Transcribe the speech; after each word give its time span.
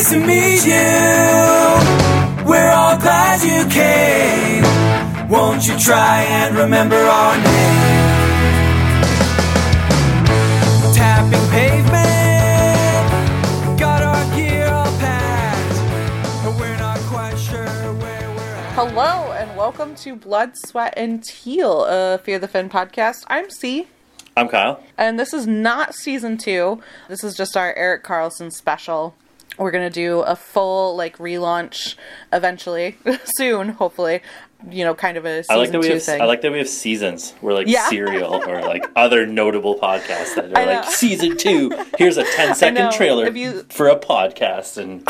nice 0.00 0.10
to 0.12 0.18
meet 0.20 0.64
you. 0.64 2.48
We're 2.48 2.70
all 2.70 2.96
glad 2.96 3.42
you 3.42 3.68
came. 3.68 4.62
Won't 5.28 5.66
you 5.66 5.78
try 5.78 6.22
and 6.22 6.56
remember 6.56 6.96
our 6.96 7.36
name? 7.36 7.44
Tapping 10.94 11.50
pavement. 11.50 11.90
Got 13.78 14.02
our 14.02 14.36
gear 14.36 14.68
all 14.68 14.86
packed. 14.98 16.44
But 16.44 16.58
we're 16.58 16.78
not 16.78 16.98
quite 17.00 17.36
sure 17.36 17.66
where 17.66 18.30
we're 18.30 18.56
at. 18.56 18.72
Hello 18.74 19.32
and 19.32 19.54
welcome 19.56 19.94
to 19.96 20.16
Blood, 20.16 20.52
Sweat, 20.66 20.94
and 20.96 21.22
Teal, 21.22 21.84
a 21.84 22.18
Fear 22.18 22.38
the 22.38 22.48
Fin 22.48 22.70
podcast. 22.70 23.24
I'm 23.28 23.50
C, 23.50 23.86
I'm 24.34 24.48
Kyle. 24.48 24.82
and 24.96 25.18
this 25.20 25.34
is 25.34 25.46
not 25.46 25.94
season 25.94 26.38
two. 26.38 26.80
This 27.08 27.22
is 27.22 27.36
just 27.36 27.54
our 27.54 27.74
Erik 27.74 28.02
Karlsson 28.02 28.50
special. 28.50 29.14
We're 29.60 29.70
gonna 29.70 29.90
do 29.90 30.20
a 30.20 30.34
full 30.34 30.96
like 30.96 31.18
relaunch 31.18 31.94
eventually, 32.32 32.96
soon, 33.24 33.68
hopefully. 33.70 34.22
You 34.70 34.84
know, 34.84 34.94
kind 34.94 35.16
of 35.16 35.24
a 35.24 35.42
season 35.42 35.54
I 35.56 35.58
like 35.58 35.70
that 35.72 35.80
we 35.80 35.88
have 35.88 36.02
thing. 36.02 36.20
I 36.20 36.24
like 36.26 36.42
that 36.42 36.52
we 36.52 36.58
have 36.58 36.68
seasons. 36.68 37.34
We're 37.40 37.54
like 37.54 37.66
Yeah. 37.66 37.88
serial 37.88 38.42
or 38.46 38.60
like 38.60 38.84
other 38.96 39.24
notable 39.26 39.78
podcasts 39.78 40.34
that 40.34 40.46
are 40.56 40.66
like 40.66 40.84
season 40.84 41.36
two. 41.38 41.70
Here's 41.96 42.16
a 42.18 42.24
10 42.36 42.48
know. 42.48 42.54
second 42.54 42.92
trailer 42.92 43.30
you- 43.30 43.64
for 43.70 43.88
a 43.88 43.98
podcast, 43.98 44.76
and 44.76 45.06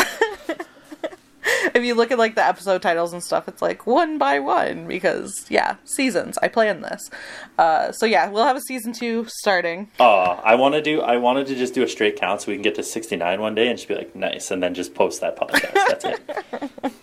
if 1.75 1.85
you 1.85 1.95
look 1.95 2.11
at 2.11 2.19
like 2.19 2.35
the 2.35 2.45
episode 2.45 2.83
titles 2.83 3.13
and 3.13 3.23
stuff, 3.23 3.49
it's 3.49 3.63
like 3.63 3.87
one 3.87 4.19
by 4.19 4.39
one 4.39 4.87
because 4.87 5.47
yeah, 5.49 5.77
seasons. 5.85 6.39
I 6.43 6.49
planned 6.49 6.85
this, 6.85 7.11
uh, 7.59 7.93
so 7.93 8.07
yeah, 8.07 8.29
we'll 8.29 8.45
have 8.45 8.57
a 8.57 8.61
season 8.61 8.93
two 8.93 9.27
starting. 9.29 9.91
oh, 9.99 10.41
I 10.45 10.55
want 10.55 10.75
to 10.75 10.83
do. 10.83 11.01
I 11.01 11.17
wanted 11.17 11.47
to 11.49 11.55
just 11.55 11.75
do 11.75 11.83
a 11.83 11.89
straight 11.89 12.17
count 12.17 12.43
so 12.43 12.49
we 12.49 12.55
can 12.55 12.63
get 12.63 12.75
to 12.77 12.83
69 12.83 13.41
one 13.41 13.55
day 13.55 13.69
and 13.69 13.79
just 13.79 13.89
be 13.89 13.95
like 13.95 14.15
nice, 14.15 14.51
and 14.51 14.63
then 14.63 14.75
just 14.75 14.95
post 14.95 15.21
that 15.21 15.37
podcast. 15.37 15.73
That's 15.73 16.05
it. 16.05 16.93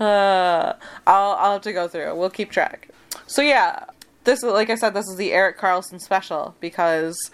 Uh, 0.00 0.72
I'll 1.06 1.32
I'll 1.32 1.52
have 1.52 1.62
to 1.62 1.74
go 1.74 1.86
through. 1.86 2.16
We'll 2.16 2.30
keep 2.30 2.50
track. 2.50 2.88
So 3.26 3.42
yeah, 3.42 3.84
this 4.24 4.42
is 4.42 4.44
like 4.44 4.70
I 4.70 4.74
said, 4.74 4.94
this 4.94 5.06
is 5.06 5.16
the 5.16 5.32
Erik 5.32 5.58
Karlsson 5.58 6.00
special 6.00 6.56
because 6.58 7.30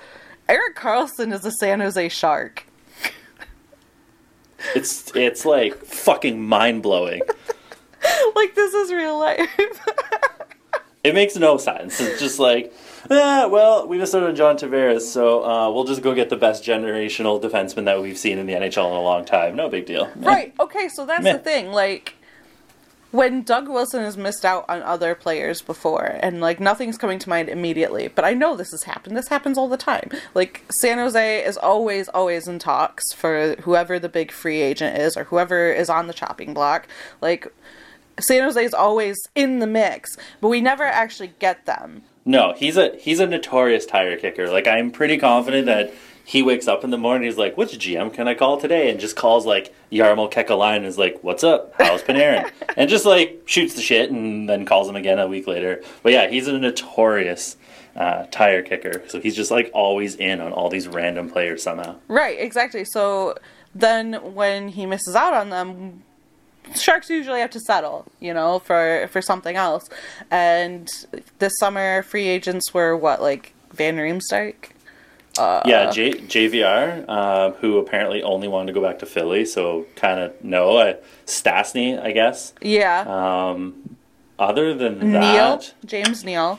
Erik 0.49 0.77
Karlsson 0.77 1.33
is 1.33 1.45
a 1.45 1.53
San 1.53 1.79
Jose 1.81 2.09
Shark. 2.09 2.67
It's 4.75 5.15
it's 5.15 5.45
like 5.45 5.75
fucking 5.85 6.43
mind 6.43 6.83
blowing. 6.83 7.21
like 8.37 8.55
this 8.55 8.75
is 8.75 8.93
real 8.93 9.19
life. 9.19 9.49
It 11.05 11.15
makes 11.15 11.37
no 11.37 11.57
sense. 11.57 12.01
It's 12.01 12.19
just 12.21 12.41
like, 12.41 12.75
ah, 13.13 13.47
well, 13.49 13.87
we 13.87 13.97
just 13.97 14.11
started 14.11 14.31
on 14.31 14.35
John 14.35 14.57
Tavares, 14.57 15.03
so 15.03 15.45
uh, 15.45 15.71
we'll 15.71 15.85
just 15.85 16.03
go 16.03 16.13
get 16.17 16.31
the 16.31 16.37
best 16.37 16.65
generational 16.65 17.41
defenseman 17.41 17.85
that 17.85 18.03
we've 18.03 18.19
seen 18.19 18.39
in 18.39 18.47
the 18.47 18.55
NHL 18.55 18.89
in 18.89 18.93
a 18.97 19.01
long 19.01 19.25
time. 19.25 19.55
No 19.55 19.69
big 19.69 19.87
deal. 19.87 20.11
right. 20.17 20.53
Okay. 20.59 20.89
So 20.89 21.07
that's 21.07 21.23
Meh. 21.23 21.35
the 21.35 21.39
thing. 21.39 21.71
Like 21.71 22.16
when 23.13 23.43
Doug 23.43 23.69
Wilson 23.69 24.03
has 24.03 24.17
missed 24.17 24.45
out 24.45 24.65
on 24.69 24.83
other 24.83 25.15
players 25.15 25.63
before, 25.63 26.19
and 26.21 26.41
like 26.41 26.61
nothing's 26.61 26.99
coming 26.99 27.19
to 27.21 27.29
mind 27.29 27.49
immediately, 27.49 28.09
but 28.09 28.25
I 28.25 28.35
know 28.35 28.57
this 28.57 28.73
has 28.73 28.83
happened. 28.83 29.17
This 29.17 29.29
happens 29.29 29.57
all 29.57 29.69
the 29.69 29.77
time. 29.77 30.11
Like 30.35 30.65
San 30.71 30.99
Jose 30.99 31.45
is 31.45 31.57
always, 31.57 32.09
always 32.09 32.49
in 32.49 32.59
talks 32.59 33.13
for 33.13 33.57
whoever 33.63 33.99
the 33.99 34.09
big 34.09 34.31
free 34.31 34.61
agent 34.61 34.99
is 34.99 35.17
or 35.17 35.25
whoever 35.25 35.73
is 35.73 35.89
on 35.89 36.07
the 36.07 36.15
chopping 36.15 36.53
block. 36.53 36.89
Like 37.21 37.53
San 38.19 38.43
Jose 38.43 38.63
is 38.65 38.75
always 38.75 39.17
in 39.35 39.61
the 39.61 39.67
mix, 39.67 40.17
but 40.41 40.49
we 40.49 40.61
never 40.61 40.85
actually 40.85 41.33
get 41.39 41.67
them. 41.67 42.03
No, 42.25 42.55
he's 42.55 42.77
a 42.77 42.97
he's 42.97 43.21
a 43.21 43.27
notorious 43.27 43.87
tire 43.87 44.17
kicker. 44.17 44.51
Like 44.51 44.67
I'm 44.67 44.91
pretty 44.91 45.17
confident 45.17 45.67
that 45.67 45.95
he 46.27 46.43
wakes 46.43 46.67
up 46.67 46.83
in 46.83 46.91
the 46.91 46.99
morning. 46.99 47.29
He's 47.29 47.39
like, 47.39 47.57
"Which 47.57 47.71
GM 47.79 48.13
can 48.13 48.27
I 48.27 48.35
call 48.35 48.61
today?" 48.61 48.91
And 48.91 48.99
just 48.99 49.15
calls 49.15 49.47
like 49.47 49.73
Jarmo 49.93 50.31
Kekalainen 50.31 50.79
and 50.79 50.87
is 50.87 50.99
like, 50.99 51.23
"What's 51.23 51.45
up? 51.45 51.73
How's 51.79 52.03
Panarin?" 52.03 52.51
and 52.77 52.91
just 52.91 53.07
like 53.07 53.43
shoots 53.47 53.75
the 53.75 53.81
shit 53.81 54.11
and 54.11 54.49
then 54.49 54.67
calls 54.67 54.89
him 54.89 54.97
again 54.97 55.21
a 55.21 55.29
week 55.29 55.47
later. 55.47 55.83
But 56.03 56.13
yeah, 56.13 56.27
he's 56.27 56.49
a 56.49 56.59
notorious 56.59 57.57
uh, 57.95 58.27
tire 58.33 58.63
kicker. 58.63 59.03
So 59.07 59.21
he's 59.21 59.37
just 59.37 59.53
like 59.53 59.71
always 59.73 60.17
in 60.17 60.41
on 60.41 60.53
all 60.53 60.69
these 60.69 60.89
random 60.89 61.31
players 61.31 61.63
somehow. 61.63 61.95
Right, 62.09 62.39
exactly. 62.41 62.85
So 62.85 63.37
then 63.73 64.15
when 64.35 64.69
he 64.69 64.85
misses 64.85 65.15
out 65.15 65.33
on 65.33 65.51
them, 65.51 66.03
Sharks 66.75 67.09
usually 67.09 67.39
have 67.39 67.51
to 67.51 67.61
settle, 67.61 68.05
you 68.19 68.35
know, 68.35 68.59
for 68.59 69.09
for 69.13 69.23
something 69.23 69.55
else. 69.55 69.89
And 70.29 70.91
this 71.39 71.53
summer, 71.61 72.03
free 72.03 72.27
agents 72.27 72.75
were 72.75 72.97
what, 72.97 73.23
like 73.23 73.55
Van 73.73 73.97
Riemsdyk? 73.97 74.71
Yeah, 75.39 75.91
J- 75.91 76.13
JVR, 76.13 77.05
uh, 77.09 77.51
who 77.61 77.79
apparently 77.79 78.23
only 78.23 78.49
wanted 78.49 78.67
to 78.69 78.73
go 78.73 78.81
back 78.87 78.99
to 79.01 79.07
Philly, 79.07 79.45
so 79.45 79.87
kind 79.97 80.21
of 80.21 80.33
no. 80.45 80.77
Uh, 80.77 80.95
Stastny, 81.27 82.01
I 82.03 82.13
guess. 82.13 82.53
Yeah, 82.61 83.01
Um, 83.07 83.97
other 84.39 84.75
than 84.75 84.99
Neal, 85.01 85.13
that, 85.23 85.75
James 85.85 86.25
Neal. 86.25 86.59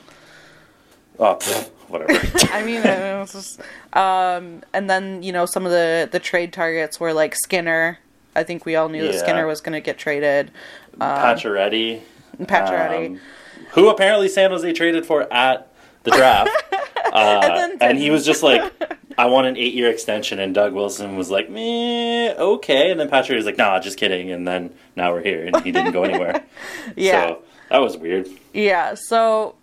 oh, 1.20 1.36
pff, 1.36 1.70
whatever. 1.88 2.14
I 2.54 2.64
mean, 2.64 2.82
just, 3.28 3.60
um, 3.94 4.64
and 4.74 4.90
then 4.90 5.24
you 5.24 5.32
know 5.32 5.46
some 5.46 5.66
of 5.66 5.72
the 5.72 6.08
the 6.12 6.20
trade 6.20 6.52
targets 6.54 7.00
were 7.00 7.14
like 7.14 7.36
Skinner. 7.36 8.00
I 8.36 8.44
think 8.44 8.66
we 8.66 8.76
all 8.76 8.90
knew 8.90 9.04
that 9.04 9.16
Skinner 9.20 9.48
was 9.48 9.62
going 9.62 9.74
to 9.74 9.82
get 9.82 9.98
traded. 9.98 10.52
Pacioretty, 11.00 12.02
And 12.38 12.48
Pacioretty. 12.48 13.08
um, 13.08 13.20
who 13.72 13.90
apparently 13.90 14.30
San 14.30 14.52
Jose 14.52 14.72
traded 14.74 15.06
for 15.08 15.32
at 15.34 15.72
the 16.04 16.12
draft, 16.12 16.52
uh, 17.18 17.56
then- 17.58 17.78
and 17.82 17.98
he 17.98 18.10
was 18.10 18.26
just 18.26 18.44
like, 18.44 18.72
"I 19.18 19.26
want 19.28 19.48
an 19.48 19.58
eight-year 19.58 19.90
extension," 19.90 20.40
and 20.40 20.54
Doug 20.54 20.74
Wilson 20.74 21.16
was 21.18 21.30
like, 21.32 21.50
"Meh, 21.50 22.34
okay," 22.38 22.92
and 22.92 23.00
then 23.00 23.10
Pacioretty 23.10 23.36
was 23.38 23.46
like, 23.46 23.58
"Nah, 23.58 23.80
just 23.80 23.98
kidding," 23.98 24.32
and 24.32 24.48
then 24.48 24.74
now 24.96 25.12
we're 25.14 25.24
here, 25.24 25.46
and 25.46 25.60
he 25.64 25.72
didn't 25.72 25.92
go 25.94 26.04
anywhere. 26.04 26.44
yeah. 26.96 27.28
so 27.28 27.42
that 27.70 27.80
was 27.80 27.98
weird. 27.98 28.28
Yeah, 28.54 28.96
so 28.96 29.56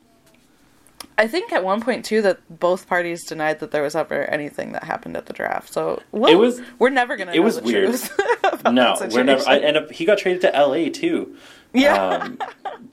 I 1.17 1.29
think 1.29 1.53
at 1.53 1.63
one 1.65 1.81
point 1.81 2.05
too 2.05 2.23
that 2.23 2.41
both 2.59 2.89
parties 2.89 3.25
denied 3.25 3.61
that 3.61 3.71
there 3.71 3.83
was 3.83 3.95
ever 3.95 4.25
anything 4.25 4.73
that 4.73 4.85
happened 4.85 5.17
at 5.17 5.27
the 5.27 5.33
draft. 5.33 5.73
So 5.73 6.03
well, 6.13 6.31
It 6.33 6.35
was- 6.37 6.61
we're 6.79 6.91
never 6.91 7.17
gonna. 7.17 7.33
it 7.33 7.41
was 7.41 7.61
weird. 7.61 7.95
No, 8.71 8.97
we're 9.11 9.25
never. 9.25 9.47
I, 9.47 9.57
and 9.59 9.77
uh, 9.77 9.89
he 9.91 10.05
got 10.07 10.17
traded 10.19 10.41
to 10.43 10.49
LA 10.59 10.89
too. 10.91 11.37
yeah, 11.75 12.17
Um, 12.17 12.39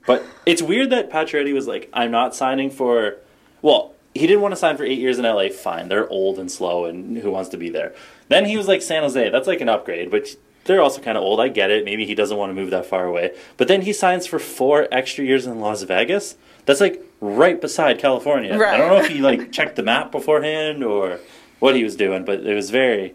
but 0.06 0.22
it's 0.44 0.60
weird 0.60 0.90
that 0.90 1.10
Pacioretty 1.10 1.54
was 1.54 1.66
like, 1.66 1.88
"I'm 1.94 2.10
not 2.10 2.34
signing 2.34 2.68
for." 2.70 3.16
Well, 3.62 3.94
he 4.14 4.26
didn't 4.26 4.42
want 4.42 4.52
to 4.52 4.56
sign 4.56 4.76
for 4.76 4.84
eight 4.84 4.98
years 4.98 5.18
in 5.18 5.24
LA. 5.24 5.48
Fine, 5.48 5.88
they're 5.88 6.08
old 6.08 6.38
and 6.38 6.50
slow, 6.50 6.84
and 6.84 7.18
who 7.18 7.30
wants 7.30 7.48
to 7.50 7.56
be 7.56 7.70
there? 7.70 7.94
Then 8.28 8.44
he 8.44 8.56
was 8.56 8.68
like 8.68 8.82
San 8.82 9.02
Jose. 9.02 9.30
That's 9.30 9.46
like 9.46 9.60
an 9.60 9.68
upgrade, 9.68 10.10
but 10.10 10.28
they're 10.64 10.80
also 10.80 11.00
kind 11.00 11.16
of 11.18 11.24
old. 11.24 11.40
I 11.40 11.48
get 11.48 11.70
it. 11.70 11.84
Maybe 11.84 12.06
he 12.06 12.14
doesn't 12.14 12.36
want 12.36 12.50
to 12.50 12.54
move 12.54 12.70
that 12.70 12.86
far 12.86 13.04
away. 13.04 13.34
But 13.56 13.68
then 13.68 13.82
he 13.82 13.92
signs 13.92 14.26
for 14.26 14.38
four 14.38 14.86
extra 14.92 15.24
years 15.24 15.46
in 15.46 15.60
Las 15.60 15.82
Vegas. 15.82 16.36
That's 16.66 16.80
like 16.80 17.02
right 17.20 17.60
beside 17.60 17.98
California. 17.98 18.56
Right. 18.56 18.74
I 18.74 18.78
don't 18.78 18.88
know 18.88 18.98
if 18.98 19.08
he 19.08 19.20
like 19.20 19.50
checked 19.52 19.76
the 19.76 19.82
map 19.82 20.12
beforehand 20.12 20.84
or 20.84 21.18
what 21.58 21.74
he 21.74 21.82
was 21.82 21.96
doing, 21.96 22.24
but 22.24 22.40
it 22.40 22.54
was 22.54 22.70
very 22.70 23.14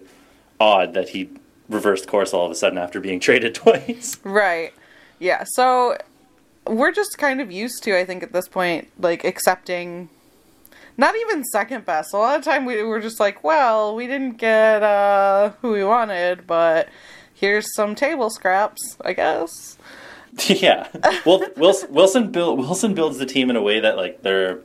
odd 0.59 0.93
that 0.93 1.09
he 1.09 1.29
reversed 1.69 2.07
course 2.07 2.33
all 2.33 2.45
of 2.45 2.51
a 2.51 2.55
sudden 2.55 2.77
after 2.77 2.99
being 2.99 3.19
traded 3.21 3.55
twice. 3.55 4.17
right. 4.23 4.73
Yeah, 5.19 5.43
so 5.45 5.97
we're 6.67 6.91
just 6.91 7.17
kind 7.17 7.41
of 7.41 7.51
used 7.51 7.83
to, 7.83 7.97
I 7.97 8.05
think, 8.05 8.23
at 8.23 8.33
this 8.33 8.47
point, 8.47 8.89
like 8.99 9.23
accepting. 9.23 10.09
Not 10.97 11.15
even 11.15 11.43
second 11.43 11.85
best. 11.85 12.13
A 12.13 12.17
lot 12.17 12.37
of 12.37 12.43
time 12.43 12.65
we 12.65 12.81
were 12.81 12.99
just 12.99 13.19
like, 13.19 13.43
well, 13.43 13.95
we 13.95 14.07
didn't 14.07 14.37
get 14.37 14.81
uh, 14.81 15.51
who 15.61 15.71
we 15.71 15.83
wanted, 15.83 16.47
but 16.47 16.89
here's 17.33 17.73
some 17.75 17.93
table 17.93 18.29
scraps, 18.29 18.97
I 19.03 19.13
guess. 19.13 19.77
Yeah. 20.47 20.87
Well, 21.25 21.43
Wilson 21.55 21.91
Wilson, 21.91 22.31
build, 22.31 22.59
Wilson 22.59 22.93
builds 22.93 23.17
the 23.17 23.25
team 23.25 23.49
in 23.49 23.55
a 23.55 23.61
way 23.61 23.79
that 23.79 23.97
like 23.97 24.21
they're 24.21 24.59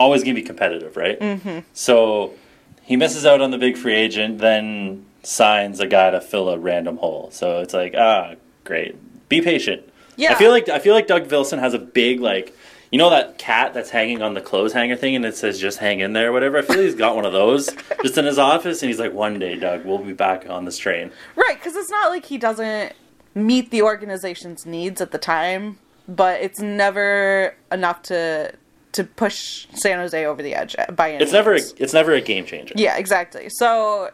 always 0.00 0.24
going 0.24 0.34
to 0.34 0.40
be 0.40 0.44
competitive, 0.44 0.96
right? 0.96 1.20
Mm-hmm. 1.20 1.60
So 1.74 2.34
he 2.82 2.96
misses 2.96 3.24
out 3.24 3.40
on 3.40 3.52
the 3.52 3.58
big 3.58 3.76
free 3.76 3.94
agent, 3.94 4.38
then 4.38 5.06
signs 5.22 5.78
a 5.78 5.86
guy 5.86 6.10
to 6.10 6.20
fill 6.20 6.48
a 6.48 6.58
random 6.58 6.96
hole. 6.96 7.30
So 7.30 7.60
it's 7.60 7.72
like, 7.72 7.94
ah, 7.96 8.34
great. 8.64 8.96
Be 9.28 9.40
patient. 9.40 9.88
Yeah. 10.16 10.32
I 10.32 10.34
feel 10.34 10.50
like 10.50 10.68
I 10.68 10.78
feel 10.78 10.94
like 10.94 11.06
Doug 11.06 11.30
Wilson 11.30 11.58
has 11.58 11.74
a 11.74 11.78
big 11.78 12.20
like. 12.20 12.56
You 12.92 12.98
know 12.98 13.10
that 13.10 13.38
cat 13.38 13.72
that's 13.72 13.88
hanging 13.88 14.20
on 14.20 14.34
the 14.34 14.42
clothes 14.42 14.74
hanger 14.74 14.96
thing 14.96 15.16
and 15.16 15.24
it 15.24 15.34
says 15.34 15.58
just 15.58 15.78
hang 15.78 16.00
in 16.00 16.12
there 16.12 16.28
or 16.28 16.32
whatever? 16.32 16.58
I 16.58 16.62
feel 16.62 16.76
like 16.76 16.84
he's 16.84 16.94
got 16.94 17.16
one 17.16 17.24
of 17.24 17.32
those 17.32 17.70
just 18.02 18.18
in 18.18 18.26
his 18.26 18.38
office 18.38 18.82
and 18.82 18.90
he's 18.90 19.00
like, 19.00 19.14
one 19.14 19.38
day, 19.38 19.56
Doug, 19.56 19.86
we'll 19.86 19.98
be 19.98 20.12
back 20.12 20.48
on 20.48 20.66
this 20.66 20.76
train. 20.76 21.10
Right, 21.34 21.56
because 21.58 21.74
it's 21.74 21.90
not 21.90 22.10
like 22.10 22.26
he 22.26 22.36
doesn't 22.36 22.92
meet 23.34 23.70
the 23.70 23.80
organization's 23.80 24.66
needs 24.66 25.00
at 25.00 25.10
the 25.10 25.16
time, 25.18 25.78
but 26.06 26.40
it's 26.42 26.60
never 26.60 27.56
enough 27.72 28.02
to 28.02 28.52
to 28.92 29.04
push 29.04 29.66
San 29.72 29.98
Jose 29.98 30.26
over 30.26 30.42
the 30.42 30.54
edge 30.54 30.76
by 30.94 31.12
any 31.12 31.24
It's 31.24 31.32
never 31.32 31.54
a, 31.54 31.60
it's 31.78 31.94
never 31.94 32.12
a 32.12 32.20
game 32.20 32.44
changer. 32.44 32.74
Yeah, 32.76 32.98
exactly. 32.98 33.48
So 33.48 34.10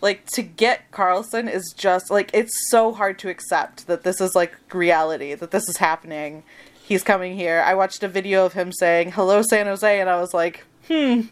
like 0.00 0.26
to 0.32 0.42
get 0.42 0.90
Karlsson 0.90 1.52
is 1.52 1.72
just 1.76 2.10
like 2.10 2.30
it's 2.34 2.68
so 2.68 2.92
hard 2.92 3.18
to 3.20 3.28
accept 3.28 3.86
that 3.86 4.02
this 4.02 4.20
is 4.20 4.34
like 4.34 4.56
reality, 4.72 5.34
that 5.34 5.52
this 5.52 5.68
is 5.68 5.76
happening. 5.76 6.42
He's 6.86 7.02
coming 7.02 7.36
here. 7.36 7.62
I 7.66 7.74
watched 7.74 8.02
a 8.04 8.08
video 8.08 8.46
of 8.46 8.52
him 8.52 8.70
saying, 8.72 9.12
"Hello 9.12 9.42
San 9.42 9.66
Jose," 9.66 10.00
and 10.00 10.08
I 10.08 10.20
was 10.20 10.32
like, 10.32 10.64
"Hmm, 10.86 11.22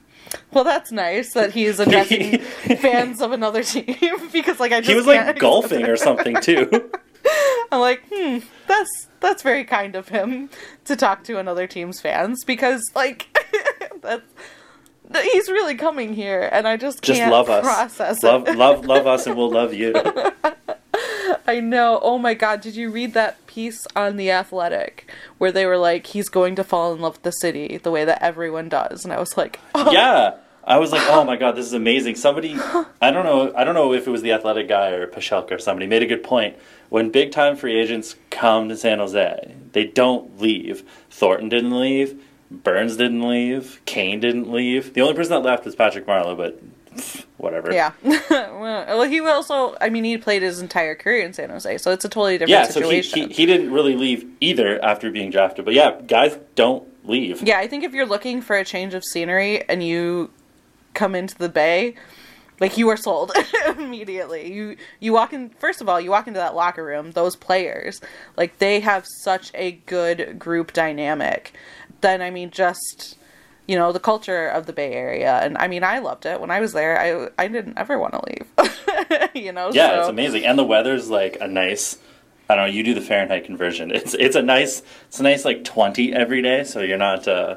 Well, 0.52 0.64
that's 0.64 0.90
nice 0.90 1.32
that 1.34 1.52
he's 1.52 1.78
addressing 1.78 2.38
fans 2.78 3.20
of 3.22 3.30
another 3.32 3.62
team 3.62 3.96
because, 4.32 4.58
like, 4.58 4.72
I 4.72 4.80
just 4.80 4.90
He 4.90 4.96
was 4.96 5.06
like 5.06 5.38
golfing 5.38 5.84
or 5.84 5.96
something 5.96 6.36
too. 6.40 6.68
I'm 7.72 7.80
like, 7.80 8.02
hmm, 8.12 8.38
that's 8.66 9.08
that's 9.20 9.42
very 9.42 9.64
kind 9.64 9.94
of 9.94 10.08
him 10.08 10.50
to 10.86 10.96
talk 10.96 11.24
to 11.24 11.38
another 11.38 11.66
team's 11.66 12.00
fans 12.00 12.42
because, 12.44 12.82
like, 12.94 13.28
that's 14.02 14.22
he's 15.22 15.48
really 15.48 15.74
coming 15.76 16.14
here, 16.14 16.48
and 16.52 16.66
I 16.66 16.76
just 16.76 17.02
Just 17.02 17.20
can't 17.20 17.30
love 17.30 17.48
us. 17.48 17.64
process 17.64 18.22
Love, 18.22 18.48
love, 18.56 18.84
love 18.86 19.06
us, 19.06 19.26
and 19.26 19.36
we'll 19.36 19.50
love 19.50 19.72
you. 19.72 19.92
I 21.46 21.60
know. 21.60 21.98
Oh 22.02 22.18
my 22.18 22.34
god, 22.34 22.60
did 22.60 22.76
you 22.76 22.90
read 22.90 23.14
that 23.14 23.46
piece 23.46 23.86
on 23.94 24.16
the 24.16 24.30
Athletic 24.30 25.10
where 25.38 25.52
they 25.52 25.66
were 25.66 25.78
like, 25.78 26.08
he's 26.08 26.28
going 26.28 26.56
to 26.56 26.64
fall 26.64 26.92
in 26.94 27.00
love 27.00 27.14
with 27.14 27.22
the 27.22 27.30
city 27.32 27.78
the 27.78 27.90
way 27.90 28.04
that 28.04 28.22
everyone 28.22 28.68
does, 28.68 29.04
and 29.04 29.12
I 29.12 29.18
was 29.18 29.36
like, 29.36 29.60
oh, 29.74 29.92
yeah. 29.92 30.36
I 30.66 30.78
was 30.78 30.92
like, 30.92 31.02
oh 31.08 31.24
my 31.24 31.36
god, 31.36 31.56
this 31.56 31.66
is 31.66 31.74
amazing. 31.74 32.14
Somebody, 32.14 32.54
I 32.58 33.10
don't 33.10 33.26
know, 33.26 33.52
I 33.54 33.64
don't 33.64 33.74
know 33.74 33.92
if 33.92 34.06
it 34.06 34.10
was 34.10 34.22
the 34.22 34.32
athletic 34.32 34.66
guy 34.66 34.92
or 34.92 35.06
Pashelka 35.06 35.52
or 35.52 35.58
somebody 35.58 35.86
made 35.86 36.02
a 36.02 36.06
good 36.06 36.22
point. 36.22 36.56
When 36.88 37.10
big 37.10 37.32
time 37.32 37.54
free 37.54 37.78
agents 37.78 38.16
come 38.30 38.70
to 38.70 38.76
San 38.76 38.98
Jose, 38.98 39.54
they 39.72 39.84
don't 39.84 40.40
leave. 40.40 40.82
Thornton 41.10 41.50
didn't 41.50 41.78
leave. 41.78 42.18
Burns 42.50 42.96
didn't 42.96 43.28
leave. 43.28 43.82
Kane 43.84 44.20
didn't 44.20 44.50
leave. 44.50 44.94
The 44.94 45.02
only 45.02 45.14
person 45.14 45.32
that 45.32 45.46
left 45.46 45.66
was 45.66 45.74
Patrick 45.74 46.06
Marleau, 46.06 46.36
but 46.36 46.58
whatever. 47.38 47.72
yeah. 47.72 47.92
well, 48.30 49.02
he 49.04 49.20
also, 49.20 49.76
I 49.80 49.88
mean, 49.88 50.04
he 50.04 50.18
played 50.18 50.42
his 50.42 50.60
entire 50.60 50.94
career 50.94 51.24
in 51.24 51.32
San 51.32 51.50
Jose, 51.50 51.78
so 51.78 51.90
it's 51.90 52.04
a 52.04 52.08
totally 52.08 52.38
different 52.38 52.50
Yeah, 52.50 52.64
so 52.64 52.88
he, 52.88 53.00
he, 53.00 53.26
he 53.26 53.46
didn't 53.46 53.72
really 53.72 53.96
leave 53.96 54.26
either 54.40 54.82
after 54.84 55.10
being 55.10 55.30
drafted. 55.30 55.64
But 55.64 55.74
yeah, 55.74 56.00
guys 56.06 56.38
don't 56.54 56.86
leave. 57.04 57.42
Yeah, 57.42 57.58
I 57.58 57.68
think 57.68 57.84
if 57.84 57.92
you're 57.92 58.06
looking 58.06 58.40
for 58.40 58.56
a 58.56 58.64
change 58.64 58.94
of 58.94 59.04
scenery 59.04 59.68
and 59.68 59.82
you 59.82 60.30
come 60.94 61.14
into 61.14 61.36
the 61.36 61.48
bay, 61.48 61.94
like 62.60 62.78
you 62.78 62.88
are 62.88 62.96
sold 62.96 63.32
immediately. 63.66 64.52
You 64.52 64.76
you 65.00 65.12
walk 65.12 65.32
in 65.32 65.50
first 65.58 65.80
of 65.80 65.88
all, 65.88 66.00
you 66.00 66.10
walk 66.10 66.26
into 66.26 66.40
that 66.40 66.54
locker 66.54 66.84
room, 66.84 67.12
those 67.12 67.36
players, 67.36 68.00
like 68.36 68.58
they 68.58 68.80
have 68.80 69.06
such 69.22 69.50
a 69.54 69.72
good 69.86 70.38
group 70.38 70.72
dynamic. 70.72 71.52
Then 72.00 72.22
I 72.22 72.30
mean 72.30 72.50
just 72.50 73.16
you 73.66 73.76
know, 73.76 73.92
the 73.92 74.00
culture 74.00 74.46
of 74.48 74.66
the 74.66 74.72
Bay 74.72 74.92
Area 74.92 75.38
and 75.42 75.56
I 75.58 75.68
mean 75.68 75.82
I 75.84 75.98
loved 76.00 76.26
it 76.26 76.40
when 76.40 76.50
I 76.50 76.60
was 76.60 76.72
there. 76.72 76.98
I 77.00 77.42
I 77.42 77.48
didn't 77.48 77.78
ever 77.78 77.98
want 77.98 78.12
to 78.14 78.22
leave. 78.26 79.30
you 79.34 79.52
know, 79.52 79.70
Yeah, 79.72 79.88
so- 79.88 80.00
it's 80.00 80.08
amazing, 80.10 80.44
and 80.44 80.58
the 80.58 80.64
weather's 80.64 81.08
like 81.10 81.38
a 81.40 81.48
nice. 81.48 81.98
I 82.48 82.56
don't 82.56 82.66
know. 82.66 82.72
You 82.74 82.82
do 82.82 82.92
the 82.92 83.00
Fahrenheit 83.00 83.44
conversion. 83.44 83.90
It's 83.94 84.12
it's 84.14 84.36
a 84.36 84.42
nice 84.42 84.82
it's 85.08 85.18
a 85.18 85.22
nice 85.22 85.44
like 85.44 85.64
twenty 85.64 86.12
every 86.12 86.42
day, 86.42 86.64
so 86.64 86.80
you're 86.80 86.98
not 86.98 87.26
uh, 87.26 87.56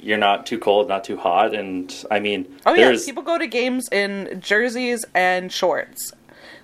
you're 0.00 0.18
not 0.18 0.46
too 0.46 0.58
cold, 0.58 0.88
not 0.88 1.04
too 1.04 1.16
hot, 1.16 1.54
and 1.54 1.94
I 2.10 2.18
mean, 2.20 2.46
Oh 2.66 2.74
yeah, 2.74 2.96
people 3.04 3.22
go 3.22 3.38
to 3.38 3.46
games 3.46 3.88
in 3.92 4.40
jerseys 4.40 5.04
and 5.14 5.52
shorts. 5.52 6.12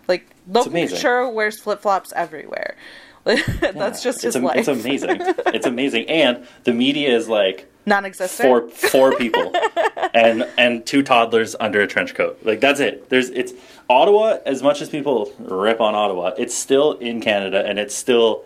Like 0.09 0.27
Logan 0.49 0.89
Couture 0.89 1.29
wears 1.31 1.61
flip 1.61 1.81
flops 1.81 2.13
everywhere. 2.17 2.75
That's 3.25 4.03
just 4.03 4.23
his 4.23 4.35
it's, 4.35 4.37
am- 4.37 4.43
life. 4.43 4.57
it's 4.59 4.69
amazing. 4.69 5.17
it's 5.55 5.67
amazing, 5.67 6.09
and 6.09 6.45
the 6.65 6.73
media 6.73 7.15
is 7.17 7.29
like 7.29 7.72
Non-existent. 7.85 8.47
four 8.47 8.69
four 8.69 9.17
people 9.17 9.53
and 10.15 10.49
and 10.57 10.87
two 10.87 11.03
toddlers 11.03 11.57
under 11.59 11.81
a 11.81 11.87
trench 11.87 12.15
coat. 12.15 12.39
Like 12.45 12.61
that's 12.61 12.81
it. 12.81 13.09
There's 13.09 13.31
it's 13.31 13.53
Ottawa. 13.89 14.39
As 14.47 14.63
much 14.63 14.81
as 14.81 14.89
people 14.89 15.33
rip 15.39 15.81
on 15.81 15.95
Ottawa, 15.95 16.33
it's 16.39 16.55
still 16.55 16.93
in 16.93 17.21
Canada 17.21 17.65
and 17.67 17.79
it's 17.79 17.95
still 17.95 18.45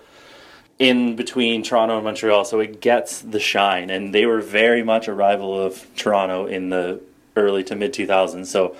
in 0.78 1.16
between 1.16 1.62
Toronto 1.62 1.96
and 1.96 2.04
Montreal, 2.04 2.44
so 2.44 2.60
it 2.60 2.80
gets 2.80 3.20
the 3.20 3.40
shine. 3.40 3.88
And 3.90 4.14
they 4.14 4.26
were 4.26 4.40
very 4.40 4.82
much 4.82 5.08
a 5.08 5.14
rival 5.14 5.58
of 5.58 5.86
Toronto 5.96 6.46
in 6.46 6.68
the 6.68 7.00
early 7.34 7.64
to 7.64 7.76
mid 7.76 7.92
2000s. 7.94 8.46
So 8.46 8.76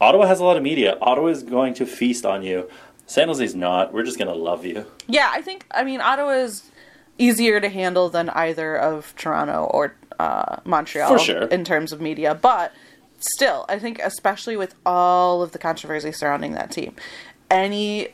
Ottawa 0.00 0.26
has 0.26 0.40
a 0.40 0.44
lot 0.44 0.56
of 0.56 0.62
media. 0.62 0.96
Ottawa 1.00 1.28
is 1.28 1.42
going 1.42 1.74
to 1.74 1.86
feast 1.86 2.24
on 2.24 2.42
you. 2.42 2.68
San 3.06 3.26
Jose's 3.28 3.54
not. 3.54 3.92
We're 3.92 4.04
just 4.04 4.18
gonna 4.18 4.34
love 4.34 4.64
you. 4.64 4.86
Yeah, 5.08 5.30
I 5.32 5.42
think. 5.42 5.66
I 5.72 5.82
mean, 5.82 6.00
Ottawa 6.00 6.30
is 6.30 6.70
easier 7.18 7.60
to 7.60 7.68
handle 7.68 8.08
than 8.08 8.30
either 8.30 8.76
of 8.76 9.14
Toronto 9.16 9.64
or 9.64 9.94
uh, 10.20 10.60
Montreal 10.64 11.18
sure. 11.18 11.42
in 11.44 11.64
terms 11.64 11.92
of 11.92 12.00
media, 12.00 12.34
but 12.34 12.72
still, 13.18 13.64
I 13.68 13.78
think 13.78 14.00
especially 14.02 14.56
with 14.56 14.74
all 14.84 15.42
of 15.42 15.52
the 15.52 15.58
controversy 15.58 16.12
surrounding 16.12 16.52
that 16.52 16.70
team, 16.70 16.94
any 17.50 18.08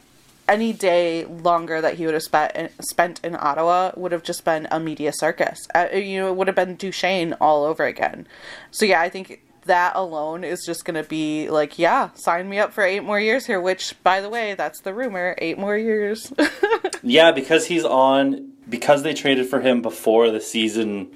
any 0.48 0.72
day 0.72 1.24
longer 1.24 1.80
that 1.80 1.94
he 1.94 2.04
would 2.04 2.14
have 2.14 2.22
spent 2.22 2.70
spent 2.80 3.20
in 3.24 3.36
Ottawa 3.38 3.90
would 3.96 4.12
have 4.12 4.22
just 4.22 4.44
been 4.44 4.68
a 4.70 4.78
media 4.78 5.12
circus. 5.12 5.66
Uh, 5.74 5.88
you 5.92 6.20
know, 6.20 6.28
it 6.28 6.36
would 6.36 6.46
have 6.46 6.56
been 6.56 6.76
Duchene 6.76 7.32
all 7.40 7.64
over 7.64 7.84
again. 7.84 8.26
So 8.70 8.84
yeah, 8.84 9.00
I 9.00 9.08
think 9.08 9.42
that 9.64 9.96
alone 9.96 10.44
is 10.44 10.64
just 10.64 10.84
going 10.84 11.02
to 11.02 11.08
be 11.08 11.50
like, 11.50 11.76
yeah, 11.76 12.10
sign 12.14 12.48
me 12.48 12.60
up 12.60 12.72
for 12.72 12.84
eight 12.84 13.02
more 13.02 13.18
years 13.18 13.46
here. 13.46 13.60
Which, 13.60 14.00
by 14.04 14.20
the 14.20 14.28
way, 14.28 14.54
that's 14.54 14.80
the 14.82 14.94
rumor: 14.94 15.34
eight 15.38 15.58
more 15.58 15.76
years. 15.76 16.32
Yeah, 17.02 17.30
because 17.30 17.66
he's 17.66 17.84
on 17.84 18.50
because 18.68 19.04
they 19.04 19.14
traded 19.14 19.46
for 19.46 19.60
him 19.60 19.80
before 19.80 20.32
the 20.32 20.40
season 20.40 21.08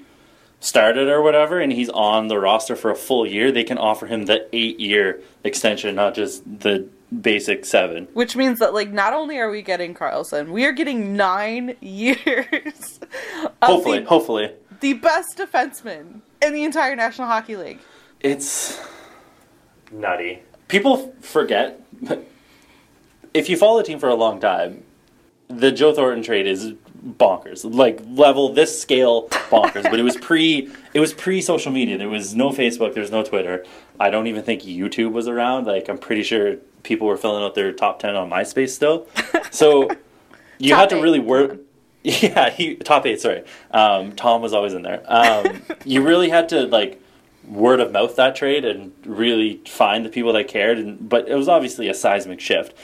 started 0.61 1.09
or 1.09 1.21
whatever, 1.21 1.59
and 1.59 1.73
he's 1.73 1.89
on 1.89 2.27
the 2.27 2.39
roster 2.39 2.77
for 2.77 2.89
a 2.91 2.95
full 2.95 3.27
year. 3.27 3.51
They 3.51 3.65
can 3.65 3.77
offer 3.77 4.05
him 4.05 4.25
the 4.25 4.47
eight 4.53 4.79
year 4.79 5.19
extension, 5.43 5.95
not 5.95 6.13
just 6.15 6.43
the 6.61 6.87
basic 7.19 7.65
seven. 7.65 8.07
Which 8.13 8.37
means 8.37 8.59
that, 8.59 8.73
like, 8.73 8.91
not 8.91 9.11
only 9.11 9.37
are 9.37 9.49
we 9.49 9.61
getting 9.61 9.93
Karlsson, 9.93 10.51
we 10.51 10.63
are 10.65 10.71
getting 10.71 11.17
nine 11.17 11.75
years 11.81 12.99
Hopefully, 13.61 13.99
the, 13.99 14.05
hopefully, 14.05 14.51
the 14.79 14.93
best 14.93 15.37
defenseman 15.37 16.21
in 16.41 16.53
the 16.53 16.63
entire 16.63 16.95
National 16.95 17.27
Hockey 17.27 17.57
League. 17.57 17.79
it's 18.21 18.79
nutty. 19.91 20.41
People 20.69 21.13
forget. 21.19 21.81
If 23.33 23.49
you 23.49 23.57
follow 23.57 23.77
the 23.79 23.83
team 23.83 23.99
for 23.99 24.09
a 24.09 24.15
long 24.15 24.39
time, 24.39 24.83
the 25.51 25.71
Joe 25.71 25.93
Thornton 25.93 26.23
trade 26.23 26.47
is 26.47 26.73
bonkers. 27.05 27.63
Like 27.63 27.99
level 28.05 28.53
this 28.53 28.79
scale 28.79 29.27
bonkers. 29.29 29.83
but 29.83 29.99
it 29.99 30.03
was 30.03 30.17
pre 30.17 30.69
it 30.93 30.99
was 30.99 31.13
pre 31.13 31.41
social 31.41 31.71
media. 31.71 31.97
There 31.97 32.09
was 32.09 32.35
no 32.35 32.49
Facebook, 32.49 32.93
there 32.93 33.01
was 33.01 33.11
no 33.11 33.23
Twitter. 33.23 33.65
I 33.99 34.09
don't 34.09 34.27
even 34.27 34.43
think 34.43 34.63
YouTube 34.63 35.11
was 35.11 35.27
around. 35.27 35.65
Like 35.65 35.89
I'm 35.89 35.97
pretty 35.97 36.23
sure 36.23 36.55
people 36.83 37.07
were 37.07 37.17
filling 37.17 37.43
out 37.43 37.55
their 37.55 37.71
top 37.71 37.99
ten 37.99 38.15
on 38.15 38.29
MySpace 38.29 38.69
still. 38.69 39.07
So 39.51 39.89
you 40.57 40.75
had 40.75 40.89
to 40.89 40.97
eight, 40.97 41.01
really 41.01 41.19
work 41.19 41.59
Yeah, 42.03 42.49
he 42.49 42.75
top 42.75 43.05
eight, 43.05 43.21
sorry. 43.21 43.43
Um, 43.69 44.13
Tom 44.13 44.41
was 44.41 44.53
always 44.53 44.73
in 44.73 44.81
there. 44.81 45.03
Um, 45.05 45.61
you 45.85 46.01
really 46.01 46.29
had 46.29 46.49
to 46.49 46.65
like 46.65 46.99
word 47.47 47.79
of 47.79 47.91
mouth 47.91 48.15
that 48.15 48.35
trade 48.35 48.65
and 48.65 48.91
really 49.05 49.57
find 49.67 50.05
the 50.05 50.09
people 50.09 50.33
that 50.33 50.47
cared 50.47 50.77
and 50.77 51.09
but 51.09 51.27
it 51.27 51.35
was 51.35 51.47
obviously 51.47 51.87
a 51.87 51.93
seismic 51.93 52.39
shift. 52.39 52.75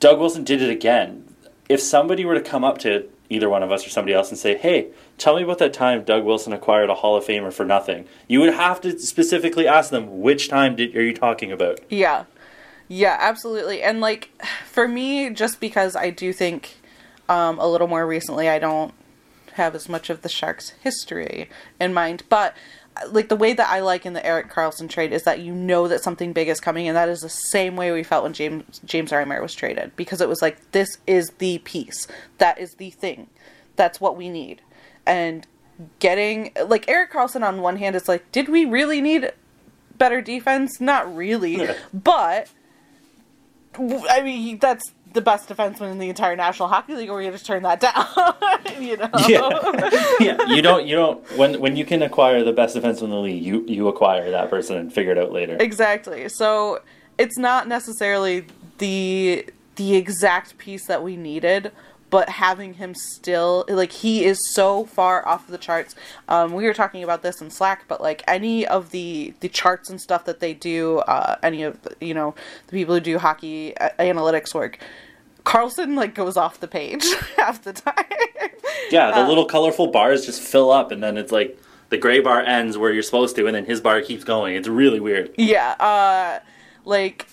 Doug 0.00 0.18
Wilson 0.18 0.44
did 0.44 0.62
it 0.62 0.70
again. 0.70 1.31
If 1.72 1.80
somebody 1.80 2.24
were 2.26 2.34
to 2.34 2.42
come 2.42 2.64
up 2.64 2.78
to 2.78 3.08
either 3.30 3.48
one 3.48 3.62
of 3.62 3.72
us 3.72 3.86
or 3.86 3.88
somebody 3.88 4.12
else 4.14 4.28
and 4.28 4.38
say, 4.38 4.58
"Hey, 4.58 4.88
tell 5.16 5.36
me 5.36 5.42
about 5.42 5.56
that 5.58 5.72
time 5.72 6.04
Doug 6.04 6.22
Wilson 6.22 6.52
acquired 6.52 6.90
a 6.90 6.96
Hall 6.96 7.16
of 7.16 7.24
Famer 7.24 7.50
for 7.50 7.64
nothing," 7.64 8.04
you 8.28 8.40
would 8.40 8.52
have 8.52 8.80
to 8.82 8.98
specifically 8.98 9.66
ask 9.66 9.90
them, 9.90 10.20
"Which 10.20 10.48
time 10.48 10.76
did, 10.76 10.94
are 10.94 11.02
you 11.02 11.14
talking 11.14 11.50
about?" 11.50 11.80
Yeah. 11.88 12.24
Yeah, 12.88 13.16
absolutely. 13.18 13.82
And 13.82 14.02
like 14.02 14.28
for 14.66 14.86
me 14.86 15.30
just 15.30 15.60
because 15.60 15.96
I 15.96 16.10
do 16.10 16.30
think 16.32 16.76
um 17.28 17.58
a 17.58 17.66
little 17.66 17.88
more 17.88 18.06
recently 18.06 18.50
I 18.50 18.58
don't 18.58 18.92
have 19.54 19.74
as 19.74 19.88
much 19.88 20.10
of 20.10 20.20
the 20.20 20.28
Sharks 20.28 20.74
history 20.82 21.48
in 21.80 21.94
mind, 21.94 22.24
but 22.28 22.54
like 23.10 23.28
the 23.28 23.36
way 23.36 23.52
that 23.52 23.68
I 23.68 23.80
like 23.80 24.04
in 24.06 24.12
the 24.12 24.24
Erik 24.24 24.50
Karlsson 24.50 24.88
trade 24.88 25.12
is 25.12 25.22
that 25.24 25.40
you 25.40 25.54
know 25.54 25.88
that 25.88 26.02
something 26.02 26.32
big 26.32 26.48
is 26.48 26.60
coming 26.60 26.88
and 26.88 26.96
that 26.96 27.08
is 27.08 27.20
the 27.20 27.28
same 27.28 27.76
way 27.76 27.90
we 27.90 28.02
felt 28.02 28.24
when 28.24 28.32
James 28.32 28.80
James 28.84 29.10
Reimer 29.10 29.40
was 29.40 29.54
traded 29.54 29.96
because 29.96 30.20
it 30.20 30.28
was 30.28 30.42
like 30.42 30.72
this 30.72 30.98
is 31.06 31.30
the 31.38 31.58
piece. 31.58 32.06
That 32.38 32.58
is 32.58 32.74
the 32.74 32.90
thing. 32.90 33.28
That's 33.76 34.00
what 34.00 34.16
we 34.16 34.28
need. 34.28 34.62
And 35.06 35.46
getting 35.98 36.52
like 36.66 36.88
Erik 36.88 37.12
Karlsson 37.12 37.42
on 37.42 37.60
one 37.60 37.76
hand 37.76 37.96
it's 37.96 38.08
like 38.08 38.30
did 38.30 38.48
we 38.48 38.64
really 38.64 39.00
need 39.00 39.32
better 39.96 40.20
defense? 40.20 40.80
Not 40.80 41.14
really. 41.14 41.68
but 41.94 42.48
I 43.78 44.20
mean, 44.22 44.58
that's 44.58 44.92
the 45.12 45.20
best 45.20 45.48
defenseman 45.48 45.92
in 45.92 45.98
the 45.98 46.08
entire 46.08 46.36
National 46.36 46.68
Hockey 46.68 46.94
League. 46.94 47.10
Or 47.10 47.22
you 47.22 47.30
just 47.30 47.46
turn 47.46 47.62
that 47.62 47.80
down, 48.76 48.82
you 48.82 48.96
know? 48.96 49.08
Yeah, 49.28 50.16
yeah. 50.20 50.46
You 50.46 50.62
don't. 50.62 50.86
You 50.86 50.96
don't. 50.96 51.36
When 51.36 51.60
when 51.60 51.76
you 51.76 51.84
can 51.84 52.02
acquire 52.02 52.42
the 52.42 52.52
best 52.52 52.76
defenseman 52.76 53.04
in 53.04 53.10
the 53.10 53.16
league, 53.16 53.42
you 53.42 53.64
you 53.66 53.88
acquire 53.88 54.30
that 54.30 54.50
person 54.50 54.76
and 54.76 54.92
figure 54.92 55.12
it 55.12 55.18
out 55.18 55.32
later. 55.32 55.56
Exactly. 55.60 56.28
So 56.28 56.80
it's 57.18 57.38
not 57.38 57.68
necessarily 57.68 58.46
the 58.78 59.46
the 59.76 59.94
exact 59.94 60.58
piece 60.58 60.86
that 60.86 61.02
we 61.02 61.16
needed, 61.16 61.72
but 62.12 62.28
having 62.28 62.74
him 62.74 62.94
still 62.94 63.64
like 63.68 63.90
he 63.90 64.24
is 64.24 64.38
so 64.54 64.84
far 64.84 65.26
off 65.26 65.48
the 65.48 65.56
charts. 65.58 65.96
Um, 66.28 66.52
we 66.52 66.64
were 66.64 66.74
talking 66.74 67.02
about 67.02 67.22
this 67.22 67.40
in 67.40 67.50
Slack, 67.50 67.86
but 67.88 68.00
like 68.02 68.22
any 68.28 68.64
of 68.66 68.90
the 68.90 69.32
the 69.40 69.48
charts 69.48 69.88
and 69.90 69.98
stuff 70.00 70.26
that 70.26 70.38
they 70.38 70.52
do, 70.54 70.98
uh, 70.98 71.36
any 71.42 71.62
of 71.64 71.80
the- 71.82 71.96
you 72.00 72.12
know 72.14 72.34
the 72.68 72.72
people 72.72 72.94
who 72.94 73.00
do 73.00 73.18
hockey 73.18 73.76
uh, 73.78 73.88
analytics 73.98 74.54
work. 74.54 74.78
Karlsson 75.44 75.96
like 75.96 76.14
goes 76.14 76.36
off 76.36 76.60
the 76.60 76.68
page 76.68 77.04
half 77.36 77.62
the 77.62 77.72
time. 77.72 77.94
Yeah, 78.90 79.10
the 79.10 79.26
little 79.26 79.46
colorful 79.46 79.88
bars 79.88 80.24
just 80.26 80.40
fill 80.42 80.70
up, 80.70 80.92
and 80.92 81.02
then 81.02 81.16
it's 81.16 81.32
like 81.32 81.58
the 81.88 81.96
gray 81.96 82.20
bar 82.20 82.40
ends 82.42 82.76
where 82.76 82.92
you're 82.92 83.02
supposed 83.02 83.34
to, 83.36 83.46
and 83.46 83.56
then 83.56 83.64
his 83.64 83.80
bar 83.80 84.02
keeps 84.02 84.22
going. 84.22 84.54
It's 84.54 84.68
really 84.68 85.00
weird. 85.00 85.34
Yeah, 85.38 85.70
uh, 85.80 86.40
like 86.84 87.26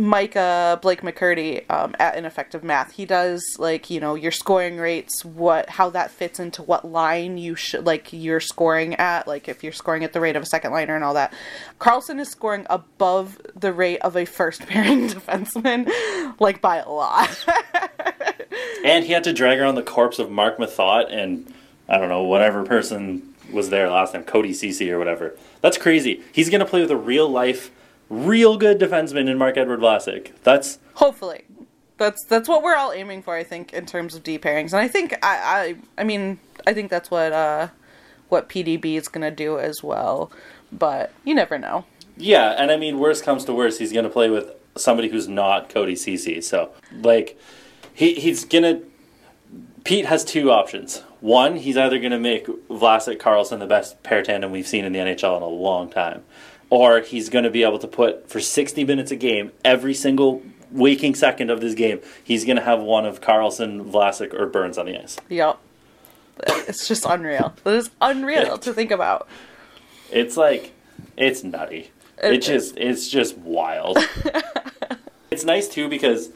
Micah 0.00 0.78
Blake 0.82 1.02
McCurdy 1.02 1.70
um, 1.70 1.94
at 1.98 2.16
Ineffective 2.16 2.64
Math, 2.64 2.92
he 2.92 3.04
does 3.04 3.56
like 3.58 3.90
you 3.90 4.00
know 4.00 4.14
your 4.14 4.32
scoring 4.32 4.78
rates, 4.78 5.24
what 5.24 5.68
how 5.70 5.90
that 5.90 6.10
fits 6.10 6.40
into 6.40 6.62
what 6.62 6.84
line 6.84 7.38
you 7.38 7.54
should 7.54 7.86
like 7.86 8.12
you're 8.12 8.40
scoring 8.40 8.94
at, 8.96 9.28
like 9.28 9.48
if 9.48 9.62
you're 9.62 9.72
scoring 9.72 10.04
at 10.04 10.12
the 10.12 10.20
rate 10.20 10.36
of 10.36 10.42
a 10.42 10.46
second 10.46 10.72
liner 10.72 10.94
and 10.94 11.04
all 11.04 11.14
that. 11.14 11.32
Karlsson 11.78 12.18
is 12.18 12.28
scoring 12.28 12.66
above 12.70 13.38
the 13.54 13.72
rate 13.72 13.98
of 13.98 14.16
a 14.16 14.24
first 14.24 14.60
pairing 14.66 15.08
defenseman, 15.08 15.90
like 16.40 16.60
by 16.60 16.76
a 16.76 16.88
lot. 16.88 17.46
And 18.84 19.04
he 19.04 19.12
had 19.12 19.24
to 19.24 19.32
drag 19.32 19.58
around 19.58 19.74
the 19.74 19.82
corpse 19.82 20.18
of 20.18 20.30
Marc 20.30 20.58
Methot 20.58 21.12
and 21.12 21.52
I 21.88 21.98
don't 21.98 22.08
know 22.08 22.22
whatever 22.22 22.64
person 22.64 23.34
was 23.52 23.70
there 23.70 23.90
last 23.90 24.12
time, 24.12 24.24
Cody 24.24 24.52
Ceci 24.52 24.90
or 24.90 24.98
whatever. 24.98 25.36
That's 25.60 25.76
crazy. 25.76 26.22
He's 26.32 26.48
gonna 26.48 26.64
play 26.64 26.80
with 26.80 26.90
a 26.90 26.96
real 26.96 27.28
life, 27.28 27.70
real 28.10 28.58
good 28.58 28.78
defenseman 28.78 29.28
in 29.28 29.38
Marc-Edouard 29.38 29.80
Vlasic. 29.80 30.32
That's 30.42 30.78
Hopefully. 30.94 31.44
That's 31.96 32.24
that's 32.24 32.48
what 32.48 32.62
we're 32.62 32.76
all 32.76 32.92
aiming 32.92 33.22
for, 33.22 33.34
I 33.34 33.44
think, 33.44 33.72
in 33.72 33.86
terms 33.86 34.14
of 34.14 34.22
D 34.22 34.38
pairings. 34.38 34.72
And 34.72 34.76
I 34.76 34.88
think 34.88 35.14
I 35.22 35.76
I, 35.96 36.00
I 36.02 36.04
mean 36.04 36.38
I 36.66 36.74
think 36.74 36.90
that's 36.90 37.10
what 37.10 37.32
uh 37.32 37.68
what 38.28 38.48
PDB 38.48 38.96
is 38.96 39.08
gonna 39.08 39.30
do 39.30 39.58
as 39.58 39.82
well. 39.82 40.30
But 40.72 41.12
you 41.24 41.34
never 41.34 41.58
know. 41.58 41.84
Yeah, 42.20 42.50
and 42.58 42.70
I 42.70 42.76
mean, 42.76 42.98
worst 42.98 43.24
comes 43.24 43.44
to 43.46 43.54
worst, 43.54 43.78
he's 43.78 43.92
going 43.92 44.04
to 44.04 44.10
play 44.10 44.28
with 44.28 44.50
somebody 44.76 45.08
who's 45.08 45.26
not 45.26 45.70
Cody 45.70 45.96
Ceci. 45.96 46.40
So, 46.42 46.70
like, 47.00 47.38
he 47.92 48.14
he's 48.14 48.44
gonna. 48.44 48.82
Pete 49.84 50.04
has 50.06 50.24
two 50.24 50.50
options. 50.50 50.98
One, 51.20 51.56
he's 51.56 51.76
either 51.76 51.98
going 51.98 52.12
to 52.12 52.18
make 52.18 52.46
Vlasic 52.68 53.16
Karlsson 53.16 53.58
the 53.58 53.66
best 53.66 54.02
pair 54.02 54.22
tandem 54.22 54.50
we've 54.52 54.66
seen 54.66 54.84
in 54.84 54.92
the 54.92 54.98
NHL 54.98 55.38
in 55.38 55.42
a 55.42 55.46
long 55.46 55.88
time, 55.90 56.22
or 56.70 57.00
he's 57.00 57.28
going 57.28 57.44
to 57.44 57.50
be 57.50 57.62
able 57.62 57.78
to 57.80 57.88
put 57.88 58.28
for 58.28 58.40
60 58.40 58.84
minutes 58.84 59.10
a 59.10 59.16
game, 59.16 59.52
every 59.64 59.92
single 59.94 60.42
waking 60.70 61.14
second 61.16 61.50
of 61.50 61.60
this 61.60 61.74
game, 61.74 62.00
he's 62.22 62.44
going 62.44 62.56
to 62.56 62.62
have 62.62 62.80
one 62.80 63.04
of 63.04 63.20
Karlsson, 63.20 63.90
Vlasic, 63.90 64.32
or 64.32 64.46
Burns 64.46 64.78
on 64.78 64.86
the 64.86 64.96
ice. 64.96 65.18
Yep. 65.28 65.58
It's 66.46 66.88
just 66.88 67.04
unreal. 67.04 67.54
It 67.66 67.74
is 67.74 67.90
unreal 68.00 68.56
to 68.58 68.72
think 68.72 68.90
about. 68.90 69.28
It's 70.10 70.36
like, 70.36 70.72
it's 71.16 71.44
nutty. 71.44 71.90
It 72.22 72.34
It, 72.34 72.42
just, 72.42 72.76
it's 72.76 73.08
just 73.08 73.36
wild. 73.38 73.98
it's 75.30 75.44
nice 75.44 75.68
too 75.68 75.88
because 75.88 76.30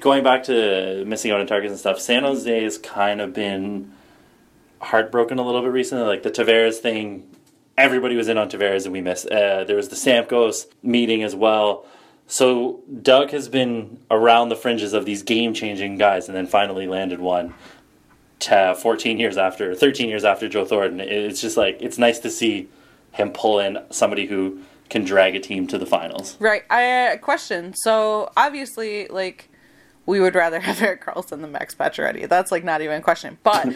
going 0.00 0.24
back 0.24 0.44
to 0.44 1.04
missing 1.06 1.30
out 1.30 1.40
on 1.40 1.46
targets 1.46 1.70
and 1.70 1.78
stuff, 1.78 2.00
San 2.00 2.22
Jose 2.24 2.62
has 2.64 2.78
kind 2.78 3.20
of 3.20 3.32
been 3.32 3.92
heartbroken 4.80 5.38
a 5.38 5.42
little 5.42 5.62
bit 5.62 5.72
recently. 5.72 6.04
Like 6.04 6.22
the 6.22 6.30
Tavares 6.30 6.76
thing, 6.78 7.28
everybody 7.76 8.16
was 8.16 8.28
in 8.28 8.38
on 8.38 8.48
Tavares 8.48 8.84
and 8.84 8.92
we 8.92 9.00
missed. 9.00 9.26
Uh, 9.26 9.64
there 9.64 9.76
was 9.76 9.88
the 9.88 9.96
Stamkos 9.96 10.66
meeting 10.82 11.22
as 11.22 11.34
well. 11.34 11.86
So 12.26 12.82
Doug 13.02 13.30
has 13.30 13.48
been 13.48 13.98
around 14.10 14.48
the 14.48 14.56
fringes 14.56 14.92
of 14.92 15.04
these 15.04 15.22
game-changing 15.22 15.96
guys, 15.96 16.26
and 16.28 16.36
then 16.36 16.46
finally 16.46 16.86
landed 16.86 17.20
one. 17.20 17.54
To 18.40 18.74
14 18.78 19.18
years 19.18 19.38
after, 19.38 19.74
13 19.74 20.10
years 20.10 20.22
after 20.24 20.46
Joe 20.46 20.66
Thornton, 20.66 21.00
it's 21.00 21.40
just 21.40 21.56
like 21.56 21.78
it's 21.80 21.96
nice 21.96 22.18
to 22.18 22.30
see 22.30 22.68
him 23.12 23.30
pull 23.30 23.58
in 23.60 23.78
somebody 23.90 24.26
who 24.26 24.60
can 24.90 25.04
drag 25.04 25.34
a 25.34 25.40
team 25.40 25.66
to 25.68 25.78
the 25.78 25.86
finals. 25.86 26.36
Right. 26.38 26.62
I 26.68 27.06
uh, 27.06 27.16
question. 27.16 27.72
So 27.74 28.30
obviously, 28.36 29.06
like, 29.08 29.48
we 30.06 30.20
would 30.20 30.34
rather 30.34 30.60
have 30.68 30.80
Erik 30.80 31.04
Karlsson 31.04 31.40
than 31.40 31.52
Max 31.52 31.74
Pacioretty. 31.74 32.28
That's 32.28 32.50
like 32.50 32.64
not 32.64 32.80
even 32.80 32.98
a 32.98 33.02
question. 33.02 33.38
But 33.42 33.74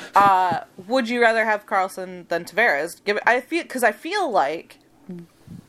uh, 0.14 0.60
would 0.86 1.08
you 1.08 1.20
rather 1.22 1.44
have 1.44 1.66
Karlsson 1.66 2.28
than 2.28 2.44
Tavares? 2.44 3.02
Give 3.04 3.18
I 3.26 3.40
feel 3.40 3.62
because 3.62 3.84
I 3.84 3.92
feel 3.92 4.30
like 4.30 4.78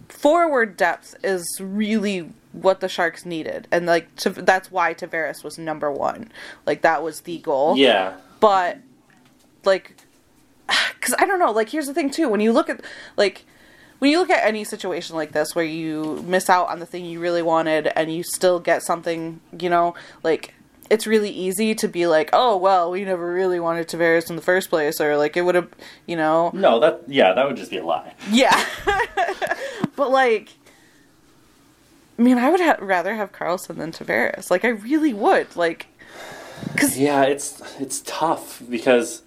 forward 0.09 0.75
depth 0.75 1.15
is 1.23 1.45
really 1.61 2.29
what 2.51 2.79
the 2.79 2.89
Sharks 2.89 3.25
needed, 3.25 3.67
and 3.71 3.85
like 3.85 4.13
to, 4.17 4.31
that's 4.31 4.71
why 4.71 4.93
Tavares 4.93 5.43
was 5.43 5.57
number 5.57 5.91
one. 5.91 6.31
Like 6.65 6.81
that 6.81 7.03
was 7.03 7.21
the 7.21 7.37
goal. 7.37 7.77
Yeah, 7.77 8.17
but 8.39 8.79
like 9.65 9.95
because 10.93 11.15
i 11.17 11.25
don't 11.25 11.39
know 11.39 11.51
like 11.51 11.69
here's 11.69 11.87
the 11.87 11.93
thing 11.93 12.09
too 12.09 12.29
when 12.29 12.39
you 12.39 12.51
look 12.51 12.69
at 12.69 12.81
like 13.17 13.45
when 13.99 14.11
you 14.11 14.17
look 14.19 14.29
at 14.29 14.45
any 14.45 14.63
situation 14.63 15.15
like 15.15 15.31
this 15.31 15.55
where 15.55 15.65
you 15.65 16.23
miss 16.25 16.49
out 16.49 16.67
on 16.69 16.79
the 16.79 16.85
thing 16.85 17.05
you 17.05 17.19
really 17.19 17.41
wanted 17.41 17.87
and 17.95 18.13
you 18.13 18.23
still 18.23 18.59
get 18.59 18.81
something 18.81 19.39
you 19.59 19.69
know 19.69 19.93
like 20.23 20.53
it's 20.89 21.05
really 21.05 21.29
easy 21.29 21.75
to 21.75 21.87
be 21.87 22.07
like 22.07 22.29
oh 22.33 22.57
well 22.57 22.89
we 22.89 23.05
never 23.05 23.31
really 23.31 23.59
wanted 23.59 23.87
Tavares 23.87 24.29
in 24.29 24.35
the 24.35 24.41
first 24.41 24.69
place 24.69 24.99
or 24.99 25.17
like 25.17 25.37
it 25.37 25.43
would 25.43 25.55
have 25.55 25.69
you 26.07 26.15
know 26.15 26.49
no, 26.53 26.79
that 26.79 27.03
yeah, 27.07 27.33
that 27.33 27.45
would 27.45 27.57
just 27.57 27.71
be 27.71 27.77
a 27.77 27.85
lie. 27.85 28.13
yeah 28.31 28.65
but 29.95 30.09
like 30.09 30.49
I 32.17 32.21
mean, 32.21 32.37
I 32.37 32.49
would 32.49 32.59
ha- 32.59 32.75
rather 32.81 33.15
have 33.15 33.31
Karlsson 33.31 33.77
than 33.77 33.93
Tavares. 33.93 34.51
Like, 34.51 34.65
I 34.65 34.69
really 34.69 35.13
would. 35.13 35.55
Like, 35.55 35.87
cause 36.75 36.97
Yeah, 36.97 37.23
it's 37.23 37.61
it's 37.79 38.01
tough 38.05 38.61
because 38.69 39.21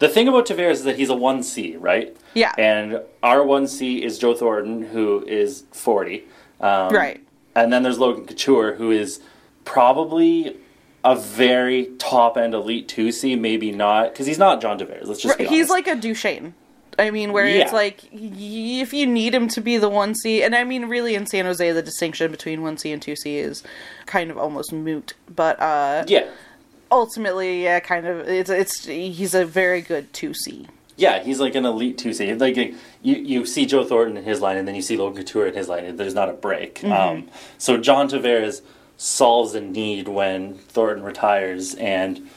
the 0.00 0.08
thing 0.08 0.28
about 0.28 0.46
Tavares 0.46 0.72
is 0.72 0.84
that 0.84 0.96
he's 0.96 1.08
a 1.10 1.14
one 1.14 1.42
C, 1.42 1.76
right? 1.76 2.16
Yeah. 2.34 2.52
And 2.58 3.00
our 3.22 3.44
one 3.44 3.66
C 3.68 4.02
is 4.02 4.18
Joe 4.18 4.34
Thornton, 4.34 4.82
who 4.82 5.24
is 5.26 5.64
forty. 5.72 6.24
Um, 6.60 6.92
Right. 6.94 7.20
And 7.56 7.72
then 7.72 7.82
there's 7.84 7.98
Logan 8.00 8.26
Couture, 8.26 8.74
who 8.74 8.90
is 8.90 9.20
probably 9.64 10.56
a 11.04 11.14
very 11.16 11.86
top 11.98 12.36
end 12.36 12.54
elite 12.54 12.88
two 12.88 13.12
C, 13.12 13.36
maybe 13.36 13.70
not 13.72 14.12
because 14.12 14.26
he's 14.26 14.38
not 14.38 14.60
John 14.60 14.78
Tavares. 14.78 15.06
Let's 15.06 15.20
just 15.20 15.38
Right, 15.38 15.48
he's 15.48 15.68
like 15.70 15.86
a 15.86 15.94
Duchene. 15.96 16.54
I 16.98 17.10
mean, 17.10 17.32
where 17.32 17.46
it's 17.46 17.72
like 17.72 18.00
y- 18.12 18.20
if 18.80 18.92
you 18.92 19.06
need 19.06 19.34
him 19.34 19.48
to 19.48 19.60
be 19.60 19.76
the 19.78 19.88
one 19.88 20.14
C, 20.14 20.42
and 20.42 20.54
I 20.54 20.62
mean, 20.64 20.86
really 20.86 21.14
in 21.16 21.26
San 21.26 21.44
Jose, 21.44 21.72
the 21.72 21.82
distinction 21.82 22.30
between 22.30 22.62
one 22.62 22.76
C 22.78 22.92
and 22.92 23.02
two 23.02 23.16
C 23.16 23.38
is 23.38 23.62
kind 24.06 24.30
of 24.30 24.38
almost 24.38 24.72
moot. 24.72 25.14
But 25.34 25.60
uh, 25.60 26.04
yeah. 26.06 26.26
Ultimately, 26.94 27.64
yeah, 27.64 27.80
kind 27.80 28.06
of, 28.06 28.28
it's 28.28 28.48
it's 28.48 28.86
he's 28.86 29.34
a 29.34 29.44
very 29.44 29.80
good 29.80 30.12
two 30.12 30.32
C. 30.32 30.68
Yeah, 30.96 31.24
he's 31.24 31.40
like 31.40 31.56
an 31.56 31.64
elite 31.64 31.98
two 31.98 32.12
C. 32.12 32.32
Like 32.34 32.56
you, 32.56 32.76
you 33.02 33.44
see 33.46 33.66
Joe 33.66 33.82
Thornton 33.84 34.16
in 34.16 34.22
his 34.22 34.40
line, 34.40 34.56
and 34.56 34.68
then 34.68 34.76
you 34.76 34.80
see 34.82 34.96
Logan 34.96 35.16
Couture 35.16 35.48
in 35.48 35.54
his 35.54 35.68
line. 35.68 35.96
There's 35.96 36.14
not 36.14 36.28
a 36.28 36.34
break. 36.34 36.76
Mm-hmm. 36.76 36.92
Um, 36.92 37.28
so 37.58 37.78
John 37.78 38.08
Tavares 38.08 38.62
solves 38.96 39.56
a 39.56 39.60
need 39.60 40.06
when 40.06 40.54
Thornton 40.54 41.02
retires 41.02 41.74
and 41.74 42.30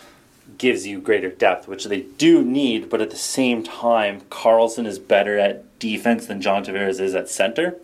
gives 0.58 0.88
you 0.88 1.00
greater 1.00 1.30
depth, 1.30 1.68
which 1.68 1.86
they 1.86 2.02
do 2.02 2.44
need. 2.44 2.90
But 2.90 3.00
at 3.00 3.12
the 3.12 3.16
same 3.16 3.62
time, 3.62 4.22
Karlsson 4.32 4.88
is 4.88 4.98
better 4.98 5.38
at 5.38 5.78
defense 5.78 6.26
than 6.26 6.42
John 6.42 6.66
Tavares 6.66 7.00
is 7.00 7.14
at 7.14 7.30
center. 7.30 7.76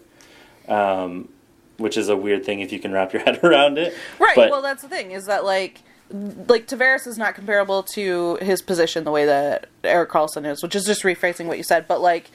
Um, 0.67 1.29
which 1.77 1.97
is 1.97 2.09
a 2.09 2.15
weird 2.17 2.45
thing 2.45 2.61
if 2.61 2.71
you 2.71 2.79
can 2.79 2.91
wrap 2.91 3.13
your 3.13 3.21
head 3.25 3.43
around 3.43 3.77
it. 3.77 3.93
Right. 4.17 4.35
But- 4.35 4.49
well, 4.49 4.63
that's 4.63 4.81
the 4.81 4.89
thing 4.89 5.11
is 5.11 5.25
that 5.27 5.45
like 5.45 5.81
like 6.13 6.67
Tavares 6.67 7.07
is 7.07 7.17
not 7.17 7.33
comparable 7.35 7.81
to 7.83 8.35
his 8.41 8.61
position 8.61 9.03
the 9.03 9.11
way 9.11 9.25
that 9.25 9.65
Erik 9.83 10.09
Karlsson 10.11 10.45
is, 10.49 10.61
which 10.61 10.75
is 10.75 10.85
just 10.85 11.03
rephrasing 11.03 11.47
what 11.47 11.57
you 11.57 11.63
said. 11.63 11.87
But 11.87 12.01
like 12.01 12.29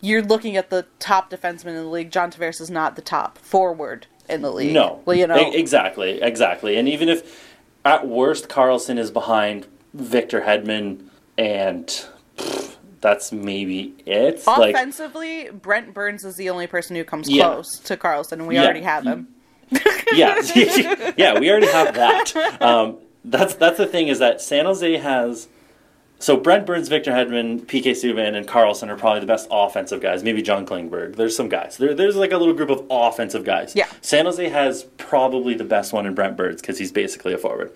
you're 0.00 0.22
looking 0.22 0.56
at 0.56 0.70
the 0.70 0.86
top 0.98 1.30
defenseman 1.30 1.68
in 1.68 1.74
the 1.76 1.84
league. 1.84 2.10
John 2.10 2.30
Tavares 2.30 2.60
is 2.60 2.70
not 2.70 2.94
the 2.96 3.02
top 3.02 3.38
forward 3.38 4.06
in 4.28 4.42
the 4.42 4.50
league. 4.52 4.72
No, 4.72 5.00
well, 5.04 5.16
you 5.16 5.26
know, 5.26 5.36
E- 5.36 5.56
exactly, 5.56 6.20
exactly. 6.22 6.76
And 6.76 6.88
even 6.88 7.08
if 7.08 7.56
at 7.84 8.06
worst 8.06 8.48
Karlsson 8.48 8.98
is 8.98 9.10
behind 9.10 9.66
Victor 9.94 10.42
Hedman, 10.42 11.06
and 11.36 11.86
pff, 12.36 12.76
that's 13.00 13.32
maybe 13.32 13.94
it. 14.06 14.46
Like, 14.46 14.74
offensively, 14.74 15.48
Brent 15.50 15.94
Burns 15.94 16.24
is 16.24 16.36
the 16.36 16.50
only 16.50 16.66
person 16.66 16.94
who 16.94 17.04
comes 17.04 17.28
Yeah. 17.30 17.44
close 17.44 17.78
to 17.80 17.96
Karlsson, 17.96 18.32
and 18.32 18.46
we 18.46 18.56
Yeah. 18.56 18.64
already 18.64 18.82
have 18.82 19.04
him. 19.04 19.28
Yeah, 20.14 20.40
yeah, 21.16 21.38
we 21.38 21.50
already 21.50 21.66
have 21.70 21.94
that. 21.94 22.62
Um, 22.62 22.98
that's 23.24 23.54
that's 23.54 23.76
the 23.78 23.86
thing 23.86 24.08
is 24.08 24.18
that 24.20 24.40
San 24.40 24.64
Jose 24.64 24.96
has. 24.98 25.48
So 26.20 26.36
Brent 26.36 26.66
Burns, 26.66 26.88
Victor 26.88 27.12
Hedman, 27.12 27.60
PK 27.66 27.92
Subban, 27.92 28.34
and 28.34 28.48
Karlsson 28.48 28.88
are 28.88 28.96
probably 28.96 29.20
the 29.20 29.26
best 29.26 29.46
offensive 29.52 30.00
guys. 30.00 30.24
Maybe 30.24 30.42
John 30.42 30.66
Klingberg. 30.66 31.14
There's 31.14 31.36
some 31.36 31.48
guys. 31.48 31.76
There, 31.76 31.94
there's 31.94 32.16
like 32.16 32.32
a 32.32 32.36
little 32.38 32.54
group 32.54 32.70
of 32.70 32.84
offensive 32.90 33.44
guys. 33.44 33.74
Yeah. 33.76 33.86
San 34.00 34.24
Jose 34.24 34.48
has 34.48 34.82
probably 34.96 35.54
the 35.54 35.62
best 35.62 35.92
one 35.92 36.06
in 36.06 36.14
Brent 36.14 36.36
Burns 36.36 36.60
because 36.60 36.76
he's 36.78 36.90
basically 36.90 37.32
a 37.34 37.38
forward. 37.38 37.70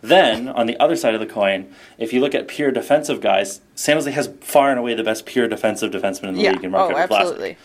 Then 0.00 0.46
on 0.48 0.66
the 0.66 0.78
other 0.78 0.94
side 0.94 1.14
of 1.14 1.20
the 1.20 1.26
coin, 1.26 1.74
if 1.98 2.12
you 2.12 2.20
look 2.20 2.36
at 2.36 2.46
pure 2.46 2.70
defensive 2.70 3.20
guys, 3.20 3.60
San 3.74 3.96
Jose 3.96 4.08
has 4.12 4.30
far 4.42 4.70
and 4.70 4.78
away 4.78 4.94
the 4.94 5.02
best 5.02 5.26
pure 5.26 5.48
defensive 5.48 5.90
defenseman 5.90 6.28
in 6.28 6.34
the 6.34 6.42
Yeah. 6.42 6.52
league 6.52 6.62
in 6.64 6.74
Oh, 6.76 6.86
Edouard 6.86 7.10
Vlasic. 7.10 7.18
absolutely. 7.18 7.56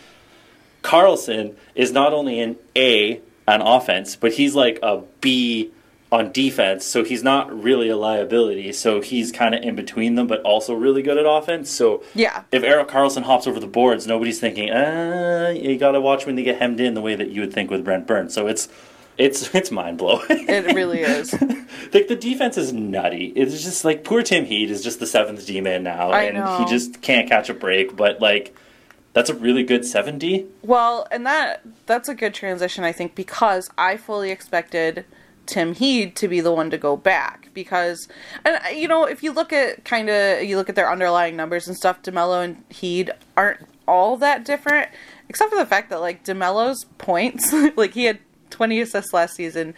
Karlsson 0.82 1.54
is 1.76 1.92
not 1.92 2.12
only 2.12 2.40
an 2.40 2.56
A 2.76 3.20
on 3.46 3.60
offense, 3.60 4.16
but 4.16 4.32
he's 4.34 4.54
like 4.54 4.78
a 4.82 5.02
B 5.20 5.70
on 6.12 6.30
defense. 6.30 6.84
So 6.84 7.02
he's 7.02 7.22
not 7.24 7.52
really 7.62 7.88
a 7.88 7.96
liability. 7.96 8.72
So 8.72 9.00
he's 9.00 9.32
kind 9.32 9.54
of 9.54 9.62
in 9.62 9.74
between 9.74 10.14
them, 10.14 10.26
but 10.28 10.40
also 10.42 10.72
really 10.74 11.02
good 11.02 11.18
at 11.18 11.26
offense. 11.26 11.70
So 11.70 12.04
Yeah. 12.14 12.42
if 12.52 12.62
Erik 12.62 12.86
Karlsson 12.88 13.22
hops 13.24 13.46
over 13.48 13.58
the 13.58 13.66
boards, 13.66 14.06
nobody's 14.06 14.38
thinking, 14.38 14.70
ah, 14.72 15.48
you 15.48 15.76
got 15.76 15.92
to 15.92 16.00
watch 16.00 16.24
when 16.24 16.36
they 16.36 16.42
get 16.44 16.58
hemmed 16.60 16.78
in 16.80 16.94
the 16.94 17.00
way 17.00 17.16
that 17.16 17.30
you 17.30 17.40
would 17.40 17.52
think 17.52 17.70
with 17.70 17.84
Brent 17.84 18.06
Burns. 18.06 18.32
So 18.32 18.46
it's 18.46 18.68
It's 19.18 19.52
it's 19.54 19.70
mind 19.72 19.98
blowing. 19.98 20.22
It 20.28 20.74
really 20.74 21.00
is. 21.00 21.32
like 21.92 22.08
the 22.08 22.16
defense 22.16 22.56
is 22.58 22.72
nutty. 22.72 23.32
It's 23.36 23.62
just 23.62 23.84
like 23.84 24.04
poor 24.04 24.22
Tim 24.22 24.44
Heed 24.44 24.70
is 24.70 24.82
just 24.84 25.00
the 25.00 25.06
seventh 25.06 25.44
D 25.46 25.60
man 25.60 25.82
now, 25.82 26.10
I 26.10 26.22
and 26.24 26.36
know. 26.38 26.58
he 26.58 26.64
just 26.66 27.00
can't 27.02 27.28
catch 27.28 27.48
a 27.48 27.54
break. 27.54 27.96
But 27.96 28.20
like, 28.20 28.54
that's 29.14 29.30
a 29.30 29.34
really 29.34 29.62
good 29.62 29.86
70. 29.86 30.44
Well, 30.62 31.06
and 31.10 31.24
that 31.24 31.62
that's 31.86 32.08
a 32.08 32.14
good 32.14 32.34
transition, 32.34 32.84
I 32.84 32.92
think, 32.92 33.14
because 33.14 33.70
I 33.78 33.96
fully 33.96 34.30
expected 34.30 35.06
Tim 35.46 35.74
Heed 35.74 36.16
to 36.16 36.28
be 36.28 36.40
the 36.40 36.52
one 36.52 36.68
to 36.70 36.78
go 36.78 36.96
back 36.96 37.48
because, 37.54 38.08
and 38.44 38.56
uh, 38.56 38.68
you 38.68 38.88
know, 38.88 39.04
if 39.04 39.22
you 39.22 39.32
look 39.32 39.52
at 39.52 39.84
kind 39.84 40.10
of 40.10 40.42
you 40.42 40.56
look 40.56 40.68
at 40.68 40.74
their 40.74 40.90
underlying 40.90 41.36
numbers 41.36 41.68
and 41.68 41.76
stuff, 41.76 42.02
Demelo 42.02 42.44
and 42.44 42.64
Heed 42.68 43.12
aren't 43.36 43.66
all 43.86 44.16
that 44.16 44.44
different, 44.44 44.90
except 45.28 45.50
for 45.50 45.58
the 45.58 45.66
fact 45.66 45.90
that 45.90 46.00
like 46.00 46.24
Demelo's 46.24 46.84
points, 46.98 47.52
like 47.76 47.94
he 47.94 48.04
had 48.04 48.18
twenty 48.50 48.80
assists 48.80 49.12
last 49.12 49.36
season, 49.36 49.74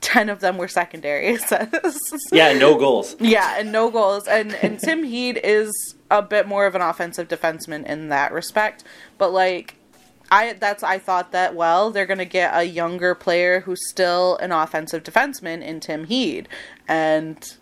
ten 0.00 0.28
of 0.28 0.40
them 0.40 0.58
were 0.58 0.68
secondary 0.68 1.28
assists. 1.34 2.28
Yeah, 2.32 2.52
no 2.52 2.76
goals. 2.76 3.14
Yeah, 3.20 3.58
and 3.58 3.70
no 3.70 3.90
goals. 3.90 4.26
And 4.26 4.54
and 4.56 4.80
Tim 4.80 5.04
Heed 5.04 5.40
is 5.42 5.94
a 6.12 6.22
bit 6.22 6.46
more 6.46 6.66
of 6.66 6.74
an 6.74 6.82
offensive 6.82 7.26
defenseman 7.26 7.84
in 7.86 8.08
that 8.10 8.32
respect. 8.32 8.84
But 9.18 9.32
like 9.32 9.74
I 10.30 10.52
that's 10.52 10.82
I 10.82 10.98
thought 10.98 11.32
that 11.32 11.54
well, 11.54 11.90
they're 11.90 12.06
gonna 12.06 12.24
get 12.24 12.54
a 12.56 12.64
younger 12.64 13.14
player 13.14 13.60
who's 13.60 13.88
still 13.88 14.36
an 14.36 14.52
offensive 14.52 15.02
defenseman 15.02 15.62
in 15.62 15.80
Tim 15.80 16.04
Heed. 16.04 16.48
And 16.86 17.56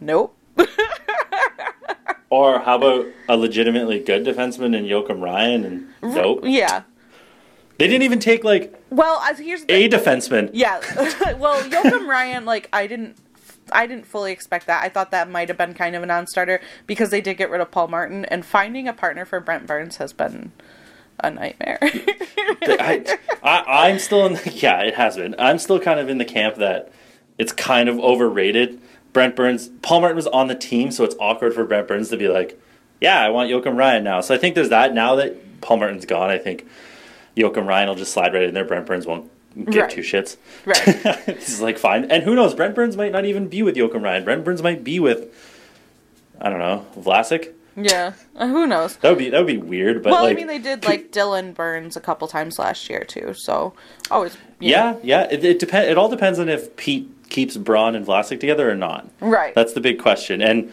nope. 0.00 0.36
Or 2.30 2.58
how 2.60 2.76
about 2.76 3.06
a 3.26 3.36
legitimately 3.38 4.00
good 4.00 4.24
defenseman 4.26 4.76
in 4.76 4.84
Joakim 4.84 5.22
Ryan? 5.22 5.64
And 5.64 5.86
nope, 6.02 6.40
Yeah. 6.44 6.82
they 7.78 7.86
didn't 7.88 8.02
even 8.02 8.18
take 8.18 8.44
like 8.44 8.74
Well, 8.90 9.20
as 9.22 9.38
here's 9.38 9.64
the 9.64 9.72
a 9.72 9.88
defenseman. 9.88 10.50
Yeah. 10.52 10.78
well, 11.38 11.62
Joakim 11.62 12.06
Ryan, 12.06 12.44
like 12.44 12.68
I 12.70 12.86
didn't 12.86 13.16
I 13.72 13.86
didn't 13.86 14.06
fully 14.06 14.32
expect 14.32 14.66
that. 14.66 14.82
I 14.82 14.88
thought 14.88 15.10
that 15.10 15.30
might 15.30 15.48
have 15.48 15.58
been 15.58 15.74
kind 15.74 15.94
of 15.96 16.02
a 16.02 16.06
non-starter 16.06 16.60
because 16.86 17.10
they 17.10 17.20
did 17.20 17.36
get 17.36 17.50
rid 17.50 17.60
of 17.60 17.70
Paul 17.70 17.88
Martin, 17.88 18.24
and 18.26 18.44
finding 18.44 18.88
a 18.88 18.92
partner 18.92 19.24
for 19.24 19.40
Brent 19.40 19.66
Burns 19.66 19.96
has 19.96 20.12
been 20.12 20.52
a 21.20 21.30
nightmare. 21.30 21.78
I, 21.82 23.16
I'm 23.42 23.98
still 23.98 24.26
in. 24.26 24.34
The, 24.34 24.50
yeah, 24.54 24.80
it 24.82 24.94
has 24.94 25.16
been. 25.16 25.34
I'm 25.38 25.58
still 25.58 25.80
kind 25.80 26.00
of 26.00 26.08
in 26.08 26.18
the 26.18 26.24
camp 26.24 26.56
that 26.56 26.92
it's 27.38 27.52
kind 27.52 27.88
of 27.88 27.98
overrated. 27.98 28.80
Brent 29.12 29.36
Burns, 29.36 29.68
Paul 29.82 30.00
Martin 30.00 30.16
was 30.16 30.26
on 30.28 30.48
the 30.48 30.54
team, 30.54 30.90
so 30.90 31.04
it's 31.04 31.16
awkward 31.18 31.54
for 31.54 31.64
Brent 31.64 31.88
Burns 31.88 32.08
to 32.10 32.16
be 32.16 32.28
like, 32.28 32.60
"Yeah, 33.00 33.20
I 33.20 33.30
want 33.30 33.50
Joakim 33.50 33.76
Ryan 33.76 34.04
now." 34.04 34.20
So 34.20 34.34
I 34.34 34.38
think 34.38 34.54
there's 34.54 34.68
that. 34.68 34.94
Now 34.94 35.14
that 35.16 35.60
Paul 35.60 35.78
Martin's 35.78 36.06
gone, 36.06 36.30
I 36.30 36.38
think 36.38 36.66
Joakim 37.36 37.66
Ryan 37.66 37.88
will 37.88 37.96
just 37.96 38.12
slide 38.12 38.34
right 38.34 38.44
in 38.44 38.54
there. 38.54 38.64
Brent 38.64 38.86
Burns 38.86 39.06
won't 39.06 39.30
get 39.64 39.80
Right. 39.82 39.90
two 39.90 40.00
shits. 40.00 40.36
right. 40.64 40.84
this 41.26 41.48
is 41.48 41.60
like, 41.60 41.78
fine. 41.78 42.10
And 42.10 42.22
who 42.22 42.34
knows? 42.34 42.54
Brent 42.54 42.74
Burns 42.74 42.96
might 42.96 43.12
not 43.12 43.24
even 43.24 43.48
be 43.48 43.62
with 43.62 43.76
Joakim 43.76 44.02
Ryan. 44.02 44.24
Brent 44.24 44.44
Burns 44.44 44.62
might 44.62 44.84
be 44.84 45.00
with, 45.00 45.34
I 46.40 46.50
don't 46.50 46.58
know, 46.58 46.86
Vlasic. 46.96 47.52
Yeah. 47.76 48.14
Uh, 48.34 48.48
who 48.48 48.66
knows? 48.66 48.96
That 48.96 49.10
would 49.10 49.18
be 49.18 49.30
that 49.30 49.38
would 49.38 49.46
be 49.46 49.56
weird. 49.56 50.02
But 50.02 50.10
well, 50.10 50.24
like, 50.24 50.32
I 50.32 50.34
mean, 50.36 50.48
they 50.48 50.58
did 50.58 50.84
like 50.84 51.12
Dylan 51.12 51.54
Burns 51.54 51.96
a 51.96 52.00
couple 52.00 52.26
times 52.26 52.58
last 52.58 52.90
year 52.90 53.04
too. 53.04 53.34
So 53.34 53.72
always. 54.10 54.36
yeah, 54.58 54.92
know. 54.92 55.00
yeah. 55.04 55.28
It, 55.30 55.44
it 55.44 55.58
depend. 55.60 55.88
It 55.88 55.96
all 55.96 56.08
depends 56.08 56.40
on 56.40 56.48
if 56.48 56.74
Pete 56.76 57.08
keeps 57.28 57.56
Braun 57.56 57.94
and 57.94 58.04
Vlasic 58.04 58.40
together 58.40 58.68
or 58.68 58.74
not. 58.74 59.08
Right. 59.20 59.54
That's 59.54 59.74
the 59.74 59.80
big 59.80 60.00
question. 60.00 60.42
And 60.42 60.72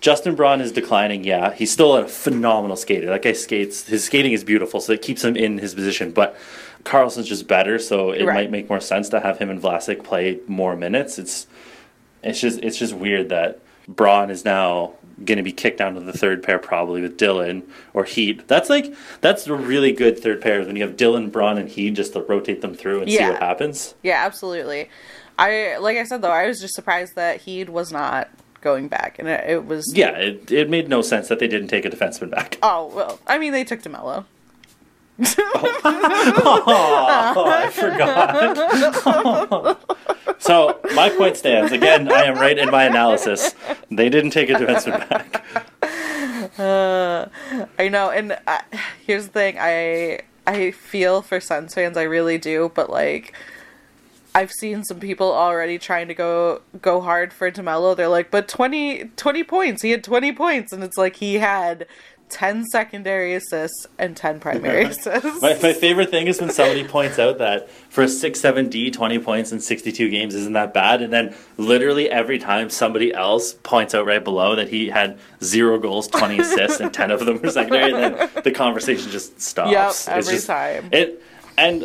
Justin 0.00 0.34
Braun 0.34 0.60
is 0.60 0.72
declining. 0.72 1.24
Yeah, 1.24 1.54
he's 1.54 1.72
still 1.72 1.96
a 1.96 2.08
phenomenal 2.08 2.76
skater. 2.76 3.06
That 3.06 3.22
guy 3.22 3.32
skates. 3.32 3.86
His 3.86 4.04
skating 4.04 4.32
is 4.32 4.42
beautiful, 4.44 4.80
so 4.80 4.92
it 4.92 5.02
keeps 5.02 5.22
him 5.24 5.36
in 5.36 5.58
his 5.58 5.72
position. 5.74 6.10
But 6.10 6.36
Karlsson's 6.84 7.28
just 7.28 7.48
better, 7.48 7.78
so 7.78 8.10
it 8.12 8.24
Right. 8.24 8.34
might 8.34 8.50
make 8.50 8.68
more 8.68 8.80
sense 8.80 9.08
to 9.10 9.20
have 9.20 9.38
him 9.38 9.50
and 9.50 9.60
Vlasic 9.60 10.04
play 10.04 10.38
more 10.46 10.76
minutes. 10.76 11.18
It's 11.18 11.46
it's 12.22 12.40
just 12.40 12.60
it's 12.62 12.78
just 12.78 12.94
weird 12.94 13.28
that 13.30 13.58
Braun 13.88 14.30
is 14.30 14.44
now 14.44 14.92
going 15.24 15.36
to 15.36 15.42
be 15.44 15.52
kicked 15.52 15.78
down 15.78 15.94
to 15.94 16.00
the 16.00 16.12
third 16.12 16.42
pair 16.42 16.58
probably 16.58 17.00
with 17.00 17.16
Dylan 17.18 17.62
or 17.92 18.04
Heed. 18.04 18.42
That's 18.48 18.68
like 18.68 18.92
that's 19.20 19.46
a 19.46 19.54
really 19.54 19.92
good 19.92 20.18
third 20.18 20.40
pair 20.40 20.62
when 20.62 20.76
you 20.76 20.82
have 20.82 20.96
Dylan, 20.96 21.30
Braun, 21.30 21.58
and 21.58 21.68
Heed 21.68 21.94
just 21.96 22.12
to 22.14 22.20
rotate 22.22 22.60
them 22.62 22.74
through 22.74 23.02
and 23.02 23.10
see 23.10 23.22
what 23.22 23.40
happens. 23.42 23.94
Yeah, 24.02 24.24
absolutely. 24.24 24.88
I 25.38 25.76
like 25.78 25.96
I 25.96 26.04
said 26.04 26.22
though, 26.22 26.30
I 26.30 26.46
was 26.46 26.60
just 26.60 26.74
surprised 26.74 27.14
that 27.16 27.42
Heed 27.42 27.68
was 27.68 27.92
not 27.92 28.28
going 28.60 28.88
back, 28.88 29.18
and 29.18 29.28
it, 29.28 29.44
it 29.48 29.66
was. 29.66 29.92
Yeah, 29.94 30.10
it, 30.16 30.50
it 30.50 30.70
made 30.70 30.88
no 30.88 31.02
sense 31.02 31.28
that 31.28 31.38
they 31.38 31.48
didn't 31.48 31.68
take 31.68 31.84
a 31.84 31.90
defenseman 31.90 32.30
back. 32.30 32.56
Oh 32.62 32.90
well, 32.94 33.20
I 33.26 33.38
mean 33.38 33.52
they 33.52 33.64
took 33.64 33.82
Demelo. 33.82 34.24
Oh, 35.18 37.04
I 37.46 37.70
forgot. 37.70 38.34
so 40.40 40.78
my 40.94 41.10
point 41.10 41.36
stands. 41.36 41.72
Again, 41.72 42.10
I 42.10 42.24
am 42.24 42.34
right 42.34 42.58
in 42.58 42.70
my 42.70 42.84
analysis. 42.84 43.54
They 43.90 44.08
didn't 44.08 44.30
take 44.30 44.50
a 44.50 44.54
defenseman 44.54 45.08
back. 45.08 45.44
I 47.78 47.88
know, 47.88 48.10
and 48.10 48.36
uh, 48.46 48.60
here's 49.06 49.26
the 49.26 49.32
thing: 49.32 49.56
I 49.58 50.20
I 50.46 50.72
feel 50.72 51.22
for 51.22 51.40
Sens 51.40 51.74
fans, 51.74 51.96
I 51.96 52.02
really 52.02 52.38
do, 52.38 52.70
but 52.74 52.90
like. 52.90 53.34
I've 54.36 54.50
seen 54.50 54.82
some 54.82 54.98
people 54.98 55.32
already 55.32 55.78
trying 55.78 56.08
to 56.08 56.14
go 56.14 56.62
go 56.82 57.00
hard 57.00 57.32
for 57.32 57.52
Demelo. 57.52 57.96
They're 57.96 58.08
like, 58.08 58.32
but 58.32 58.48
20, 58.48 59.04
20 59.14 59.44
points. 59.44 59.82
He 59.82 59.92
had 59.92 60.02
20 60.02 60.32
points. 60.32 60.72
And 60.72 60.82
it's 60.82 60.98
like 60.98 61.14
he 61.14 61.34
had 61.34 61.86
10 62.34 62.64
secondary 62.66 63.32
assists 63.34 63.86
and 63.96 64.16
10 64.16 64.40
primary 64.40 64.84
assists. 64.86 65.40
My, 65.40 65.56
my 65.62 65.72
favorite 65.72 66.10
thing 66.10 66.26
is 66.26 66.40
when 66.40 66.50
somebody 66.50 66.82
points 66.82 67.16
out 67.18 67.38
that 67.38 67.70
for 67.70 68.02
a 68.02 68.06
6-7D, 68.06 68.92
20 68.92 69.18
points 69.20 69.52
in 69.52 69.60
62 69.60 70.10
games 70.10 70.34
isn't 70.34 70.52
that 70.54 70.74
bad. 70.74 71.00
And 71.00 71.12
then 71.12 71.32
literally 71.58 72.10
every 72.10 72.40
time 72.40 72.70
somebody 72.70 73.14
else 73.14 73.54
points 73.62 73.94
out 73.94 74.04
right 74.04 74.22
below 74.22 74.56
that 74.56 74.68
he 74.68 74.88
had 74.88 75.16
zero 75.44 75.78
goals, 75.78 76.08
20 76.08 76.40
assists, 76.40 76.80
and 76.80 76.92
10 76.92 77.12
of 77.12 77.24
them 77.24 77.40
were 77.40 77.50
secondary, 77.50 77.92
and 77.92 78.16
then 78.16 78.30
the 78.42 78.50
conversation 78.50 79.12
just 79.12 79.40
stops. 79.40 79.70
Yep, 79.70 79.90
It's 79.90 80.08
every 80.08 80.34
just- 80.34 80.46
time. 80.48 80.88
It 80.90 81.22
And 81.56 81.84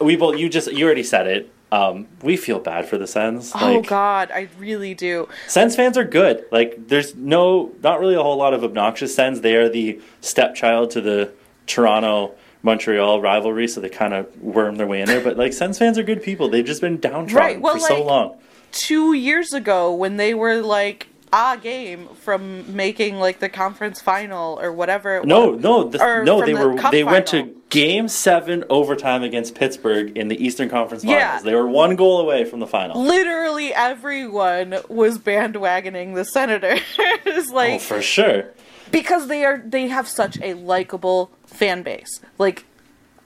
we 0.00 0.16
both, 0.16 0.38
you 0.38 0.48
just, 0.48 0.72
you 0.72 0.86
already 0.86 1.02
said 1.04 1.26
it. 1.26 1.50
Um, 1.74 2.06
we 2.22 2.36
feel 2.36 2.60
bad 2.60 2.86
for 2.86 2.98
the 2.98 3.06
Sens. 3.06 3.50
oh, 3.54 3.76
Like, 3.78 3.86
God, 3.88 4.30
I 4.30 4.48
really 4.58 4.94
do. 4.94 5.28
Sens 5.48 5.74
fans 5.74 5.98
are 5.98 6.04
good. 6.04 6.44
Like, 6.52 6.88
there's 6.88 7.14
no, 7.16 7.72
not 7.82 7.98
really 8.00 8.14
a 8.14 8.22
whole 8.22 8.36
lot 8.36 8.54
of 8.54 8.62
obnoxious 8.62 9.14
Sens. 9.14 9.40
They 9.40 9.56
are 9.56 9.68
the 9.68 10.00
stepchild 10.20 10.90
to 10.92 11.00
the 11.00 11.32
Toronto 11.66 12.34
Montreal 12.62 13.20
rivalry, 13.20 13.66
so 13.68 13.80
they 13.80 13.88
kind 13.88 14.14
of 14.14 14.40
worm 14.40 14.76
their 14.76 14.86
way 14.86 15.00
in 15.00 15.06
there. 15.06 15.20
But 15.20 15.36
like, 15.36 15.52
Sens 15.52 15.78
fans 15.78 15.98
are 15.98 16.02
good 16.04 16.22
people. 16.22 16.48
They've 16.48 16.64
just 16.64 16.80
been 16.80 16.98
downtrodden 17.00 17.34
Right, 17.54 17.60
well, 17.60 17.74
for 17.74 17.80
so 17.80 18.04
long. 18.04 18.36
two 18.72 19.12
years 19.12 19.52
ago 19.52 19.92
when 19.94 20.16
they 20.16 20.32
were 20.34 20.62
like 20.62 21.08
a 21.34 21.56
game 21.60 22.08
from 22.22 22.74
making 22.76 23.16
like 23.18 23.40
the 23.40 23.48
conference 23.48 24.00
final 24.00 24.58
or 24.60 24.72
whatever. 24.72 25.16
It 25.16 25.26
No, 25.26 25.50
was. 25.52 25.60
no, 25.62 25.84
the, 25.88 25.98
no. 26.24 26.40
They 26.44 26.52
the 26.52 26.68
were. 26.68 26.90
They 26.90 27.04
went 27.04 27.26
to 27.28 27.54
Game 27.70 28.06
Seven 28.08 28.64
overtime 28.70 29.22
against 29.22 29.54
Pittsburgh 29.54 30.16
in 30.16 30.28
the 30.28 30.36
Eastern 30.44 30.68
Conference 30.68 31.02
Finals. 31.02 31.20
Yeah. 31.20 31.40
They 31.40 31.54
were 31.54 31.66
one 31.66 31.96
goal 31.96 32.20
away 32.20 32.44
from 32.44 32.60
the 32.60 32.66
final. 32.66 33.02
Literally 33.02 33.74
everyone 33.74 34.76
was 34.88 35.18
bandwagoning 35.18 36.14
the 36.14 36.24
Senators, 36.24 36.80
oh, 36.98 37.44
like 37.52 37.72
Oh, 37.74 37.78
for 37.78 38.00
sure. 38.02 38.50
because 38.92 39.26
they 39.28 39.44
are 39.44 39.62
they 39.64 39.88
have 39.88 40.06
such 40.06 40.38
a 40.40 40.54
likable 40.54 41.30
fan 41.46 41.82
base. 41.82 42.20
Like 42.38 42.64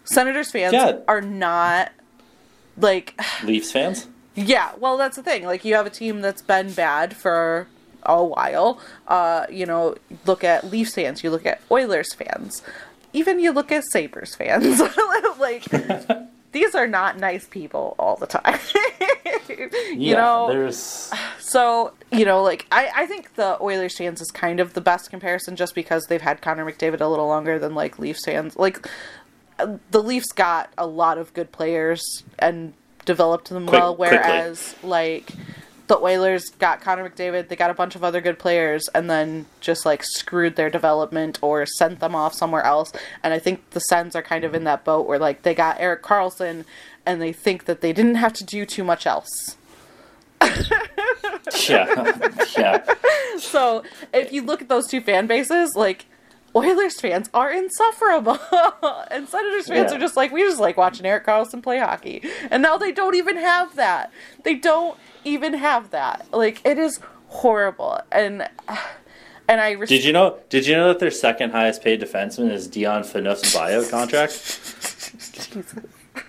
Senators 0.04 0.50
fans 0.50 0.72
Yeah. 0.72 1.00
are 1.06 1.20
not 1.20 1.92
like 2.78 3.20
Leafs 3.44 3.70
fans. 3.72 4.06
Yeah, 4.34 4.70
well, 4.78 4.96
that's 4.96 5.16
the 5.16 5.22
thing. 5.24 5.44
Like, 5.44 5.64
you 5.64 5.74
have 5.74 5.84
a 5.84 5.90
team 5.90 6.20
that's 6.20 6.42
been 6.42 6.70
bad 6.72 7.16
for 7.16 7.66
a 8.04 8.24
while. 8.24 8.80
Uh, 9.06 9.46
you 9.50 9.66
know, 9.66 9.94
look 10.26 10.44
at 10.44 10.64
Leafs 10.70 10.94
fans, 10.94 11.22
you 11.24 11.30
look 11.30 11.46
at 11.46 11.60
Oilers 11.70 12.14
fans, 12.14 12.62
even 13.12 13.40
you 13.40 13.52
look 13.52 13.70
at 13.72 13.84
Sabres 13.84 14.34
fans. 14.34 14.80
like, 15.38 15.64
these 16.52 16.74
are 16.74 16.86
not 16.86 17.18
nice 17.18 17.46
people 17.46 17.94
all 17.98 18.16
the 18.16 18.26
time. 18.26 18.58
you 19.48 19.68
Yeah, 19.94 20.14
know, 20.16 20.48
there's. 20.48 21.10
so 21.38 21.92
you 22.12 22.24
know, 22.24 22.42
like 22.42 22.66
I, 22.72 22.90
I 22.94 23.06
think 23.06 23.34
the 23.34 23.60
Oilers 23.62 23.96
fans 23.96 24.20
is 24.20 24.30
kind 24.30 24.60
of 24.60 24.74
the 24.74 24.80
best 24.80 25.10
comparison, 25.10 25.56
just 25.56 25.74
because 25.74 26.04
they've 26.06 26.20
had 26.22 26.40
Connor 26.42 26.64
McDavid 26.70 27.00
a 27.00 27.06
little 27.06 27.26
longer 27.26 27.58
than 27.58 27.74
like 27.74 27.98
Leafs 27.98 28.24
fans. 28.24 28.56
Like 28.56 28.86
the 29.90 30.02
Leafs 30.02 30.32
got 30.32 30.70
a 30.78 30.86
lot 30.86 31.18
of 31.18 31.32
good 31.34 31.50
players 31.52 32.22
and 32.38 32.72
developed 33.04 33.48
them 33.48 33.66
Quick- 33.66 33.80
well, 33.80 33.96
quickly. 33.96 34.16
whereas 34.18 34.74
like 34.82 35.30
the 35.88 35.98
Oilers 35.98 36.50
got 36.50 36.80
Connor 36.80 37.08
McDavid, 37.08 37.48
they 37.48 37.56
got 37.56 37.70
a 37.70 37.74
bunch 37.74 37.96
of 37.96 38.04
other 38.04 38.20
good 38.20 38.38
players, 38.38 38.88
and 38.94 39.10
then 39.10 39.46
just 39.60 39.84
like 39.84 40.04
screwed 40.04 40.56
their 40.56 40.70
development 40.70 41.38
or 41.42 41.66
sent 41.66 42.00
them 42.00 42.14
off 42.14 42.34
somewhere 42.34 42.62
else. 42.62 42.92
And 43.22 43.34
I 43.34 43.38
think 43.38 43.70
the 43.70 43.80
Sens 43.80 44.14
are 44.14 44.22
kind 44.22 44.44
of 44.44 44.54
in 44.54 44.64
that 44.64 44.84
boat 44.84 45.06
where 45.06 45.18
like 45.18 45.42
they 45.42 45.54
got 45.54 45.80
Erik 45.80 46.02
Karlsson, 46.02 46.64
and 47.04 47.20
they 47.20 47.32
think 47.32 47.64
that 47.64 47.80
they 47.80 47.92
didn't 47.92 48.16
have 48.16 48.34
to 48.34 48.44
do 48.44 48.64
too 48.64 48.84
much 48.84 49.06
else. 49.06 49.56
Yeah, 51.68 52.30
yeah. 52.58 52.94
So 53.38 53.84
if 54.12 54.32
you 54.32 54.42
look 54.42 54.60
at 54.60 54.68
those 54.68 54.86
two 54.86 55.00
fan 55.00 55.26
bases, 55.26 55.74
like 55.74 56.06
Oilers 56.58 57.00
fans 57.00 57.30
are 57.32 57.50
insufferable, 57.52 58.38
and 59.10 59.28
Senators 59.28 59.68
fans 59.68 59.90
Yeah. 59.92 59.96
are 59.96 60.00
just 60.00 60.16
like 60.16 60.32
we 60.32 60.42
just 60.42 60.60
like 60.60 60.76
watching 60.76 61.06
Erik 61.06 61.24
Karlsson 61.26 61.62
play 61.62 61.78
hockey, 61.78 62.22
and 62.50 62.62
now 62.62 62.76
they 62.76 62.90
don't 62.92 63.14
even 63.14 63.36
have 63.36 63.76
that. 63.76 64.10
They 64.44 64.54
don't 64.54 64.98
even 65.24 65.54
have 65.54 65.90
that. 65.90 66.26
Like 66.32 66.60
it 66.64 66.78
is 66.78 67.00
horrible, 67.28 68.00
and 68.10 68.48
and 69.48 69.60
I 69.60 69.72
res- 69.72 69.88
Did 69.88 70.04
you 70.04 70.12
know? 70.12 70.38
Did 70.48 70.66
you 70.66 70.74
know 70.74 70.88
that 70.88 70.98
their 70.98 71.10
second 71.10 71.50
highest 71.50 71.82
paid 71.84 72.00
defenseman 72.00 72.50
is 72.50 72.66
Dion 72.66 73.02
Phaneuf's 73.02 73.54
bio 73.54 73.84
contract? 73.88 74.32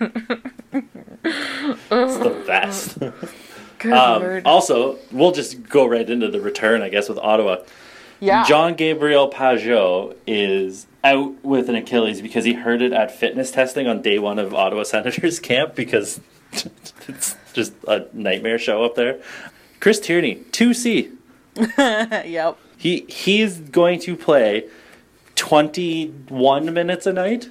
it's 1.90 2.16
the 2.18 2.44
best. 2.46 3.02
Um, 3.82 4.22
word. 4.22 4.46
also, 4.46 4.98
we'll 5.10 5.32
just 5.32 5.62
go 5.68 5.86
right 5.86 6.08
into 6.08 6.28
the 6.28 6.40
return, 6.40 6.82
I 6.82 6.88
guess, 6.90 7.08
with 7.08 7.18
Ottawa. 7.18 7.56
Yeah, 8.20 8.44
Jean-Gabriel 8.44 9.30
Pageau 9.30 10.14
is 10.26 10.86
out 11.02 11.42
with 11.42 11.68
an 11.68 11.74
Achilles 11.74 12.20
because 12.20 12.44
he 12.44 12.52
hurt 12.52 12.82
it 12.82 12.92
at 12.92 13.10
fitness 13.10 13.50
testing 13.50 13.86
on 13.86 14.02
day 14.02 14.18
one 14.18 14.38
of 14.38 14.54
Ottawa 14.54 14.82
Senators 14.82 15.38
camp 15.40 15.74
because 15.74 16.20
it's 17.08 17.36
just 17.52 17.72
a 17.88 18.06
nightmare 18.12 18.58
show 18.58 18.84
up 18.84 18.94
there. 18.94 19.20
Chris 19.80 19.98
Tierney, 19.98 20.36
2C. 20.52 21.16
yep. 22.28 22.58
He 22.76 23.06
he's 23.08 23.58
going 23.58 24.00
to 24.00 24.16
play 24.16 24.68
21 25.36 26.72
minutes 26.72 27.06
a 27.06 27.12
night. 27.12 27.48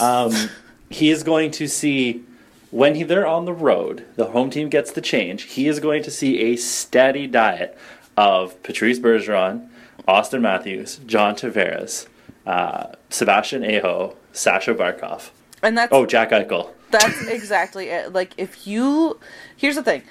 Um, 0.00 0.32
he 0.90 1.10
is 1.10 1.22
going 1.22 1.50
to 1.52 1.68
see 1.68 2.24
when 2.70 2.94
he, 2.94 3.02
they're 3.02 3.26
on 3.26 3.44
the 3.44 3.52
road, 3.52 4.04
the 4.16 4.26
home 4.26 4.50
team 4.50 4.68
gets 4.68 4.92
the 4.92 5.00
change. 5.00 5.42
He 5.42 5.66
is 5.66 5.80
going 5.80 6.02
to 6.04 6.10
see 6.10 6.52
a 6.52 6.56
steady 6.56 7.26
diet 7.26 7.76
of 8.16 8.62
Patrice 8.62 8.98
Bergeron, 8.98 9.68
Auston 10.08 10.40
Matthews, 10.40 11.00
John 11.06 11.34
Tavares, 11.34 12.06
uh, 12.46 12.88
Sebastian 13.10 13.64
Aho, 13.64 14.16
Sasha 14.32 14.74
Barkov. 14.74 15.30
And 15.62 15.76
that's 15.76 15.92
Oh, 15.92 16.06
Jack 16.06 16.30
Eichel. 16.30 16.70
That's 16.90 17.26
exactly 17.28 17.88
it. 17.88 18.12
Like 18.12 18.32
if 18.36 18.66
you 18.66 19.18
here's 19.56 19.76
the 19.76 19.82
thing. 19.82 20.02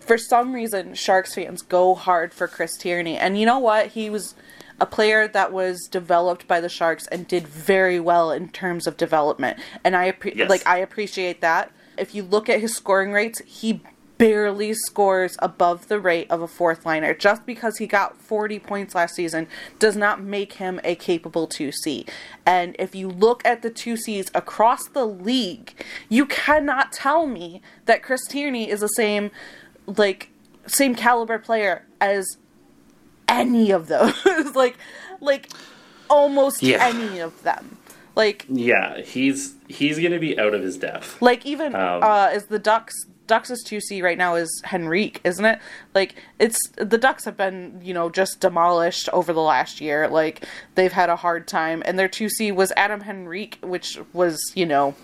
For 0.00 0.16
some 0.16 0.52
reason 0.52 0.94
Sharks 0.94 1.34
fans 1.34 1.62
go 1.62 1.94
hard 1.94 2.32
for 2.32 2.46
Chris 2.48 2.76
Tierney. 2.76 3.16
And 3.18 3.38
you 3.38 3.44
know 3.46 3.58
what? 3.58 3.88
He 3.88 4.08
was 4.10 4.34
a 4.80 4.86
player 4.86 5.26
that 5.28 5.52
was 5.52 5.88
developed 5.90 6.46
by 6.46 6.60
the 6.60 6.68
Sharks 6.68 7.06
and 7.08 7.26
did 7.26 7.46
very 7.48 7.98
well 7.98 8.30
in 8.30 8.48
terms 8.50 8.86
of 8.86 8.96
development. 8.96 9.58
And 9.84 9.96
I 9.96 10.12
appre- 10.12 10.36
Yes. 10.36 10.48
like 10.48 10.64
I 10.66 10.78
appreciate 10.78 11.40
that. 11.40 11.72
If 11.98 12.14
you 12.14 12.22
look 12.22 12.48
at 12.48 12.60
his 12.60 12.76
scoring 12.76 13.12
rates, 13.12 13.42
he 13.44 13.80
barely 14.18 14.74
scores 14.74 15.36
above 15.40 15.88
the 15.88 15.98
rate 16.00 16.26
of 16.30 16.42
a 16.42 16.48
fourth 16.48 16.84
liner. 16.84 17.14
Just 17.14 17.46
because 17.46 17.78
he 17.78 17.86
got 17.86 18.20
40 18.20 18.58
points 18.58 18.94
last 18.94 19.14
season 19.14 19.46
does 19.78 19.96
not 19.96 20.20
make 20.20 20.54
him 20.54 20.80
a 20.84 20.94
capable 20.96 21.46
2C. 21.48 22.08
And 22.44 22.74
if 22.78 22.94
you 22.94 23.08
look 23.08 23.42
at 23.46 23.62
the 23.62 23.70
2Cs 23.70 24.30
across 24.34 24.88
the 24.88 25.06
league, 25.06 25.72
you 26.08 26.26
cannot 26.26 26.92
tell 26.92 27.26
me 27.26 27.62
that 27.86 28.02
Chris 28.02 28.26
Tierney 28.26 28.68
is 28.68 28.80
the 28.80 28.88
same 28.88 29.30
like 29.86 30.30
same 30.66 30.94
caliber 30.94 31.38
player 31.38 31.86
as 32.00 32.36
any 33.28 33.70
of 33.70 33.88
those. 33.88 34.14
like 34.54 34.76
like 35.20 35.48
almost 36.10 36.62
Yeah. 36.62 36.84
any 36.84 37.20
of 37.20 37.42
them. 37.42 37.76
Like 38.16 38.46
Yeah, 38.48 39.00
he's 39.00 39.54
he's 39.68 39.98
going 39.98 40.12
to 40.12 40.18
be 40.18 40.38
out 40.38 40.54
of 40.54 40.62
his 40.62 40.76
depth. 40.76 41.22
like 41.22 41.46
even 41.46 41.74
Um, 41.74 42.02
uh 42.02 42.30
is 42.34 42.46
the 42.46 42.58
Ducks 42.58 42.94
Ducks' 43.28 43.62
two 43.62 43.80
C 43.80 44.02
right 44.02 44.18
now 44.18 44.34
is 44.34 44.62
Henrique, 44.72 45.20
isn't 45.22 45.44
it? 45.44 45.60
Like 45.94 46.16
it's 46.40 46.58
the 46.76 46.98
Ducks 46.98 47.24
have 47.24 47.36
been, 47.36 47.80
you 47.82 47.94
know, 47.94 48.10
just 48.10 48.40
demolished 48.40 49.08
over 49.12 49.32
the 49.32 49.40
last 49.40 49.80
year. 49.80 50.08
Like 50.08 50.44
they've 50.74 50.92
had 50.92 51.10
a 51.10 51.16
hard 51.16 51.46
time 51.46 51.82
and 51.86 51.96
their 51.96 52.08
two 52.08 52.28
C 52.28 52.50
was 52.50 52.72
Adam 52.76 53.02
Henrique, 53.02 53.58
which 53.62 53.98
was, 54.12 54.40
you 54.56 54.66
know, 54.66 54.96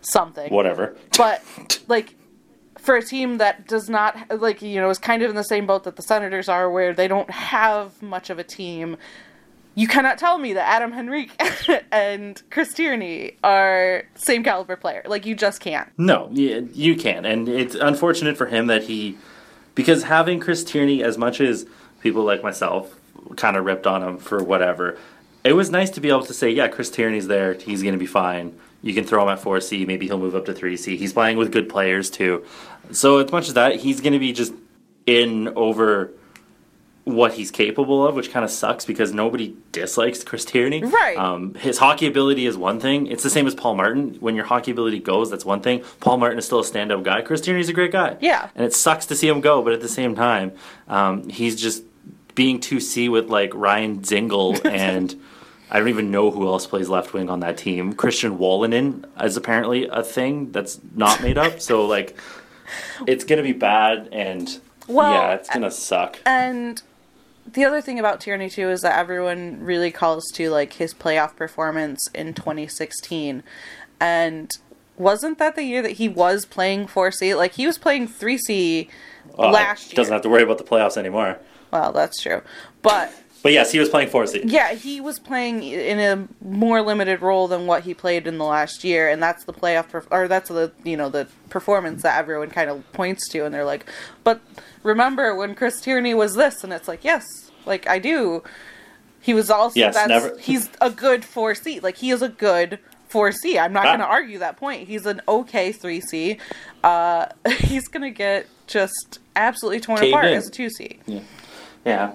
something. 0.00 0.52
Whatever. 0.52 0.96
But 1.16 1.44
like 1.86 2.16
for 2.78 2.96
a 2.96 3.02
team 3.02 3.38
that 3.38 3.68
does 3.68 3.88
not 3.88 4.16
like, 4.40 4.60
you 4.62 4.80
know, 4.80 4.90
is 4.90 4.98
kind 4.98 5.22
of 5.22 5.30
in 5.30 5.36
the 5.36 5.44
same 5.44 5.66
boat 5.66 5.84
that 5.84 5.94
the 5.94 6.02
Senators 6.02 6.48
are 6.48 6.68
where 6.68 6.92
they 6.92 7.06
don't 7.06 7.30
have 7.30 8.02
much 8.02 8.28
of 8.30 8.40
a 8.40 8.44
team. 8.44 8.96
You 9.74 9.88
cannot 9.88 10.18
tell 10.18 10.38
me 10.38 10.52
that 10.52 10.68
Adam 10.68 10.92
Henrique 10.92 11.32
and 11.92 12.40
Chris 12.50 12.74
Tierney 12.74 13.36
are 13.42 14.04
same 14.14 14.44
caliber 14.44 14.76
player. 14.76 15.02
Like 15.06 15.24
you 15.24 15.34
just 15.34 15.60
can't. 15.60 15.88
No, 15.96 16.28
you, 16.30 16.68
you 16.72 16.96
can, 16.96 17.24
and 17.24 17.48
it's 17.48 17.74
unfortunate 17.74 18.36
for 18.36 18.46
him 18.46 18.66
that 18.66 18.84
he, 18.84 19.16
because 19.74 20.04
having 20.04 20.40
Chris 20.40 20.62
Tierney, 20.62 21.02
as 21.02 21.16
much 21.16 21.40
as 21.40 21.66
people 22.00 22.22
like 22.24 22.42
myself 22.42 22.98
kind 23.36 23.56
of 23.56 23.64
ripped 23.64 23.86
on 23.86 24.02
him 24.02 24.18
for 24.18 24.42
whatever, 24.42 24.98
it 25.42 25.54
was 25.54 25.70
nice 25.70 25.90
to 25.90 26.00
be 26.00 26.08
able 26.08 26.24
to 26.26 26.34
say, 26.34 26.50
yeah, 26.50 26.68
Chris 26.68 26.90
Tierney's 26.90 27.26
there, 27.26 27.54
he's 27.54 27.82
going 27.82 27.94
to 27.94 27.98
be 27.98 28.06
fine. 28.06 28.58
You 28.82 28.92
can 28.92 29.04
throw 29.04 29.22
him 29.22 29.28
at 29.28 29.40
four 29.40 29.60
C, 29.60 29.86
maybe 29.86 30.06
he'll 30.06 30.18
move 30.18 30.34
up 30.34 30.44
to 30.46 30.52
three 30.52 30.76
C. 30.76 30.96
He's 30.96 31.12
playing 31.12 31.38
with 31.38 31.50
good 31.50 31.68
players 31.68 32.10
too, 32.10 32.44
so 32.90 33.18
as 33.18 33.32
much 33.32 33.48
as 33.48 33.54
that, 33.54 33.76
he's 33.76 34.00
going 34.00 34.12
to 34.12 34.18
be 34.18 34.32
just 34.32 34.52
in 35.06 35.48
over 35.56 36.12
what 37.04 37.34
he's 37.34 37.50
capable 37.50 38.06
of, 38.06 38.14
which 38.14 38.30
kind 38.30 38.44
of 38.44 38.50
sucks 38.50 38.84
because 38.84 39.12
nobody 39.12 39.56
dislikes 39.72 40.22
Chris 40.22 40.44
Tierney. 40.44 40.84
Right. 40.84 41.16
Um, 41.16 41.54
his 41.54 41.78
hockey 41.78 42.06
ability 42.06 42.46
is 42.46 42.56
one 42.56 42.78
thing. 42.78 43.08
It's 43.08 43.24
the 43.24 43.30
same 43.30 43.46
as 43.46 43.54
Paul 43.56 43.74
Martin. 43.74 44.14
When 44.20 44.36
your 44.36 44.44
hockey 44.44 44.70
ability 44.70 45.00
goes, 45.00 45.30
that's 45.30 45.44
one 45.44 45.60
thing. 45.62 45.82
Paul 45.98 46.18
Martin 46.18 46.38
is 46.38 46.46
still 46.46 46.60
a 46.60 46.64
stand-up 46.64 47.02
guy. 47.02 47.22
Chris 47.22 47.40
Tierney's 47.40 47.68
a 47.68 47.72
great 47.72 47.90
guy. 47.90 48.16
Yeah. 48.20 48.50
And 48.54 48.64
it 48.64 48.72
sucks 48.72 49.06
to 49.06 49.16
see 49.16 49.26
him 49.26 49.40
go, 49.40 49.62
but 49.62 49.72
at 49.72 49.80
the 49.80 49.88
same 49.88 50.14
time, 50.14 50.52
um, 50.86 51.28
he's 51.28 51.60
just 51.60 51.82
being 52.34 52.60
2C 52.60 53.10
with 53.10 53.28
like 53.28 53.50
Ryan 53.52 53.98
Dzingel 54.00 54.64
and 54.70 55.20
I 55.72 55.78
don't 55.78 55.88
even 55.88 56.10
know 56.10 56.30
who 56.30 56.46
else 56.46 56.66
plays 56.66 56.88
left 56.88 57.14
wing 57.14 57.30
on 57.30 57.40
that 57.40 57.56
team. 57.56 57.94
Christian 57.94 58.38
Wallinen 58.38 59.06
is 59.24 59.36
apparently 59.36 59.88
a 59.88 60.02
thing 60.02 60.52
that's 60.52 60.78
not 60.94 61.22
made 61.22 61.38
up. 61.38 61.60
So 61.60 61.86
like, 61.86 62.16
it's 63.06 63.24
gonna 63.24 63.42
be 63.42 63.52
bad 63.52 64.08
and 64.12 64.60
Well, 64.86 65.10
yeah, 65.12 65.34
it's 65.34 65.48
gonna 65.48 65.70
suck. 65.70 66.18
And 66.26 66.80
the 67.50 67.64
other 67.64 67.80
thing 67.80 67.98
about 67.98 68.20
Tierney 68.20 68.48
too 68.48 68.70
is 68.70 68.80
that 68.82 68.98
everyone 68.98 69.64
really 69.64 69.90
calls 69.90 70.30
to 70.34 70.50
like 70.50 70.74
his 70.74 70.94
playoff 70.94 71.36
performance 71.36 72.08
in 72.14 72.34
2016, 72.34 73.42
and 74.00 74.50
wasn't 74.96 75.38
that 75.38 75.56
the 75.56 75.64
year 75.64 75.82
that 75.82 75.92
he 75.92 76.08
was 76.08 76.44
playing 76.44 76.86
4C? 76.86 77.36
Like 77.36 77.52
he 77.54 77.66
was 77.66 77.78
playing 77.78 78.08
3C 78.08 78.88
Uh, 79.38 79.50
last 79.50 79.88
year. 79.92 79.96
Doesn't 79.96 80.12
have 80.12 80.22
to 80.22 80.28
worry 80.28 80.42
about 80.42 80.58
the 80.58 80.64
playoffs 80.64 80.96
anymore. 80.96 81.38
Well, 81.72 81.92
that's 81.92 82.20
true, 82.20 82.42
but 82.82 83.12
But 83.42 83.52
yes, 83.52 83.72
he 83.72 83.78
was 83.80 83.88
playing 83.88 84.08
4C. 84.08 84.42
yeah, 84.44 84.72
he 84.74 85.00
was 85.00 85.18
playing 85.18 85.62
in 85.64 85.98
a 85.98 86.28
more 86.46 86.80
limited 86.80 87.20
role 87.22 87.48
than 87.48 87.66
what 87.66 87.82
he 87.82 87.92
played 87.92 88.26
in 88.28 88.38
the 88.38 88.44
last 88.44 88.84
year, 88.84 89.08
and 89.08 89.20
that's 89.22 89.44
the 89.44 89.52
playoff, 89.52 89.90
perf- 89.90 90.06
or 90.12 90.28
that's 90.28 90.48
the 90.48 90.70
you 90.84 90.96
know 90.96 91.08
the 91.08 91.26
performance 91.50 92.02
that 92.02 92.18
everyone 92.18 92.50
kind 92.50 92.70
of 92.70 92.90
points 92.92 93.28
to, 93.30 93.44
and 93.44 93.52
they're 93.54 93.64
like, 93.64 93.84
but 94.22 94.40
remember 94.84 95.34
when 95.34 95.54
Chris 95.56 95.80
Tierney 95.80 96.14
was 96.14 96.34
this, 96.34 96.62
and 96.62 96.72
it's 96.72 96.86
like, 96.86 97.02
yes, 97.04 97.24
like 97.66 97.88
I 97.88 97.98
do. 97.98 98.42
He 99.20 99.34
was 99.34 99.50
also 99.50 99.78
Yes, 99.78 99.94
that's 99.94 100.08
never- 100.08 100.36
he's 100.38 100.68
a 100.80 100.90
good 100.90 101.24
four 101.24 101.54
C, 101.54 101.80
like 101.80 101.96
he 101.96 102.10
is 102.10 102.22
a 102.22 102.28
good 102.28 102.78
four 103.08 103.30
C. 103.32 103.58
I'm 103.58 103.72
not 103.72 103.86
Ah. 103.86 103.90
going 103.90 104.00
to 104.00 104.06
argue 104.06 104.38
that 104.38 104.56
point. 104.56 104.88
He's 104.88 105.04
an 105.06 105.20
okay 105.28 105.70
three 105.72 106.00
C. 106.00 106.38
Uh, 106.82 107.26
he's 107.58 107.86
going 107.88 108.02
to 108.02 108.10
get 108.10 108.46
just 108.66 109.18
absolutely 109.36 109.80
torn 109.80 109.98
Caved 110.00 110.12
apart 110.12 110.26
in. 110.26 110.34
as 110.34 110.48
a 110.48 110.50
two 110.50 110.70
C. 110.70 110.98
Yeah, 111.06 111.20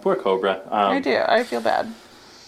poor 0.02 0.16
Cobra. 0.16 0.62
Um, 0.66 0.92
I 0.92 1.00
do. 1.00 1.18
I 1.28 1.44
feel 1.44 1.62
bad. 1.62 1.94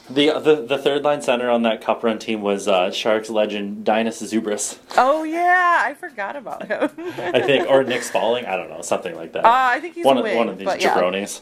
The, 0.10 0.40
the 0.40 0.66
the 0.68 0.78
third 0.80 1.04
line 1.04 1.22
center 1.22 1.52
on 1.52 1.62
that 1.64 1.82
cup 1.82 2.04
run 2.04 2.18
team 2.18 2.42
was 2.42 2.68
uh, 2.68 2.90
Sharks 2.90 3.30
legend 3.30 3.86
Dainius 3.86 4.24
Zubrus, 4.24 4.80
Oh 4.98 5.24
yeah, 5.24 5.82
I 5.84 5.94
forgot 5.94 6.36
about 6.36 6.66
him. 6.68 6.90
I 6.98 7.42
think, 7.42 7.70
or 7.70 7.84
Nick 7.84 8.02
Spaling. 8.02 8.48
I 8.48 8.56
don't 8.58 8.70
know, 8.70 8.82
something 8.82 9.16
like 9.16 9.34
that. 9.34 9.46
Uh, 9.46 9.52
I 9.52 9.80
think 9.80 9.94
he's 9.94 10.06
one 10.06 10.18
of 10.18 10.24
wing, 10.24 10.36
one 10.36 10.50
of 10.50 10.58
these 10.58 10.66
but 10.66 10.82
yeah. 10.82 10.96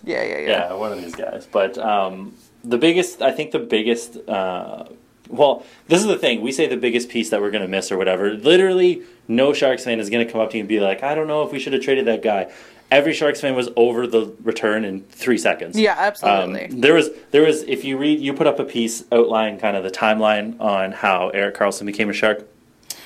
Yeah, 0.04 0.22
yeah, 0.22 0.24
yeah. 0.24 0.48
Yeah, 0.50 0.74
one 0.74 0.92
of 0.92 1.02
these 1.02 1.16
guys. 1.16 1.48
But 1.50 1.78
um, 1.78 2.34
the 2.66 2.78
biggest, 2.78 3.22
I 3.22 3.32
think, 3.32 3.52
the 3.52 3.60
biggest. 3.60 4.18
Uh, 4.28 4.86
well, 5.30 5.66
this 5.88 6.02
is 6.02 6.08
the 6.08 6.18
thing. 6.18 6.42
We 6.42 6.52
say 6.52 6.68
the 6.68 6.78
biggest 6.78 7.08
piece 7.08 7.30
that 7.30 7.40
we're 7.40 7.52
going 7.52 7.62
to 7.62 7.68
miss 7.70 7.90
or 7.90 7.98
whatever. 7.98 8.34
Literally, 8.34 9.04
no 9.30 9.54
Sharks 9.54 9.86
fan 9.86 10.00
is 10.02 10.10
going 10.10 10.26
to 10.26 10.32
come 10.32 10.42
up 10.42 10.52
to 10.52 10.58
you 10.58 10.62
and 10.62 10.68
be 10.70 10.82
like, 10.82 11.04
"I 11.04 11.16
don't 11.16 11.28
know 11.28 11.44
if 11.44 11.54
we 11.54 11.60
should 11.60 11.72
have 11.72 11.82
traded 11.84 12.06
that 12.06 12.22
guy." 12.22 12.52
Every 12.90 13.14
Sharks 13.14 13.42
fan 13.42 13.54
was 13.56 13.70
over 13.76 14.08
the 14.08 14.34
return 14.44 14.86
in 14.86 15.04
three 15.04 15.38
seconds. 15.38 15.78
Yeah, 15.78 15.92
Um, 15.94 15.98
absolutely. 16.00 16.68
there 16.80 16.94
was 16.94 17.10
there 17.32 17.42
was 17.44 17.64
if 17.64 17.84
you 17.84 17.98
read 17.98 18.20
you 18.22 18.34
put 18.34 18.48
up 18.48 18.60
a 18.60 18.64
piece 18.64 19.04
outlining 19.12 19.60
kind 19.60 19.76
of 19.76 19.84
the 19.84 19.92
timeline 19.92 20.60
on 20.62 20.94
how 20.94 21.30
Erik 21.30 21.56
Karlsson 21.58 21.86
became 21.86 22.10
a 22.10 22.14
shark 22.14 22.48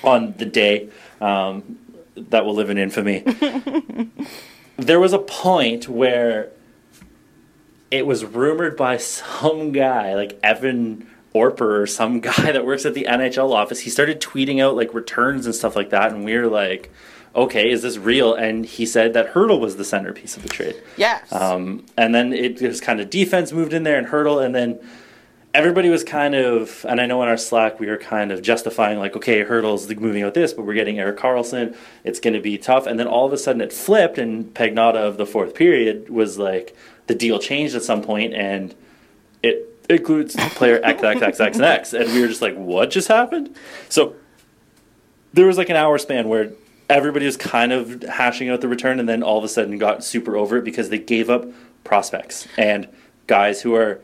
on 0.03 0.35
the 0.37 0.45
day 0.45 0.89
um, 1.19 1.79
that 2.15 2.45
will 2.45 2.53
live 2.53 2.69
in 2.69 2.77
infamy. 2.77 3.19
there 4.77 4.99
was 4.99 5.13
a 5.13 5.19
point 5.19 5.89
where 5.89 6.51
it 7.89 8.05
was 8.05 8.23
rumored 8.23 8.77
by 8.77 8.97
some 8.97 9.71
guy 9.71 10.13
like 10.15 10.39
Evan 10.43 11.07
Orper 11.33 11.81
or 11.81 11.87
some 11.87 12.19
guy 12.29 12.51
that 12.51 12.65
works 12.65 12.85
at 12.85 12.93
the 12.93 13.05
NHL 13.09 13.51
office. 13.53 13.79
He 13.79 13.89
started 13.89 14.21
tweeting 14.21 14.61
out 14.61 14.75
like 14.75 14.93
returns 14.93 15.45
and 15.45 15.55
stuff 15.55 15.75
like 15.75 15.89
that, 15.89 16.11
and 16.11 16.23
we 16.23 16.37
were 16.37 16.47
like, 16.47 16.91
"Okay, 17.35 17.69
is 17.69 17.81
this 17.81 17.97
real?" 17.97 18.33
And 18.33 18.65
he 18.65 18.85
said 18.85 19.13
that 19.13 19.33
Hertl 19.33 19.59
was 19.59 19.77
the 19.77 19.85
centerpiece 19.85 20.37
of 20.37 20.43
the 20.43 20.49
trade. 20.49 20.81
yes. 20.97 21.31
Um, 21.31 21.85
and 21.97 22.13
then 22.13 22.33
it, 22.33 22.61
it 22.61 22.67
was 22.67 22.81
kind 22.81 22.99
of 22.99 23.09
defense 23.09 23.51
moved 23.51 23.73
in 23.73 23.83
there 23.83 23.97
and 23.97 24.07
Hertl, 24.07 24.43
and 24.43 24.53
then 24.53 24.79
everybody 25.53 25.89
was 25.89 26.03
kind 26.03 26.33
of, 26.33 26.85
and 26.87 27.01
I 27.01 27.05
know 27.05 27.21
in 27.23 27.29
our 27.29 27.37
Slack 27.37 27.79
we 27.79 27.87
were 27.87 27.97
kind 27.97 28.31
of 28.31 28.41
justifying 28.41 28.99
like, 28.99 29.15
okay, 29.17 29.43
Hertl's 29.43 29.89
moving 29.89 30.23
out 30.23 30.33
this, 30.33 30.53
but 30.53 30.65
we're 30.65 30.73
getting 30.73 30.97
Erik 30.99 31.17
Karlsson. 31.17 31.75
It's 32.03 32.19
going 32.19 32.33
to 32.35 32.39
be 32.39 32.57
tough, 32.57 32.87
and 32.87 32.99
then 32.99 33.07
all 33.07 33.25
of 33.25 33.33
a 33.33 33.37
sudden 33.37 33.61
it 33.61 33.73
flipped, 33.73 34.17
and 34.17 34.53
Pagnotta 34.53 34.95
of 34.95 35.17
the 35.17 35.25
fourth 35.25 35.53
period 35.53 36.09
was 36.09 36.37
like, 36.37 36.75
the 37.07 37.15
deal 37.15 37.39
changed 37.39 37.75
at 37.75 37.83
some 37.83 38.01
point, 38.01 38.33
and 38.33 38.73
it 39.43 39.67
includes 39.89 40.35
player 40.55 40.79
X 40.83 41.03
X 41.03 41.21
X 41.21 41.39
X 41.39 41.57
and 41.57 41.65
X, 41.65 41.93
and 41.93 42.05
we 42.13 42.21
were 42.21 42.27
just 42.27 42.41
like, 42.41 42.55
what 42.55 42.89
just 42.89 43.09
happened? 43.09 43.53
So 43.89 44.15
there 45.33 45.47
was 45.47 45.57
like 45.57 45.69
an 45.69 45.75
hour 45.75 45.97
span 45.97 46.29
where 46.29 46.51
everybody 46.91 47.25
was 47.25 47.37
kind 47.37 47.71
of 47.71 48.03
hashing 48.03 48.49
out 48.49 48.61
the 48.61 48.67
return 48.67 48.99
and 48.99 49.07
then 49.07 49.23
all 49.23 49.37
of 49.37 49.43
a 49.43 49.47
sudden 49.47 49.77
got 49.77 50.03
super 50.03 50.35
over 50.35 50.57
it 50.57 50.63
because 50.63 50.89
they 50.89 50.99
gave 50.99 51.29
up 51.29 51.45
prospects 51.83 52.47
and 52.57 52.87
guys 53.27 53.61
who 53.61 53.73
are 53.73 54.01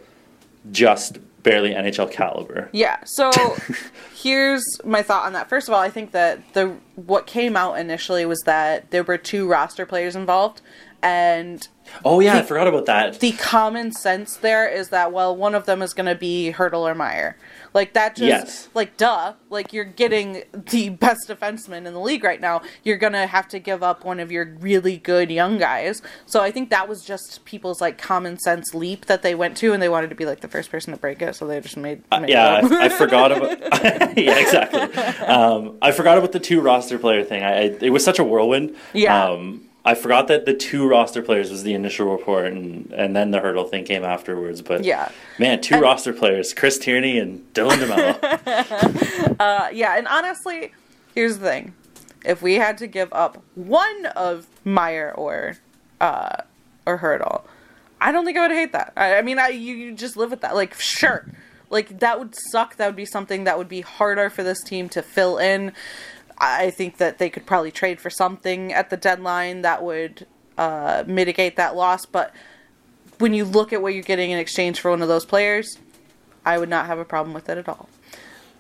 just 0.71 1.19
barely 1.43 1.73
NHL 1.73 2.11
caliber. 2.11 2.69
Yeah. 2.71 2.97
So 3.03 3.31
here's 4.15 4.63
my 4.83 5.01
thought 5.01 5.25
on 5.25 5.33
that. 5.33 5.49
First 5.49 5.67
of 5.67 5.73
all, 5.73 5.81
I 5.81 5.89
think 5.89 6.11
that 6.11 6.53
the 6.53 6.77
what 6.95 7.27
came 7.27 7.55
out 7.55 7.77
initially 7.77 8.25
was 8.25 8.41
that 8.41 8.91
there 8.91 9.03
were 9.03 9.17
two 9.17 9.47
roster 9.47 9.85
players 9.85 10.15
involved 10.15 10.61
and 11.03 11.67
Oh 12.03 12.19
yeah, 12.19 12.37
I 12.37 12.41
forgot 12.41 12.67
about 12.67 12.85
that. 12.87 13.21
the 13.21 13.31
common 13.31 13.93
sense 13.93 14.35
there 14.35 14.67
is 14.67 14.89
that 14.89 15.13
well 15.13 15.33
one 15.35 15.55
of 15.55 15.65
them 15.65 15.81
is 15.81 15.93
going 15.93 16.05
to 16.07 16.15
be 16.15 16.51
Hertl 16.55 16.81
or 16.81 16.93
Meier. 16.93 17.37
Like 17.73 17.93
that 17.93 18.15
just 18.15 18.27
Yes. 18.27 18.69
like 18.73 18.97
duh, 18.97 19.33
like 19.49 19.71
you're 19.71 19.85
getting 19.85 20.43
the 20.53 20.89
best 20.89 21.29
defenseman 21.29 21.85
in 21.85 21.93
the 21.93 21.99
league 21.99 22.23
right 22.25 22.41
now. 22.41 22.61
You're 22.83 22.97
going 22.97 23.13
to 23.13 23.25
have 23.27 23.47
to 23.49 23.59
give 23.59 23.83
up 23.83 24.03
one 24.03 24.19
of 24.19 24.31
your 24.31 24.45
really 24.59 24.97
good 24.97 25.29
young 25.31 25.57
guys. 25.59 26.01
So 26.25 26.41
I 26.41 26.51
think 26.51 26.69
that 26.71 26.89
was 26.89 27.05
just 27.05 27.45
people's 27.45 27.79
like 27.79 27.97
common 27.97 28.37
sense 28.39 28.73
leap 28.73 29.05
that 29.05 29.21
they 29.21 29.35
went 29.35 29.55
to 29.57 29.71
and 29.73 29.81
they 29.81 29.89
wanted 29.89 30.09
to 30.09 30.15
be 30.15 30.25
like 30.25 30.41
the 30.41 30.47
first 30.49 30.69
person 30.71 30.91
to 30.93 30.99
break 30.99 31.21
it, 31.21 31.35
so 31.35 31.47
they 31.47 31.59
just 31.61 31.77
made, 31.77 32.01
made 32.11 32.23
Uh, 32.23 32.25
yeah. 32.27 32.61
I, 32.63 32.85
I 32.85 32.89
forgot 32.89 33.31
about. 33.31 33.59
yeah, 34.17 34.39
exactly. 34.39 34.81
Um, 35.25 35.77
I 35.81 35.91
forgot 35.91 36.17
about 36.17 36.31
the 36.33 36.39
two 36.39 36.59
roster 36.59 36.97
player 36.99 37.23
thing. 37.23 37.43
I, 37.43 37.53
I 37.53 37.77
it 37.81 37.91
was 37.91 38.03
such 38.03 38.19
a 38.19 38.23
whirlwind. 38.25 38.75
Yeah. 38.93 39.25
Um, 39.25 39.61
I 39.87 39.95
forgot 39.95 40.27
that 40.27 40.45
the 40.45 40.53
two 40.53 40.87
roster 40.87 41.21
players 41.21 41.49
was 41.49 41.63
the 41.63 41.73
initial 41.73 42.11
report, 42.11 42.47
and 42.47 42.91
and 42.91 43.15
then 43.15 43.31
the 43.31 43.39
Hertl 43.39 43.69
thing 43.69 43.85
came 43.85 44.03
afterwards. 44.03 44.61
But 44.61 44.83
Yeah. 44.83 45.09
man, 45.39 45.61
two 45.61 45.75
And- 45.75 45.83
roster 45.83 46.11
players: 46.13 46.53
Chris 46.53 46.77
Tierney 46.77 47.17
and 47.17 47.41
Dylan 47.53 47.77
DeMelo. 48.21 49.35
Uh, 49.39 49.69
yeah, 49.71 49.97
and 49.97 50.07
honestly, 50.07 50.73
here's 51.15 51.37
the 51.37 51.45
thing: 51.47 51.73
if 52.25 52.41
we 52.41 52.55
had 52.55 52.77
to 52.79 52.87
give 52.87 53.09
up 53.13 53.41
one 53.55 54.05
of 54.07 54.47
Meier 54.65 55.11
or 55.15 55.55
uh, 56.01 56.41
or 56.85 56.97
Hertl, 56.99 57.43
I 58.01 58.11
don't 58.11 58.25
think 58.25 58.37
I 58.37 58.41
would 58.47 58.55
hate 58.55 58.73
that. 58.73 58.93
I, 58.97 59.17
I 59.17 59.21
mean, 59.21 59.39
I 59.39 59.49
you, 59.49 59.73
you 59.75 59.93
just 59.93 60.17
live 60.17 60.31
with 60.31 60.41
that. 60.41 60.53
Like, 60.53 60.73
sure, 60.79 61.25
like 61.69 61.99
that 61.99 62.19
would 62.19 62.35
suck. 62.51 62.75
That 62.75 62.87
would 62.87 62.95
be 62.95 63.05
something 63.05 63.45
that 63.45 63.57
would 63.57 63.69
be 63.69 63.81
harder 63.81 64.29
for 64.29 64.43
this 64.43 64.61
team 64.63 64.89
to 64.89 65.01
fill 65.01 65.37
in. 65.37 65.71
I 66.37 66.69
think 66.69 66.97
that 66.97 67.17
they 67.17 67.29
could 67.29 67.45
probably 67.45 67.71
trade 67.71 67.99
for 67.99 68.09
something 68.09 68.71
at 68.71 68.89
the 68.89 68.97
deadline 68.97 69.61
that 69.63 69.83
would 69.83 70.27
uh, 70.57 71.03
mitigate 71.07 71.55
that 71.55 71.75
loss. 71.75 72.05
But 72.05 72.33
when 73.17 73.33
you 73.33 73.45
look 73.45 73.73
at 73.73 73.81
what 73.81 73.93
you're 73.93 74.03
getting 74.03 74.31
in 74.31 74.39
exchange 74.39 74.79
for 74.79 74.91
one 74.91 75.01
of 75.01 75.07
those 75.07 75.25
players, 75.25 75.79
I 76.45 76.57
would 76.57 76.69
not 76.69 76.85
have 76.85 76.99
a 76.99 77.05
problem 77.05 77.33
with 77.33 77.49
it 77.49 77.57
at 77.57 77.67
all. 77.67 77.89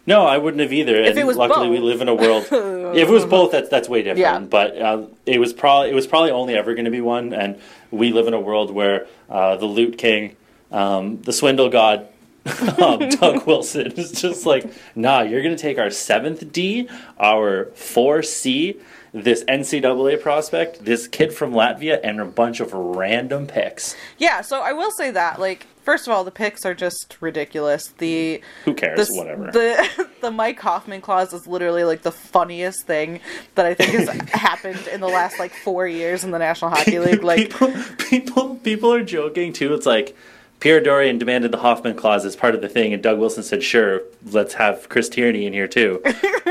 No, 0.07 0.25
I 0.25 0.37
wouldn't 0.37 0.61
have 0.61 0.71
either. 0.71 0.95
If 0.95 1.11
and 1.11 1.19
it 1.19 1.27
was 1.27 1.35
luckily, 1.35 1.69
we 1.69 1.79
live 1.79 1.99
in 1.99 2.07
a 2.07 2.15
world. 2.15 2.43
if 2.51 3.09
it 3.09 3.11
was 3.11 3.25
both, 3.25 3.51
that's 3.51 3.67
that's 3.67 3.89
way 3.89 4.03
different. 4.03 4.19
Yeah. 4.19 4.39
But 4.39 4.77
uh, 4.77 5.07
it 5.25 5.37
was 5.37 5.51
probably 5.51 5.89
it 5.89 5.95
was 5.95 6.07
probably 6.07 6.31
only 6.31 6.55
ever 6.55 6.73
going 6.75 6.85
to 6.85 6.91
be 6.91 7.01
one, 7.01 7.33
and 7.33 7.59
we 7.91 8.13
live 8.13 8.25
in 8.25 8.33
a 8.33 8.39
world 8.39 8.71
where 8.71 9.05
uh, 9.29 9.57
the 9.57 9.65
loot 9.65 9.97
king, 9.97 10.37
um, 10.71 11.21
the 11.23 11.33
swindle 11.33 11.69
god, 11.69 12.07
um, 12.81 13.09
Doug 13.09 13.45
Wilson 13.45 13.91
is 13.93 14.11
just 14.11 14.45
like, 14.45 14.71
nah, 14.95 15.21
you're 15.21 15.41
going 15.41 15.55
to 15.55 15.61
take 15.61 15.77
our 15.77 15.89
seventh 15.89 16.51
D, 16.51 16.89
our 17.19 17.65
four 17.75 18.23
C, 18.23 18.77
this 19.13 19.43
NCAA 19.45 20.21
prospect, 20.21 20.83
this 20.85 21.07
kid 21.07 21.33
from 21.33 21.53
Latvia, 21.53 21.99
and 22.03 22.19
a 22.19 22.25
bunch 22.25 22.59
of 22.59 22.73
random 22.73 23.47
picks. 23.47 23.95
Yeah, 24.17 24.41
so 24.41 24.61
I 24.61 24.73
will 24.73 24.91
say 24.91 25.11
that, 25.11 25.39
like, 25.39 25.65
first 25.83 26.07
of 26.07 26.13
all, 26.13 26.23
the 26.23 26.31
picks 26.31 26.65
are 26.65 26.73
just 26.75 27.17
ridiculous. 27.21 27.87
The 27.97 28.41
Who 28.65 28.73
cares? 28.73 29.07
the 29.07 29.15
Whatever. 29.15 29.51
the 29.51 30.07
the 30.21 30.31
Mike 30.31 30.59
Hoffman 30.59 31.01
clause 31.01 31.33
is 31.33 31.47
literally 31.47 31.83
like 31.83 32.01
the 32.01 32.11
funniest 32.11 32.85
thing 32.85 33.19
that 33.55 33.65
I 33.65 33.73
think 33.73 33.91
has 33.91 34.09
happened 34.33 34.87
in 34.87 34.99
the 34.99 35.07
last 35.07 35.39
like 35.39 35.53
four 35.53 35.87
years 35.87 36.23
in 36.23 36.31
the 36.31 36.39
National 36.39 36.71
Hockey 36.71 36.99
League. 36.99 37.23
Like, 37.23 37.37
people, 37.37 37.73
people, 37.97 38.55
people 38.57 38.93
are 38.93 39.03
joking 39.03 39.53
too. 39.53 39.73
It's 39.73 39.85
like 39.85 40.15
Pierre 40.59 40.81
Dorion 40.81 41.19
demanded 41.19 41.51
the 41.51 41.57
Hoffman 41.59 41.95
clause 41.95 42.25
as 42.25 42.35
part 42.35 42.55
of 42.55 42.61
the 42.61 42.67
thing, 42.69 42.93
and 42.93 43.01
Doug 43.03 43.19
Wilson 43.19 43.43
said, 43.43 43.61
"Sure, 43.63 44.01
let's 44.31 44.55
have 44.55 44.89
Chris 44.89 45.07
Tierney 45.09 45.45
in 45.45 45.53
here 45.53 45.67
too." 45.67 46.01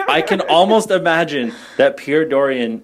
I 0.08 0.22
can 0.22 0.40
almost 0.42 0.90
imagine 0.90 1.52
that 1.76 1.96
Pierre 1.96 2.24
Dorion. 2.24 2.82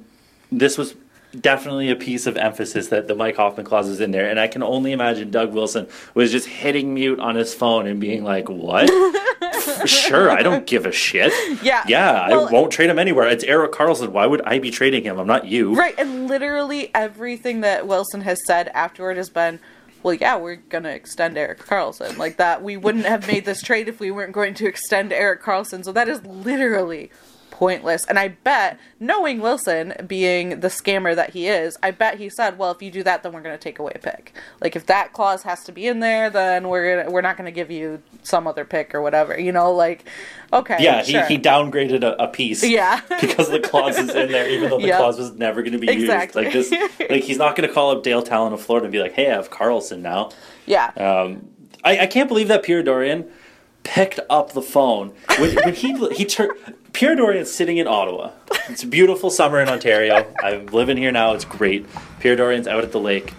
This 0.51 0.77
was 0.77 0.95
definitely 1.41 1.91
a 1.91 1.97
piece 1.97 2.27
of 2.27 2.37
emphasis 2.37 2.89
that 2.89 3.09
the 3.09 3.15
Mike 3.15 3.37
Hoffman 3.37 3.65
clause 3.65 3.89
is 3.89 4.01
in 4.01 4.11
there, 4.11 4.29
and 4.29 4.39
I 4.39 4.49
can 4.49 4.63
only 4.63 4.93
imagine 4.93 5.31
Doug 5.31 5.53
Wilson 5.55 5.87
was 6.15 6.31
just 6.33 6.47
hitting 6.47 6.93
mute 6.93 7.21
on 7.21 7.37
his 7.37 7.55
phone 7.55 7.87
and 7.87 8.01
being 8.01 8.25
like, 8.25 8.49
"What? 8.49 8.91
sure, 9.87 10.29
I 10.29 10.43
don't 10.43 10.67
give 10.67 10.87
a 10.87 10.93
shit. 10.93 11.33
Yeah, 11.63 11.85
yeah, 11.87 12.29
well- 12.31 12.49
I 12.49 12.53
won't 12.53 12.73
trade 12.73 12.91
him 12.91 12.99
anywhere. 12.99 13.29
It's 13.29 13.45
Erik 13.45 13.71
Karlsson. 13.73 14.09
Why 14.09 14.27
would 14.27 14.43
I 14.43 14.59
be 14.59 14.73
trading 14.73 15.05
him? 15.05 15.19
I'm 15.21 15.27
not 15.29 15.47
you." 15.47 15.75
right, 15.77 15.95
and 15.99 16.27
literally 16.27 16.91
everything 16.95 17.61
that 17.61 17.87
Wilson 17.87 18.23
has 18.23 18.45
said 18.45 18.69
afterward 18.75 19.17
has 19.17 19.31
been. 19.31 19.61
Well, 20.03 20.15
yeah, 20.15 20.37
we're 20.37 20.57
gonna 20.57 20.91
extend 20.91 21.39
Erik 21.39 21.65
Karlsson 21.65 22.17
like 22.17 22.37
that. 22.37 22.63
We 22.63 22.77
wouldn't 22.77 23.07
have 23.07 23.27
made 23.27 23.45
this 23.45 23.63
trade 23.63 23.89
if 23.89 24.01
we 24.01 24.11
weren't 24.11 24.33
going 24.33 24.55
to 24.55 24.67
extend 24.67 25.13
Erik 25.13 25.43
Karlsson. 25.43 25.85
So 25.85 25.93
that 25.93 26.09
is 26.09 26.25
literally 26.27 27.11
pointless. 27.53 28.05
And 28.07 28.19
I 28.19 28.29
bet, 28.29 28.81
knowing 28.99 29.41
Wilson 29.41 29.93
being 30.09 30.59
the 30.61 30.67
scammer 30.69 31.15
that 31.15 31.31
he 31.31 31.47
is, 31.47 31.77
I 31.83 31.93
bet 31.93 32.19
he 32.19 32.29
said, 32.29 32.59
"Well, 32.59 32.73
if 32.73 32.83
you 32.83 32.91
do 32.91 33.05
that, 33.05 33.23
then 33.23 33.33
we're 33.33 33.43
going 33.43 33.55
to 33.55 33.63
take 33.63 33.79
away 33.79 33.93
a 33.95 33.99
pick. 34.01 34.33
Like 34.61 34.75
if 34.75 34.87
that 34.87 35.13
clause 35.13 35.45
has 35.45 35.63
to 35.65 35.73
be 35.73 35.87
in 35.87 36.01
there, 36.01 36.31
then 36.31 36.69
we're 36.69 36.97
gonna, 37.05 37.11
we're 37.13 37.21
not 37.21 37.37
going 37.37 37.45
to 37.45 37.53
give 37.53 37.71
you 37.71 38.03
some 38.25 38.47
other 38.49 38.65
pick 38.65 38.95
or 38.95 39.01
whatever." 39.03 39.39
You 39.39 39.53
know, 39.53 39.73
like 39.73 40.05
okay, 40.53 40.79
Yeah, 40.81 41.03
sure. 41.03 41.25
he, 41.27 41.37
he 41.37 41.41
downgraded 41.41 42.03
a, 42.03 42.21
a 42.23 42.27
piece. 42.29 42.65
Yeah. 42.65 43.01
because 43.21 43.49
the 43.51 43.61
clause 43.61 43.99
is 43.99 44.11
in 44.15 44.33
there, 44.33 44.49
even 44.51 44.69
though 44.71 44.79
the 44.81 44.87
Yep. 44.93 44.99
clause 44.99 45.19
was 45.19 45.33
never 45.33 45.63
going 45.63 45.73
to 45.73 45.79
be 45.79 45.89
Exactly. 45.89 46.45
used. 46.53 46.73
Like 46.73 46.89
this, 46.99 47.11
like 47.11 47.23
he's 47.23 47.39
not 47.39 47.55
going 47.55 47.69
to 47.69 47.73
call 47.75 47.91
up 47.93 48.03
Dale 48.03 48.23
Tallon 48.23 48.53
of 48.53 48.61
Florida 48.61 48.87
and 48.87 48.93
be 48.93 48.99
like, 49.01 49.13
"Hey, 49.13 49.31
I 49.31 49.35
have 49.35 49.51
Karlsson 49.51 50.01
now." 50.01 50.31
yeah, 50.67 50.87
Um, 50.97 51.49
I, 51.85 52.01
I 52.01 52.07
can't 52.07 52.29
believe 52.29 52.49
that 52.49 52.63
Pierre 52.63 52.83
Dorion 52.83 53.29
picked 53.83 54.21
up 54.31 54.53
the 54.53 54.63
phone 54.63 55.13
when, 55.39 55.55
when 55.57 55.75
he 55.75 56.09
he 56.15 56.25
turned. 56.25 56.53
Pierre 56.93 57.17
Dorion's 57.17 57.51
sitting 57.51 57.79
in 57.79 57.87
Ottawa. 57.87 58.33
It's 58.69 58.83
a 58.83 58.87
beautiful 58.87 59.31
summer 59.31 59.61
in 59.61 59.69
Ontario. 59.69 60.31
I'm 60.43 60.67
living 60.67 60.99
here 60.99 61.11
now. 61.11 61.33
It's 61.33 61.45
great. 61.45 61.87
Pierre 62.21 62.37
Dorion's 62.37 62.69
out 62.69 62.85
at 62.85 62.93
the 62.93 63.01
lake, 63.01 63.33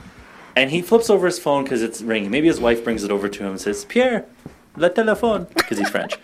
and 0.56 0.72
he 0.72 0.82
flips 0.82 1.10
over 1.10 1.28
his 1.28 1.38
phone 1.38 1.64
because 1.64 1.84
it's 1.84 2.02
ringing. 2.02 2.32
Maybe 2.32 2.48
his 2.48 2.60
wife 2.60 2.84
brings 2.84 3.04
it 3.04 3.12
over 3.12 3.30
to 3.30 3.44
him 3.44 3.52
and 3.52 3.62
says, 3.62 3.86
"Pierre, 3.86 4.26
le 4.76 4.90
téléphone," 4.90 5.48
because 5.54 5.78
he's 5.78 5.90
French. 5.90 6.16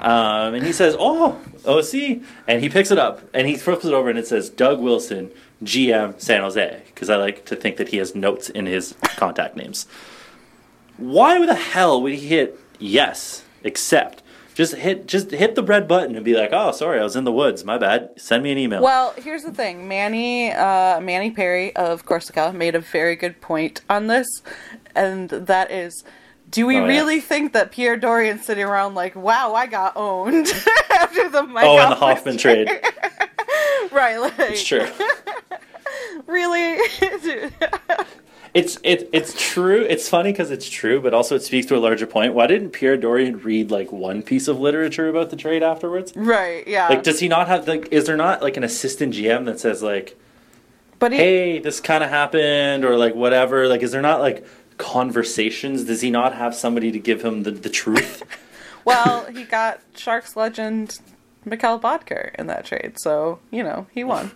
Um, 0.00 0.54
and 0.54 0.64
he 0.64 0.72
says, 0.72 0.96
"Oh, 0.98 1.38
oh, 1.64 1.80
see," 1.80 2.22
and 2.46 2.62
he 2.62 2.68
picks 2.68 2.90
it 2.90 2.98
up 2.98 3.22
and 3.34 3.46
he 3.46 3.56
flips 3.56 3.84
it 3.84 3.92
over 3.92 4.08
and 4.08 4.18
it 4.18 4.26
says, 4.26 4.48
"Doug 4.50 4.80
Wilson, 4.80 5.30
GM, 5.62 6.20
San 6.20 6.40
Jose," 6.42 6.82
because 6.86 7.10
I 7.10 7.16
like 7.16 7.44
to 7.46 7.56
think 7.56 7.76
that 7.76 7.88
he 7.88 7.98
has 7.98 8.14
notes 8.14 8.50
in 8.50 8.66
his 8.66 8.94
contact 9.16 9.56
names. 9.56 9.86
Why 10.96 11.44
the 11.44 11.54
hell 11.54 12.00
would 12.02 12.12
he 12.12 12.26
hit 12.28 12.58
yes, 12.82 13.44
except 13.62 14.22
Just 14.54 14.74
hit, 14.74 15.06
just 15.06 15.30
hit 15.30 15.54
the 15.54 15.62
red 15.62 15.88
button 15.88 16.14
and 16.14 16.22
be 16.24 16.34
like, 16.34 16.50
"Oh, 16.52 16.72
sorry, 16.72 17.00
I 17.00 17.02
was 17.02 17.16
in 17.16 17.24
the 17.24 17.32
woods. 17.32 17.64
My 17.64 17.78
bad. 17.78 18.10
Send 18.18 18.42
me 18.42 18.52
an 18.52 18.58
email." 18.58 18.82
Well, 18.82 19.14
here's 19.16 19.44
the 19.44 19.52
thing. 19.52 19.88
Manny 19.88 20.52
uh, 20.52 21.00
Manny 21.00 21.30
Perry 21.30 21.74
of 21.74 22.04
Corsica 22.04 22.52
made 22.52 22.74
a 22.74 22.80
very 22.80 23.16
good 23.16 23.40
point 23.40 23.80
on 23.88 24.08
this, 24.08 24.26
and 24.94 25.30
that 25.30 25.70
is, 25.70 26.04
do 26.50 26.66
we 26.66 26.76
Oh, 26.76 26.80
yeah. 26.82 26.86
really 26.86 27.20
think 27.20 27.54
that 27.54 27.72
Pierre 27.72 27.96
Dorion's 27.98 28.44
sitting 28.44 28.64
around 28.64 28.94
like, 28.94 29.16
wow, 29.16 29.54
I 29.54 29.66
got 29.66 29.96
owned 29.96 30.48
after 30.90 31.30
the 31.30 31.44
Mike 31.44 31.64
oh, 31.64 31.78
and 31.78 31.92
the 31.92 31.96
Hoffman 31.96 32.36
trade. 32.36 32.68
right? 33.90 34.18
Like, 34.18 34.34
It's 34.38 34.64
true. 34.64 34.86
Really? 36.26 36.76
It's 38.54 38.78
it, 38.82 39.08
it's 39.12 39.34
true. 39.38 39.86
It's 39.88 40.08
funny 40.10 40.30
because 40.30 40.50
it's 40.50 40.68
true, 40.68 41.00
but 41.00 41.14
also 41.14 41.36
it 41.36 41.42
speaks 41.42 41.66
to 41.68 41.76
a 41.76 41.78
larger 41.80 42.06
point. 42.06 42.34
Why 42.34 42.46
didn't 42.46 42.70
Pierre 42.70 42.98
Dorion 42.98 43.42
read 43.42 43.70
like 43.70 43.90
one 43.90 44.22
piece 44.22 44.46
of 44.46 44.60
literature 44.60 45.08
about 45.08 45.30
the 45.30 45.36
trade 45.36 45.62
afterwards? 45.62 46.12
right? 46.14 46.66
Yeah. 46.68 46.88
Like, 46.88 47.02
does 47.02 47.20
he 47.20 47.28
not 47.28 47.48
have 47.48 47.66
like? 47.66 47.88
Is 47.90 48.04
there 48.04 48.16
not 48.16 48.42
like 48.42 48.58
an 48.58 48.64
assistant 48.64 49.14
GM 49.14 49.46
that 49.46 49.58
says 49.58 49.82
like, 49.82 50.18
but 50.98 51.12
he, 51.12 51.18
"Hey, 51.18 51.58
this 51.60 51.80
kind 51.80 52.04
of 52.04 52.10
happened," 52.10 52.84
or 52.84 52.98
like 52.98 53.14
whatever? 53.14 53.68
Like, 53.68 53.82
is 53.82 53.90
there 53.90 54.02
not 54.02 54.20
like 54.20 54.44
conversations? 54.76 55.84
Does 55.84 56.02
he 56.02 56.10
not 56.10 56.34
have 56.34 56.54
somebody 56.54 56.92
to 56.92 56.98
give 56.98 57.24
him 57.24 57.44
the 57.44 57.52
the 57.52 57.70
truth? 57.70 58.22
well, 58.84 59.24
he 59.32 59.44
got 59.44 59.80
Sharks 59.96 60.36
legend 60.36 61.00
Mikkel 61.46 61.80
Boedker 61.80 62.34
in 62.34 62.48
that 62.48 62.66
trade, 62.66 62.98
so 62.98 63.38
you 63.50 63.62
know 63.62 63.86
he 63.92 64.04
won. 64.04 64.32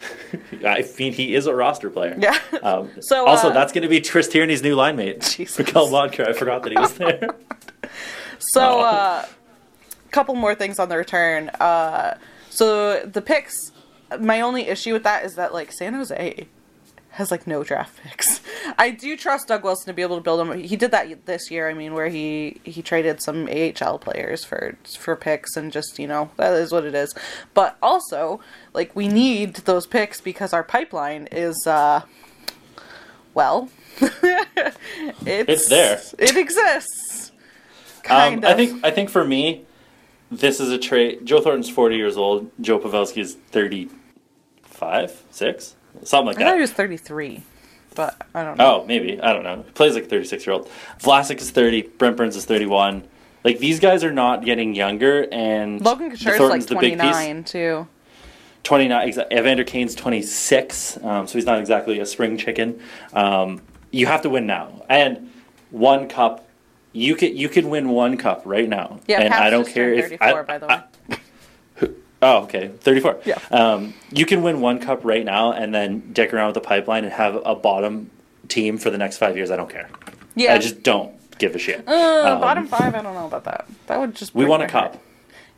I 0.64 0.84
mean, 0.98 1.12
he 1.12 1.34
is 1.34 1.46
a 1.46 1.54
roster 1.54 1.90
player. 1.90 2.16
Yeah. 2.18 2.38
Um, 2.62 2.90
So, 3.00 3.26
also, 3.26 3.48
uh, 3.48 3.52
that's 3.52 3.72
going 3.72 3.82
to 3.82 3.88
be 3.88 4.00
Chris 4.00 4.28
Tierney's 4.28 4.62
new 4.62 4.74
line 4.74 4.96
mate, 4.96 5.20
Jesus. 5.36 5.58
Mikhail 5.58 5.88
Vodka. 5.88 6.28
I 6.28 6.32
forgot 6.32 6.62
that 6.62 6.72
he 6.72 6.78
was 6.78 6.94
there. 6.94 7.28
So, 8.38 8.60
Oh. 8.62 8.80
uh, 8.80 9.26
couple 10.10 10.34
more 10.34 10.54
things 10.54 10.78
on 10.78 10.88
the 10.88 10.96
return. 10.96 11.48
Uh, 11.60 12.16
so 12.50 13.00
the 13.00 13.20
picks. 13.22 13.72
My 14.20 14.40
only 14.40 14.62
issue 14.62 14.94
with 14.94 15.02
that 15.02 15.24
is 15.26 15.34
that 15.34 15.52
like 15.52 15.70
San 15.70 15.92
Jose 15.94 16.46
has 17.10 17.30
like 17.30 17.46
no 17.46 17.64
draft 17.64 17.98
picks. 18.02 18.40
I 18.78 18.90
do 18.90 19.16
trust 19.16 19.48
Doug 19.48 19.64
Wilson 19.64 19.86
to 19.86 19.92
be 19.92 20.02
able 20.02 20.16
to 20.16 20.22
build 20.22 20.40
them. 20.40 20.58
He 20.58 20.76
did 20.76 20.90
that 20.90 21.26
this 21.26 21.50
year. 21.50 21.68
I 21.68 21.74
mean, 21.74 21.94
where 21.94 22.08
he 22.08 22.60
he 22.64 22.82
traded 22.82 23.22
some 23.22 23.48
AHL 23.48 23.98
players 23.98 24.44
for 24.44 24.76
for 24.98 25.16
picks 25.16 25.56
and 25.56 25.72
just 25.72 25.98
you 25.98 26.06
know 26.06 26.30
that 26.36 26.52
is 26.54 26.72
what 26.72 26.84
it 26.84 26.94
is. 26.94 27.14
But 27.54 27.76
also, 27.82 28.40
like 28.74 28.94
we 28.94 29.08
need 29.08 29.56
those 29.56 29.86
picks 29.86 30.20
because 30.20 30.52
our 30.52 30.62
pipeline 30.62 31.28
is 31.32 31.66
uh 31.66 32.02
well, 33.34 33.68
it's, 34.00 34.78
It's 35.24 35.68
there. 35.68 36.00
It 36.18 36.36
exists. 36.36 37.30
Um, 37.30 38.02
Kind 38.02 38.44
I 38.46 38.54
think 38.54 38.84
I 38.84 38.90
think 38.90 39.10
for 39.10 39.24
me, 39.24 39.64
this 40.30 40.60
is 40.60 40.70
a 40.70 40.78
trade. 40.78 41.24
Joe 41.24 41.40
Thornton's 41.40 41.68
forty 41.68 41.96
years 41.96 42.16
old. 42.16 42.50
Joe 42.60 42.78
Pavelski 42.78 43.18
is 43.18 43.34
thirty-five, 43.50 45.22
six, 45.30 45.76
something 46.04 46.26
like 46.26 46.36
that. 46.36 46.46
I 46.46 46.50
thought 46.50 46.56
he 46.56 46.60
was 46.62 46.72
thirty 46.72 46.96
three, 46.96 47.42
but 47.94 48.16
I 48.34 48.42
don't 48.44 48.58
know. 48.58 48.82
Oh, 48.82 48.86
maybe 48.86 49.20
I 49.20 49.32
don't 49.32 49.42
know. 49.44 49.62
He 49.62 49.70
plays 49.72 49.94
like 49.94 50.04
a 50.04 50.08
thirty-six-year-old. 50.08 50.68
Vlasic 51.00 51.40
is 51.40 51.50
thirty. 51.50 51.82
Brent 51.82 52.16
Burns 52.16 52.36
is 52.36 52.44
thirty-one. 52.44 53.04
Like 53.44 53.58
these 53.58 53.80
guys 53.80 54.02
are 54.04 54.12
not 54.12 54.44
getting 54.44 54.74
younger, 54.74 55.26
and 55.32 55.80
Logan 55.80 56.10
Couture 56.10 56.34
is 56.34 56.40
like 56.40 56.48
Thornton's 56.62 56.66
the 56.66 56.76
big 56.76 57.00
piece. 57.00 57.50
too. 57.52 57.86
29 58.64 59.08
exa- 59.08 59.32
evander 59.32 59.64
kane's 59.64 59.94
26 59.94 60.98
um, 61.02 61.26
so 61.26 61.38
he's 61.38 61.46
not 61.46 61.58
exactly 61.58 62.00
a 62.00 62.04
spring 62.04 62.36
chicken 62.36 62.78
um, 63.14 63.62
you 63.92 64.04
have 64.04 64.20
to 64.20 64.28
win 64.28 64.46
now 64.46 64.84
and 64.90 65.30
one 65.70 66.06
cup 66.08 66.46
you 66.92 67.14
could 67.14 67.32
you 67.38 67.48
could 67.48 67.64
win 67.64 67.88
one 67.88 68.18
cup 68.18 68.42
right 68.44 68.68
now 68.68 68.98
Yeah, 69.06 69.20
and 69.22 69.32
i 69.32 69.48
don't 69.48 69.66
care 69.66 69.94
if 69.94 70.04
34, 70.18 70.26
I, 70.26 70.42
by 70.42 70.58
the 70.58 70.66
way. 70.66 70.74
I- 70.74 70.84
oh 72.22 72.42
okay 72.44 72.68
34 72.68 73.20
Yeah. 73.24 73.38
um, 73.50 73.94
you 74.10 74.26
can 74.26 74.42
win 74.42 74.60
one 74.60 74.78
cup 74.80 75.04
right 75.04 75.24
now 75.24 75.52
and 75.52 75.74
then 75.74 76.12
dick 76.12 76.32
around 76.34 76.46
with 76.48 76.54
the 76.54 76.60
pipeline 76.60 77.04
and 77.04 77.12
have 77.12 77.36
a 77.44 77.54
bottom 77.54 78.10
team 78.48 78.78
for 78.78 78.90
the 78.90 78.98
next 78.98 79.18
five 79.18 79.36
years 79.36 79.50
i 79.50 79.56
don't 79.56 79.70
care 79.70 79.88
Yeah, 80.34 80.54
i 80.54 80.58
just 80.58 80.82
don't 80.82 81.12
give 81.38 81.54
a 81.54 81.58
shit 81.58 81.86
uh, 81.88 81.92
Um, 82.34 82.40
bottom 82.40 82.66
five. 82.66 82.94
I 82.94 83.02
don't 83.02 83.14
know 83.14 83.26
about 83.26 83.44
that. 83.44 83.66
That 83.86 84.00
would 84.00 84.14
just 84.16 84.34
we 84.34 84.44
want 84.44 84.62
a 84.64 84.66
cup. 84.66 85.00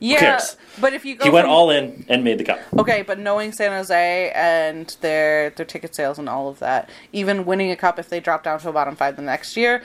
Yeah, 0.03 0.41
but 0.81 0.93
if 0.95 1.05
you 1.07 1.15
go, 1.17 1.25
he 1.25 1.31
went 1.31 1.45
from- 1.45 1.53
all 1.53 1.71
in 1.71 2.05
and 2.09 2.23
made 2.25 2.39
the 2.39 2.45
cup 2.45 2.59
Okay, 2.79 3.01
but 3.03 3.19
knowing 3.19 3.53
San 3.53 3.71
Jose 3.73 4.31
and 4.35 4.95
their 5.03 5.51
their 5.51 5.65
ticket 5.67 5.95
sales 5.95 6.19
and 6.19 6.29
all 6.29 6.49
of 6.49 6.59
that, 6.59 6.89
even 7.13 7.45
winning 7.47 7.71
a 7.71 7.77
cup 7.77 7.99
if 7.99 8.09
they 8.11 8.21
drop 8.21 8.43
down 8.45 8.59
to 8.61 8.69
a 8.69 8.73
bottom 8.73 8.95
five 8.97 9.17
the 9.17 9.23
next 9.23 9.57
year 9.57 9.83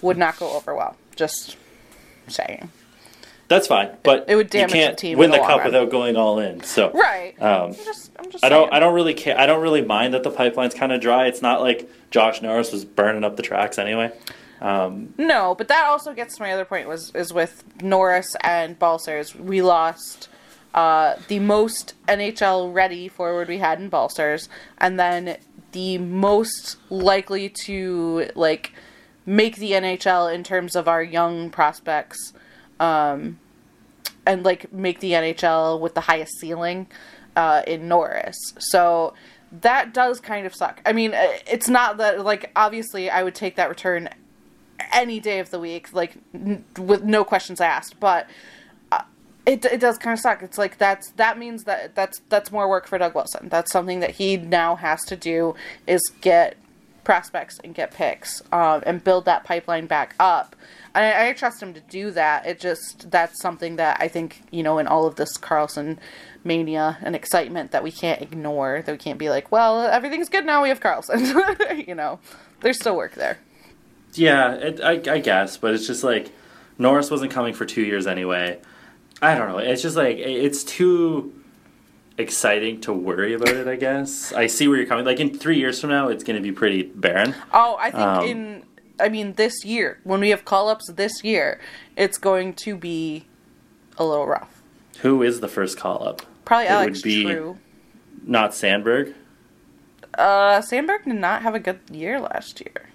would 0.00 0.16
not 0.18 0.36
go 0.38 0.52
over 0.56 0.74
well. 0.74 0.96
Just 1.16 1.56
saying. 2.28 2.70
That's 3.52 3.66
fine 3.66 3.90
but 4.02 4.24
It 4.28 4.36
would 4.36 4.50
damage 4.50 4.74
you 4.74 4.80
can't 4.80 4.98
team 4.98 5.18
win 5.18 5.30
the, 5.30 5.36
the 5.36 5.42
cup 5.42 5.58
run. 5.58 5.66
without 5.66 5.90
going 5.90 6.16
all 6.16 6.38
in 6.38 6.62
so 6.62 6.90
Right. 6.92 7.40
Um, 7.40 7.68
I'm 7.70 7.74
just, 7.74 8.10
I'm 8.18 8.30
just 8.30 8.44
I 8.44 8.48
don't. 8.48 8.64
saying. 8.64 8.72
I 8.72 8.78
don't 8.80 8.94
really 8.94 9.14
care. 9.14 9.38
I 9.38 9.46
don't 9.46 9.62
really 9.62 9.82
mind 9.82 10.14
that 10.14 10.22
the 10.22 10.30
pipeline's 10.30 10.74
kind 10.74 10.92
of 10.92 11.00
dry. 11.00 11.26
It's 11.26 11.42
not 11.42 11.60
like 11.60 11.90
Josh 12.10 12.40
Norris 12.42 12.72
was 12.72 12.84
burning 12.84 13.24
up 13.24 13.36
the 13.36 13.42
tracks 13.42 13.78
anyway. 13.78 14.12
Um, 14.60 15.12
No, 15.18 15.54
but 15.56 15.68
that 15.68 15.86
also 15.86 16.14
gets 16.14 16.36
to 16.36 16.42
my 16.42 16.52
other 16.52 16.64
point 16.64 16.86
was 16.88 17.10
is 17.14 17.32
with 17.32 17.64
Norris 17.82 18.36
and 18.42 18.78
Balcers. 18.78 19.34
We 19.34 19.60
lost 19.60 20.28
uh, 20.74 21.16
the 21.28 21.40
most 21.40 21.94
NHL 22.06 22.72
ready 22.72 23.08
forward 23.08 23.48
we 23.48 23.58
had 23.58 23.80
in 23.80 23.88
Balcers, 23.88 24.48
and 24.78 24.98
then 25.00 25.36
the 25.72 25.98
most 25.98 26.76
likely 26.90 27.48
to 27.64 28.30
like 28.34 28.72
make 29.26 29.56
the 29.56 29.72
NHL 29.72 30.32
in 30.32 30.44
terms 30.44 30.76
of 30.76 30.86
our 30.86 31.02
young 31.02 31.50
prospects, 31.50 32.32
um, 32.82 33.38
and 34.26 34.42
like 34.42 34.72
make 34.72 34.98
the 35.00 35.12
NHL 35.12 35.80
with 35.80 35.94
the 35.94 36.00
highest 36.02 36.38
ceiling 36.38 36.88
uh, 37.36 37.62
in 37.66 37.86
Norris. 37.88 38.36
So 38.58 39.14
that 39.60 39.94
does 39.94 40.20
kind 40.20 40.46
of 40.46 40.54
suck. 40.54 40.80
I 40.84 40.92
mean, 40.92 41.14
uh, 41.14 41.28
it's 41.46 41.68
not 41.68 41.96
that 41.98 42.24
like 42.24 42.50
obviously 42.56 43.08
I 43.08 43.22
would 43.22 43.36
take 43.36 43.56
that 43.56 43.68
return 43.68 44.08
any 44.92 45.20
day 45.20 45.38
of 45.38 45.50
the 45.50 45.60
week, 45.60 45.92
like 45.92 46.16
n- 46.34 46.64
with 46.76 47.04
no 47.04 47.24
questions 47.24 47.60
asked. 47.60 48.00
But 48.00 48.26
uh, 48.90 49.02
it 49.46 49.64
it 49.64 49.78
does 49.78 49.96
kind 49.96 50.14
of 50.14 50.20
suck. 50.20 50.42
It's 50.42 50.58
like 50.58 50.78
that's 50.78 51.10
that 51.12 51.38
means 51.38 51.62
that 51.64 51.94
that's 51.94 52.20
that's 52.28 52.50
more 52.50 52.68
work 52.68 52.88
for 52.88 52.98
Doug 52.98 53.14
Wilson. 53.14 53.48
That's 53.48 53.70
something 53.70 54.00
that 54.00 54.12
he 54.12 54.36
now 54.36 54.74
has 54.74 55.02
to 55.04 55.16
do 55.16 55.54
is 55.86 56.00
get 56.20 56.56
prospects 57.04 57.58
and 57.64 57.74
get 57.74 57.92
picks 57.92 58.42
um, 58.52 58.82
and 58.86 59.02
build 59.02 59.24
that 59.24 59.44
pipeline 59.44 59.86
back 59.86 60.14
up. 60.20 60.54
I, 60.94 61.28
I 61.28 61.32
trust 61.32 61.62
him 61.62 61.72
to 61.74 61.80
do 61.80 62.10
that. 62.12 62.46
It 62.46 62.60
just 62.60 63.10
that's 63.10 63.40
something 63.40 63.76
that 63.76 63.98
I 64.00 64.08
think 64.08 64.42
you 64.50 64.62
know 64.62 64.78
in 64.78 64.86
all 64.86 65.06
of 65.06 65.16
this 65.16 65.36
Karlsson 65.38 65.98
mania 66.44 66.98
and 67.02 67.14
excitement 67.16 67.70
that 67.70 67.82
we 67.82 67.90
can't 67.92 68.20
ignore. 68.20 68.82
That 68.84 68.92
we 68.92 68.98
can't 68.98 69.18
be 69.18 69.30
like, 69.30 69.50
well, 69.52 69.80
everything's 69.82 70.28
good 70.28 70.44
now. 70.44 70.62
We 70.62 70.68
have 70.68 70.80
Karlsson. 70.80 71.86
you 71.88 71.94
know, 71.94 72.18
there's 72.60 72.78
still 72.78 72.96
work 72.96 73.14
there. 73.14 73.38
yeah, 74.14 74.52
it, 74.54 74.80
I, 74.80 75.14
I 75.14 75.18
guess, 75.18 75.56
but 75.56 75.72
it's 75.74 75.86
just 75.86 76.04
like 76.04 76.30
Norris 76.78 77.10
wasn't 77.10 77.32
coming 77.32 77.54
for 77.54 77.64
two 77.64 77.82
years 77.82 78.06
anyway. 78.06 78.58
I 79.22 79.34
don't 79.36 79.48
know. 79.48 79.58
It's 79.58 79.82
just 79.82 79.96
like 79.96 80.18
it- 80.18 80.44
it's 80.44 80.62
too 80.64 81.32
exciting 82.18 82.80
to 82.82 82.92
worry 82.92 83.34
about 83.34 83.48
it. 83.48 83.66
I 83.68 83.76
guess 83.76 84.32
I 84.32 84.46
see 84.46 84.68
where 84.68 84.76
you're 84.76 84.86
coming. 84.86 85.04
Like 85.04 85.20
in 85.20 85.36
three 85.36 85.58
years 85.58 85.80
from 85.80 85.90
now, 85.90 86.08
it's 86.08 86.24
going 86.24 86.36
to 86.36 86.42
be 86.42 86.52
pretty 86.52 86.82
barren. 86.82 87.34
Oh, 87.52 87.76
I 87.78 87.90
think 87.90 88.02
Um, 88.02 88.24
in 88.26 88.62
I 89.00 89.08
mean 89.08 89.32
this 89.34 89.64
year 89.64 89.98
when 90.04 90.20
we 90.20 90.30
have 90.30 90.44
call 90.44 90.68
ups 90.68 90.90
this 90.92 91.24
year, 91.24 91.60
it's 91.96 92.18
going 92.18 92.54
to 92.54 92.76
be 92.76 93.26
a 93.98 94.04
little 94.04 94.26
rough. 94.26 94.62
Who 95.00 95.22
is 95.22 95.40
the 95.40 95.48
first 95.48 95.76
call 95.78 96.06
up? 96.06 96.22
Probably 96.44 96.66
It 96.66 96.70
Alex 96.70 96.98
would 96.98 97.04
be- 97.04 97.24
True. 97.24 97.58
Not 98.24 98.54
Sandberg. 98.54 99.14
Uh, 100.16 100.60
Sandberg 100.60 101.04
did 101.04 101.14
not 101.16 101.42
have 101.42 101.54
a 101.54 101.58
good 101.58 101.80
year 101.90 102.20
last 102.20 102.60
year, 102.60 102.90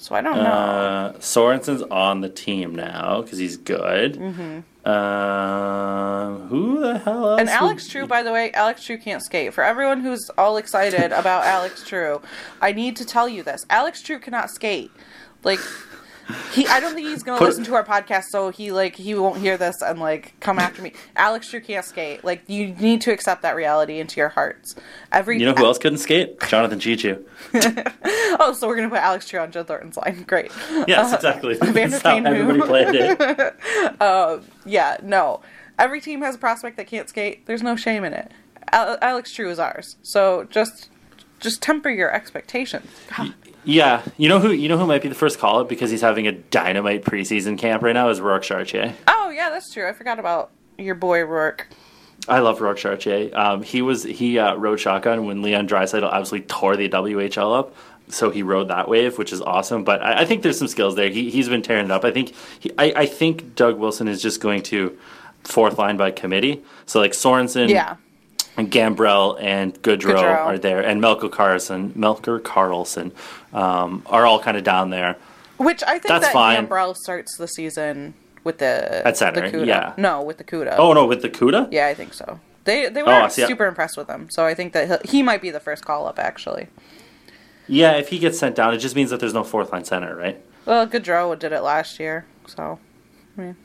so 0.00 0.14
I 0.14 0.22
don't 0.22 0.36
know. 0.36 0.42
Uh, 0.42 1.12
Sorensen's 1.20 1.82
on 1.82 2.22
the 2.22 2.30
team 2.30 2.74
now 2.74 3.20
because 3.20 3.38
he's 3.38 3.56
good. 3.56 4.14
Mm-hmm. 4.14 4.88
Um, 4.88 6.48
who 6.48 6.80
the 6.80 6.98
hell 6.98 7.32
else? 7.32 7.40
and 7.40 7.50
Alex 7.50 7.86
True, 7.86 8.06
by 8.06 8.22
the 8.22 8.32
way, 8.32 8.50
Alex 8.52 8.82
True 8.84 8.96
can't 8.96 9.22
skate. 9.22 9.52
For 9.52 9.62
everyone 9.62 10.00
who's 10.00 10.30
all 10.38 10.56
excited 10.56 11.12
about 11.12 11.44
Alex 11.44 11.84
True, 11.84 12.22
I 12.62 12.72
need 12.72 12.96
to 12.96 13.04
tell 13.04 13.28
you 13.28 13.42
this: 13.42 13.66
Alex 13.68 14.00
True 14.00 14.18
cannot 14.18 14.48
skate. 14.50 14.90
Like 15.44 15.60
he, 16.52 16.66
I 16.66 16.80
don't 16.80 16.94
think 16.94 17.08
he's 17.08 17.22
gonna 17.22 17.38
Put- 17.38 17.48
listen 17.48 17.64
to 17.64 17.74
our 17.74 17.84
podcast, 17.84 18.24
so 18.24 18.50
he 18.50 18.72
like 18.72 18.96
he 18.96 19.14
won't 19.14 19.38
hear 19.38 19.56
this 19.56 19.82
and 19.82 19.98
like 20.00 20.38
come 20.40 20.58
after 20.58 20.82
me. 20.82 20.92
Alex 21.16 21.48
True 21.48 21.60
can't 21.60 21.84
skate. 21.84 22.24
Like 22.24 22.42
you 22.48 22.68
need 22.74 23.00
to 23.02 23.12
accept 23.12 23.42
that 23.42 23.54
reality 23.56 23.98
into 24.00 24.18
your 24.20 24.30
hearts. 24.30 24.74
Every 25.12 25.38
You 25.38 25.46
know 25.46 25.54
who 25.54 25.64
else 25.64 25.78
couldn't 25.78 25.98
skate? 25.98 26.40
Jonathan 26.40 26.78
Cheechoo. 26.78 27.24
Oh, 28.42 28.52
so 28.52 28.68
we're 28.68 28.76
gonna 28.76 28.88
put 28.88 28.98
Alex 28.98 29.28
True 29.28 29.40
on 29.40 29.50
Joe 29.50 29.64
Thornton's 29.64 29.96
line. 29.96 30.22
Great. 30.22 30.50
Yes, 30.86 31.12
uh, 31.12 31.16
exactly. 31.16 31.54
Vander 31.60 31.88
That's 31.98 32.02
how 32.02 32.16
everybody 32.16 32.60
played 32.62 32.94
it. 32.94 33.56
Uh, 34.00 34.40
yeah, 34.64 34.96
no. 35.02 35.40
Every 35.78 36.00
team 36.00 36.22
has 36.22 36.36
a 36.36 36.38
prospect 36.38 36.76
that 36.76 36.86
can't 36.86 37.08
skate. 37.08 37.44
There's 37.46 37.62
no 37.62 37.74
shame 37.76 38.04
in 38.04 38.12
it. 38.12 38.30
Alex 38.72 39.32
True 39.32 39.50
is 39.50 39.58
ours. 39.58 39.96
So 40.02 40.44
just 40.44 40.89
just 41.40 41.62
temper 41.62 41.90
your 41.90 42.12
expectations. 42.12 42.88
God. 43.16 43.34
Yeah, 43.64 44.02
you 44.16 44.28
know 44.28 44.38
who? 44.40 44.52
You 44.52 44.68
know 44.68 44.78
who 44.78 44.86
might 44.86 45.02
be 45.02 45.08
the 45.08 45.14
first 45.14 45.38
call 45.38 45.60
up 45.60 45.68
because 45.68 45.90
he's 45.90 46.00
having 46.00 46.26
a 46.26 46.32
dynamite 46.32 47.04
preseason 47.04 47.58
camp 47.58 47.82
right 47.82 47.92
now 47.92 48.08
is 48.08 48.20
Rourke 48.20 48.42
Chartier. 48.42 48.94
Oh 49.06 49.30
yeah, 49.30 49.50
that's 49.50 49.72
true. 49.72 49.86
I 49.88 49.92
forgot 49.92 50.18
about 50.18 50.50
your 50.78 50.94
boy 50.94 51.22
Rourke. 51.24 51.66
I 52.28 52.38
love 52.38 52.60
Rourke 52.60 52.78
Chartier. 52.78 53.30
Um, 53.34 53.62
he 53.62 53.82
was 53.82 54.02
he 54.04 54.38
uh, 54.38 54.54
rode 54.54 54.80
shotgun 54.80 55.26
when 55.26 55.42
Leon 55.42 55.68
Draisaitl 55.68 56.10
absolutely 56.10 56.46
tore 56.48 56.76
the 56.76 56.88
WHL 56.88 57.58
up. 57.58 57.74
So 58.08 58.30
he 58.30 58.42
rode 58.42 58.68
that 58.68 58.88
wave, 58.88 59.18
which 59.18 59.32
is 59.32 59.40
awesome. 59.40 59.84
But 59.84 60.02
I, 60.02 60.22
I 60.22 60.24
think 60.24 60.42
there's 60.42 60.58
some 60.58 60.66
skills 60.68 60.96
there. 60.96 61.10
He 61.10 61.30
he's 61.30 61.48
been 61.48 61.62
tearing 61.62 61.84
it 61.86 61.90
up. 61.90 62.04
I 62.04 62.10
think 62.12 62.34
he, 62.60 62.70
I, 62.78 62.92
I 62.96 63.06
think 63.06 63.54
Doug 63.56 63.78
Wilson 63.78 64.08
is 64.08 64.22
just 64.22 64.40
going 64.40 64.62
to 64.64 64.98
fourth 65.44 65.78
line 65.78 65.96
by 65.98 66.10
committee. 66.10 66.62
So 66.86 66.98
like 66.98 67.12
Sorensen, 67.12 67.68
Yeah. 67.68 67.96
And 68.60 68.70
Gambrell 68.70 69.38
and 69.40 69.72
Goodrow, 69.82 70.16
Goodrow. 70.16 70.36
are 70.44 70.58
there, 70.58 70.82
and 70.84 71.02
Melker 71.02 71.30
Karlsson, 71.30 71.92
Melker 71.92 72.38
Karlsson 72.38 73.10
um, 73.54 74.02
are 74.04 74.26
all 74.26 74.38
kind 74.38 74.58
of 74.58 74.64
down 74.64 74.90
there. 74.90 75.16
Which 75.56 75.82
I 75.82 75.92
think 75.92 76.08
That's 76.08 76.26
that 76.26 76.32
fine. 76.34 76.66
Gambrell 76.66 76.94
starts 76.94 77.38
the 77.38 77.48
season 77.48 78.12
with 78.44 78.58
the 78.58 79.00
At 79.06 79.16
center, 79.16 79.48
the 79.50 79.56
Cuda. 79.56 79.66
yeah. 79.66 79.94
No, 79.96 80.20
with 80.22 80.36
the 80.36 80.44
Cuda. 80.44 80.74
Oh 80.78 80.92
no, 80.92 81.06
with 81.06 81.22
the 81.22 81.30
Cuda. 81.30 81.68
Yeah, 81.72 81.86
I 81.86 81.94
think 81.94 82.12
so. 82.12 82.38
They 82.64 82.90
they 82.90 83.00
Oh, 83.00 83.22
were 83.22 83.30
see. 83.30 83.46
super 83.46 83.64
impressed 83.66 83.96
with 83.96 84.08
him. 84.08 84.28
So 84.30 84.44
I 84.44 84.52
think 84.52 84.74
that 84.74 85.06
he, 85.06 85.18
he 85.18 85.22
might 85.22 85.40
be 85.40 85.48
the 85.50 85.60
first 85.60 85.86
call 85.86 86.06
up 86.06 86.18
actually. 86.18 86.68
Yeah, 87.66 87.92
if 87.92 88.08
he 88.08 88.18
gets 88.18 88.38
sent 88.38 88.56
down, 88.56 88.74
it 88.74 88.78
just 88.78 88.94
means 88.94 89.08
that 89.08 89.20
there's 89.20 89.32
no 89.34 89.42
fourth 89.44 89.72
line 89.72 89.84
center, 89.84 90.14
right? 90.14 90.38
Well, 90.66 90.86
Goodrow 90.86 91.38
did 91.38 91.52
it 91.52 91.62
last 91.62 91.98
year. 91.98 92.26
So 92.46 92.78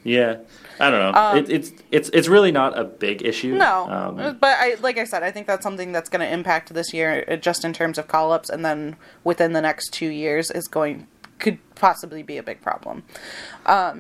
Yeah, 0.04 0.38
I 0.80 0.90
don't 0.90 1.14
know. 1.14 1.36
it, 1.36 1.50
it's 1.50 1.72
it's 1.92 2.10
it's 2.10 2.28
really 2.28 2.52
not 2.52 2.78
a 2.78 2.84
big 2.84 3.24
issue. 3.24 3.54
Um, 3.54 3.58
No, 3.60 3.88
Um, 3.90 4.38
but 4.40 4.58
I 4.60 4.76
like 4.82 4.98
I 4.98 5.04
said, 5.04 5.24
I 5.24 5.32
think 5.32 5.48
that's 5.48 5.64
something 5.64 5.92
that's 5.92 6.10
going 6.10 6.22
to 6.22 6.32
impact 6.32 6.74
this 6.74 6.94
year, 6.94 7.26
uh, 7.28 7.36
just 7.36 7.64
in 7.66 7.74
terms 7.74 7.98
of 7.98 8.08
call 8.08 8.32
ups, 8.32 8.50
and 8.50 8.64
then 8.64 8.96
within 9.24 9.54
the 9.54 9.62
next 9.62 9.92
two 9.92 10.10
years 10.10 10.52
is 10.52 10.68
going 10.68 11.08
could 11.40 11.60
possibly 11.76 12.24
be 12.24 12.38
a 12.38 12.44
big 12.44 12.62
problem. 12.62 13.04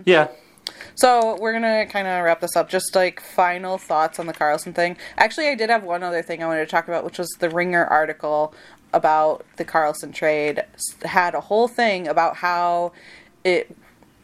yeah, 0.05 0.29
So 0.95 1.37
we're 1.39 1.51
gonna 1.53 1.85
kind 1.85 2.07
of 2.07 2.23
wrap 2.23 2.39
this 2.41 2.55
up. 2.55 2.69
Just 2.69 2.95
like 2.95 3.19
final 3.19 3.77
thoughts 3.77 4.19
on 4.19 4.25
the 4.27 4.33
Karlsson 4.33 4.73
thing. 4.73 4.97
Actually, 5.17 5.49
I 5.49 5.55
did 5.55 5.69
have 5.69 5.83
one 5.83 6.03
other 6.03 6.21
thing 6.21 6.41
I 6.41 6.47
wanted 6.47 6.65
to 6.65 6.71
talk 6.71 6.87
about, 6.87 7.03
which 7.03 7.17
was 7.19 7.29
the 7.39 7.49
Ringer 7.49 7.85
article 7.85 8.53
about 8.93 9.45
the 9.57 9.65
Karlsson 9.65 10.13
trade. 10.13 10.63
Had 11.03 11.35
a 11.35 11.41
whole 11.41 11.67
thing 11.67 12.07
about 12.07 12.37
how 12.37 12.93
it 13.43 13.75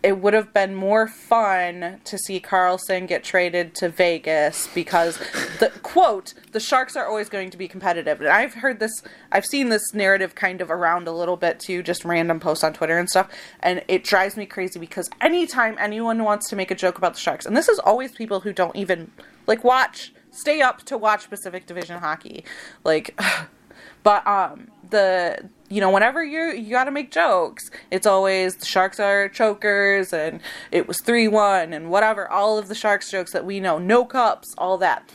it 0.04 0.20
would 0.20 0.34
have 0.34 0.52
been 0.54 0.74
more 0.74 1.08
fun 1.08 2.02
to 2.04 2.18
see 2.18 2.39
Karlsson 2.39 3.08
get 3.08 3.24
traded 3.24 3.76
to 3.76 3.89
Vegas 3.89 4.68
because 4.74 5.18
the 5.60 5.72
quote 5.84 6.34
the 6.52 6.60
Sharks 6.60 6.95
are 6.95 7.08
always 7.08 7.30
going 7.30 7.52
to 7.52 7.58
be 7.58 7.68
competitive. 7.68 8.20
And 8.20 8.30
I've 8.30 8.56
heard 8.56 8.80
this 8.80 9.04
I've 9.32 9.45
seen 9.45 9.70
this 9.70 9.93
narrative 9.93 10.34
kind 10.34 10.62
of 10.62 10.72
around 10.72 11.08
a 11.08 11.12
little 11.12 11.38
bit 11.38 11.60
too, 11.60 11.84
just 11.84 12.04
random 12.04 12.39
posts 12.39 12.64
on 12.64 12.74
Twitter 12.74 12.97
and 12.97 13.10
stuff, 13.10 13.30
and 13.60 13.84
it 13.88 14.04
drives 14.04 14.36
me 14.36 14.45
crazy 14.45 14.80
because 14.80 15.10
anytime 15.22 15.76
anyone 15.80 16.24
wants 16.24 16.49
to 16.49 16.56
make 16.56 16.72
a 16.72 16.76
joke 16.76 16.97
about 16.97 17.14
the 17.14 17.20
Sharks, 17.20 17.45
and 17.45 17.56
this 17.56 17.70
is 17.70 17.80
always 17.80 18.12
people 18.12 18.39
who 18.39 18.54
don't 18.54 18.76
even 18.76 19.12
like 19.45 19.64
watch 19.64 20.14
stay 20.32 20.62
up 20.62 20.84
to 20.84 20.97
watch 20.97 21.30
Pacific 21.30 21.66
Division 21.68 21.99
hockey. 21.99 22.43
Like 22.84 23.20
but 24.04 24.26
um 24.26 24.70
the 24.89 25.49
you 25.72 25.80
know 25.80 25.89
whenever 25.89 26.24
you 26.24 26.51
you 26.51 26.69
got 26.69 26.84
to 26.84 26.91
make 26.91 27.11
jokes. 27.11 27.72
It's 27.89 28.05
always 28.05 28.55
the 28.57 28.65
sharks 28.65 28.99
are 28.99 29.30
chokers 29.30 30.13
and 30.13 30.41
it 30.72 30.88
was 30.88 31.01
3-1 31.01 31.74
and 31.74 31.89
whatever 31.89 32.30
all 32.30 32.57
of 32.57 32.67
the 32.67 32.76
sharks 32.76 33.09
jokes 33.09 33.32
that 33.32 33.45
we 33.45 33.59
know. 33.59 33.80
No 33.80 34.03
cups 34.05 34.53
all 34.57 34.78
that. 34.80 35.09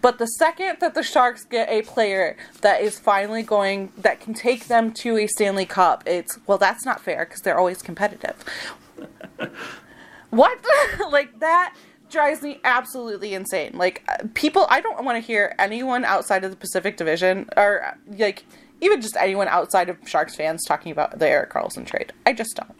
But 0.00 0.18
the 0.18 0.26
second 0.26 0.76
that 0.80 0.94
the 0.94 1.02
sharks 1.02 1.44
get 1.44 1.68
a 1.68 1.82
player 1.82 2.36
that 2.60 2.82
is 2.82 2.98
finally 3.00 3.42
going 3.42 3.92
that 3.96 4.20
can 4.20 4.34
take 4.34 4.66
them 4.68 4.92
to 4.92 5.16
a 5.16 5.26
stanley 5.26 5.66
cup 5.66 6.04
it's 6.06 6.38
well 6.46 6.58
that's 6.58 6.84
not 6.84 7.00
fair 7.00 7.24
because 7.24 7.40
they're 7.40 7.58
always 7.58 7.82
competitive. 7.82 8.44
What 10.30 10.58
like 11.10 11.40
that 11.40 11.74
drives 12.10 12.42
me 12.42 12.60
absolutely 12.62 13.32
insane. 13.32 13.72
Like 13.74 14.02
uh, 14.08 14.26
people 14.34 14.66
i 14.68 14.80
don't 14.80 15.04
want 15.04 15.16
to 15.16 15.26
hear 15.26 15.54
anyone 15.58 16.04
outside 16.04 16.44
of 16.44 16.50
the 16.50 16.56
pacific 16.56 16.98
division 16.98 17.48
or 17.56 17.84
uh, 17.84 17.94
like 18.18 18.44
even 18.80 19.00
just 19.00 19.16
anyone 19.16 19.48
outside 19.48 19.88
of 19.88 19.96
sharks 20.06 20.34
fans 20.34 20.64
talking 20.64 20.92
about 20.92 21.18
the 21.18 21.28
erik 21.28 21.50
karlsson 21.50 21.84
trade 21.86 22.12
i 22.26 22.32
just 22.32 22.56
don't 22.56 22.74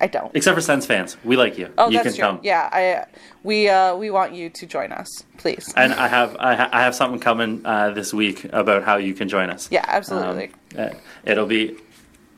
i 0.00 0.06
don't 0.06 0.30
Except 0.34 0.54
for 0.54 0.60
Sens 0.60 0.84
fans, 0.86 1.16
we 1.24 1.36
like 1.36 1.56
you. 1.58 1.72
oh 1.78 1.88
you 1.88 1.94
that's 1.98 2.08
can 2.08 2.14
true 2.14 2.24
come. 2.24 2.40
yeah 2.42 2.68
i 2.72 3.04
we 3.42 3.68
uh 3.68 3.94
we 3.96 4.10
want 4.10 4.34
you 4.34 4.50
to 4.50 4.66
join 4.66 4.92
us 4.92 5.24
please 5.38 5.72
And 5.76 5.94
I 5.94 6.08
have 6.08 6.36
I, 6.38 6.54
ha- 6.54 6.68
I 6.72 6.82
have 6.82 6.94
something 6.94 7.20
coming 7.20 7.62
uh, 7.64 7.90
this 7.90 8.12
week 8.12 8.44
about 8.52 8.82
how 8.84 8.96
you 8.96 9.14
can 9.14 9.28
join 9.28 9.48
us. 9.50 9.68
yeah 9.70 9.84
absolutely 9.86 10.50
Um, 10.76 10.86
uh, 10.86 10.90
it'll 11.24 11.46
be. 11.46 11.76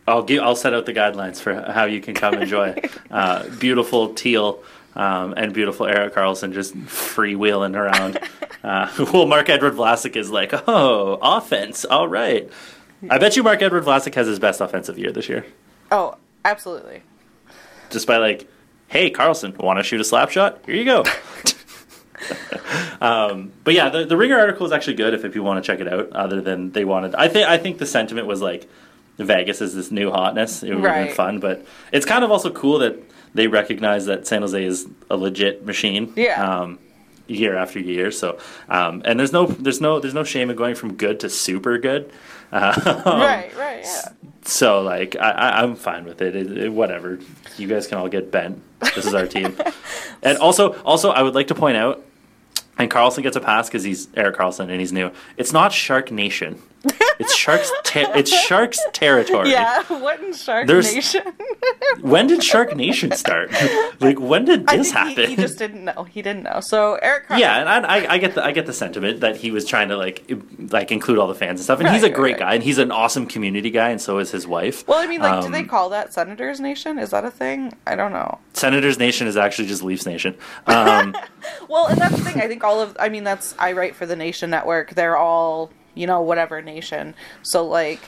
I'll 0.07 0.23
give. 0.23 0.43
I'll 0.43 0.57
set 0.57 0.73
out 0.73 0.87
the 0.87 0.95
guidelines 0.95 1.39
for 1.41 1.53
how 1.71 1.85
you 1.85 2.01
can 2.01 2.15
come 2.15 2.35
enjoy 2.35 2.75
uh, 3.11 3.47
beautiful 3.59 4.15
teal 4.15 4.63
um, 4.97 5.35
and 5.37 5.53
beautiful 5.53 5.87
Erik 5.87 6.15
Karlsson 6.15 6.53
just 6.55 6.75
freewheeling 6.77 7.75
around. 7.77 8.19
Uh, 8.65 8.89
well, 9.13 9.25
Marc-Edouard 9.25 9.75
Vlasic 9.75 10.17
is 10.17 10.33
like, 10.33 10.53
oh, 10.67 11.17
offense. 11.23 11.85
All 11.85 12.09
right. 12.09 12.51
I 13.09 13.19
bet 13.19 13.37
you 13.37 13.43
Marc-Edouard 13.43 13.85
Vlasic 13.85 14.15
has 14.15 14.27
his 14.27 14.39
best 14.39 14.61
offensive 14.61 14.99
year 14.99 15.13
this 15.13 15.29
year, 15.29 15.47
oh 15.91 16.17
absolutely 16.45 17.03
just 17.91 18.07
by 18.07 18.17
like, 18.19 18.49
hey, 18.89 19.11
Karlsson, 19.11 19.57
want 19.59 19.79
to 19.79 19.83
shoot 19.83 20.01
a 20.01 20.05
slap 20.05 20.31
shot? 20.31 20.61
Here 20.67 20.75
you 20.75 20.85
go. 20.85 21.05
um, 23.01 23.53
but 23.65 23.75
yeah, 23.75 23.89
the, 23.89 24.05
the 24.05 24.17
Ringer 24.17 24.39
article 24.39 24.67
is 24.67 24.73
actually 24.73 24.95
good 24.95 25.15
if, 25.15 25.25
if 25.25 25.35
you 25.35 25.43
want 25.43 25.63
to 25.63 25.67
check 25.67 25.81
it 25.81 25.93
out. 25.93 26.13
Other 26.13 26.41
than 26.41 26.73
they 26.73 26.85
wanted, 26.85 27.15
I 27.15 27.29
think 27.29 27.49
I 27.49 27.59
think 27.59 27.79
the 27.79 27.87
sentiment 27.87 28.27
was 28.27 28.41
like 28.41 28.69
Vegas 29.19 29.61
is 29.61 29.75
this 29.75 29.91
new 29.91 30.11
hotness. 30.11 30.63
It 30.63 30.75
would 30.75 30.85
have 30.85 31.07
been 31.07 31.15
fun, 31.15 31.41
but 31.41 31.67
it's 31.93 32.07
kind 32.07 32.25
of 32.25 32.31
also 32.31 32.51
cool 32.51 32.79
that 32.81 32.97
they 33.35 33.47
recognize 33.47 34.07
that 34.07 34.27
San 34.27 34.43
Jose 34.43 34.63
is 34.63 34.87
a 35.11 35.17
legit 35.17 35.65
machine. 35.65 36.13
Yeah. 36.17 36.43
Um, 36.43 36.79
year 37.29 37.57
after 37.57 37.79
year. 37.79 38.11
So, 38.11 38.39
um, 38.69 39.03
and 39.05 39.21
there's 39.21 39.33
no 39.33 39.47
there's 39.47 39.81
no 39.81 40.01
there's 40.01 40.15
no 40.15 40.25
shame 40.25 40.51
in 40.51 40.57
going 40.57 40.75
from 40.75 40.95
good 40.95 41.21
to 41.21 41.31
super 41.31 41.79
good. 41.79 42.11
Uh, 42.51 43.03
right 43.07 43.55
right 43.57 43.85
yeah 43.85 44.13
so 44.49 44.81
like 44.81 45.15
I, 45.17 45.31
I, 45.31 45.63
I'm 45.63 45.77
fine 45.77 46.05
with 46.05 46.23
it. 46.23 46.35
It, 46.35 46.59
it. 46.59 46.73
Whatever. 46.73 47.19
You 47.57 47.69
guys 47.69 47.87
can 47.87 47.99
all 47.99 48.09
get 48.09 48.31
bent. 48.31 48.63
This 48.95 49.07
is 49.07 49.15
our 49.15 49.27
team. 49.27 49.57
and 50.23 50.39
also, 50.39 50.81
also, 50.83 51.11
I 51.11 51.23
would 51.23 51.35
like 51.35 51.49
to 51.49 51.55
point 51.55 51.77
out, 51.77 52.05
and 52.79 52.91
Karlsson 52.91 53.23
gets 53.23 53.37
a 53.37 53.41
pass 53.41 53.69
because 53.69 53.83
he's 53.83 54.09
Erik 54.15 54.37
Karlsson 54.37 54.71
and 54.71 54.81
he's 54.81 54.93
new. 54.93 55.11
It's 55.37 55.53
not 55.53 55.73
Shark 55.73 56.11
Nation. 56.11 56.63
It's 57.21 57.35
Sharks. 57.35 57.73
Ter- 57.83 58.13
it's 58.15 58.31
Sharks 58.31 58.79
territory. 58.93 59.51
yeah 59.51 59.83
what 59.89 60.21
in 60.21 60.33
shark 60.33 60.69
There's- 60.69 60.95
nation 60.95 61.23
When 62.01 62.27
did 62.29 62.45
Shark 62.45 62.77
Nation 62.77 63.11
start? 63.13 63.51
like 64.01 64.21
when 64.21 64.45
did 64.45 64.67
this 64.69 64.93
think 64.93 65.09
he, 65.09 65.15
happen? 65.15 65.31
he 65.31 65.37
just 65.37 65.59
didn't 65.59 65.85
know. 65.85 66.05
He 66.05 66.23
didn't 66.23 66.45
know. 66.45 66.61
So 66.61 66.95
Erik 66.95 67.25
yeah, 67.31 67.61
and 67.77 67.85
I, 67.87 68.15
I, 68.15 68.19
get 68.19 68.35
the 68.35 68.45
I 68.45 68.53
get 68.53 68.67
the 68.67 68.73
sentiment 68.73 69.21
that 69.21 69.37
he 69.37 69.51
was 69.51 69.65
trying 69.65 69.89
to 69.89 69.97
like 69.97 70.31
like 70.71 70.93
include 70.93 71.19
all 71.19 71.27
the 71.27 71.35
fans 71.35 71.59
and 71.61 71.65
stuff, 71.65 71.81
and 71.81 71.89
he's 71.89 72.05
a 72.05 72.11
great 72.11 72.33
right. 72.33 72.41
guy, 72.41 72.55
and 72.55 72.63
he's 72.63 72.79
an 72.79 72.93
awesome 72.93 73.27
community 73.27 73.71
guy, 73.71 73.89
and 73.91 74.01
so 74.01 74.19
is 74.19 74.31
his 74.31 74.47
wife. 74.47 74.87
Well, 74.87 74.99
I 74.99 75.07
mean, 75.07 75.21
like, 75.21 75.41
do 75.41 75.47
Um, 75.47 75.53
they 75.53 75.65
call 75.65 75.89
that 75.91 76.13
Senators 76.13 76.61
Nation? 76.61 76.99
Is 76.99 77.11
that 77.11 77.25
a 77.25 77.31
thing? 77.31 77.73
I 77.87 77.97
don't 77.97 78.13
know. 78.13 78.39
Senators 78.53 78.99
Nation 78.99 79.27
is 79.27 79.37
actually 79.37 79.67
just 79.69 79.83
Leafs 79.83 80.07
Nation. 80.07 80.37
Um, 80.67 81.17
Well, 81.69 81.87
and 81.87 81.99
that's 81.99 82.17
the 82.17 82.23
thing. 82.25 82.41
I 82.41 82.47
think 82.47 82.63
all 82.63 82.81
of. 82.81 82.97
I 83.01 83.09
mean, 83.09 83.25
that's 83.25 83.55
I 83.59 83.73
write 83.73 83.97
for 83.97 84.07
the 84.07 84.17
Nation 84.17 84.51
Network. 84.51 84.91
They're 84.95 85.17
all 85.17 85.71
you 85.95 86.07
know 86.07 86.21
whatever 86.21 86.63
nation. 86.63 87.15
So 87.43 87.67
like, 87.67 88.01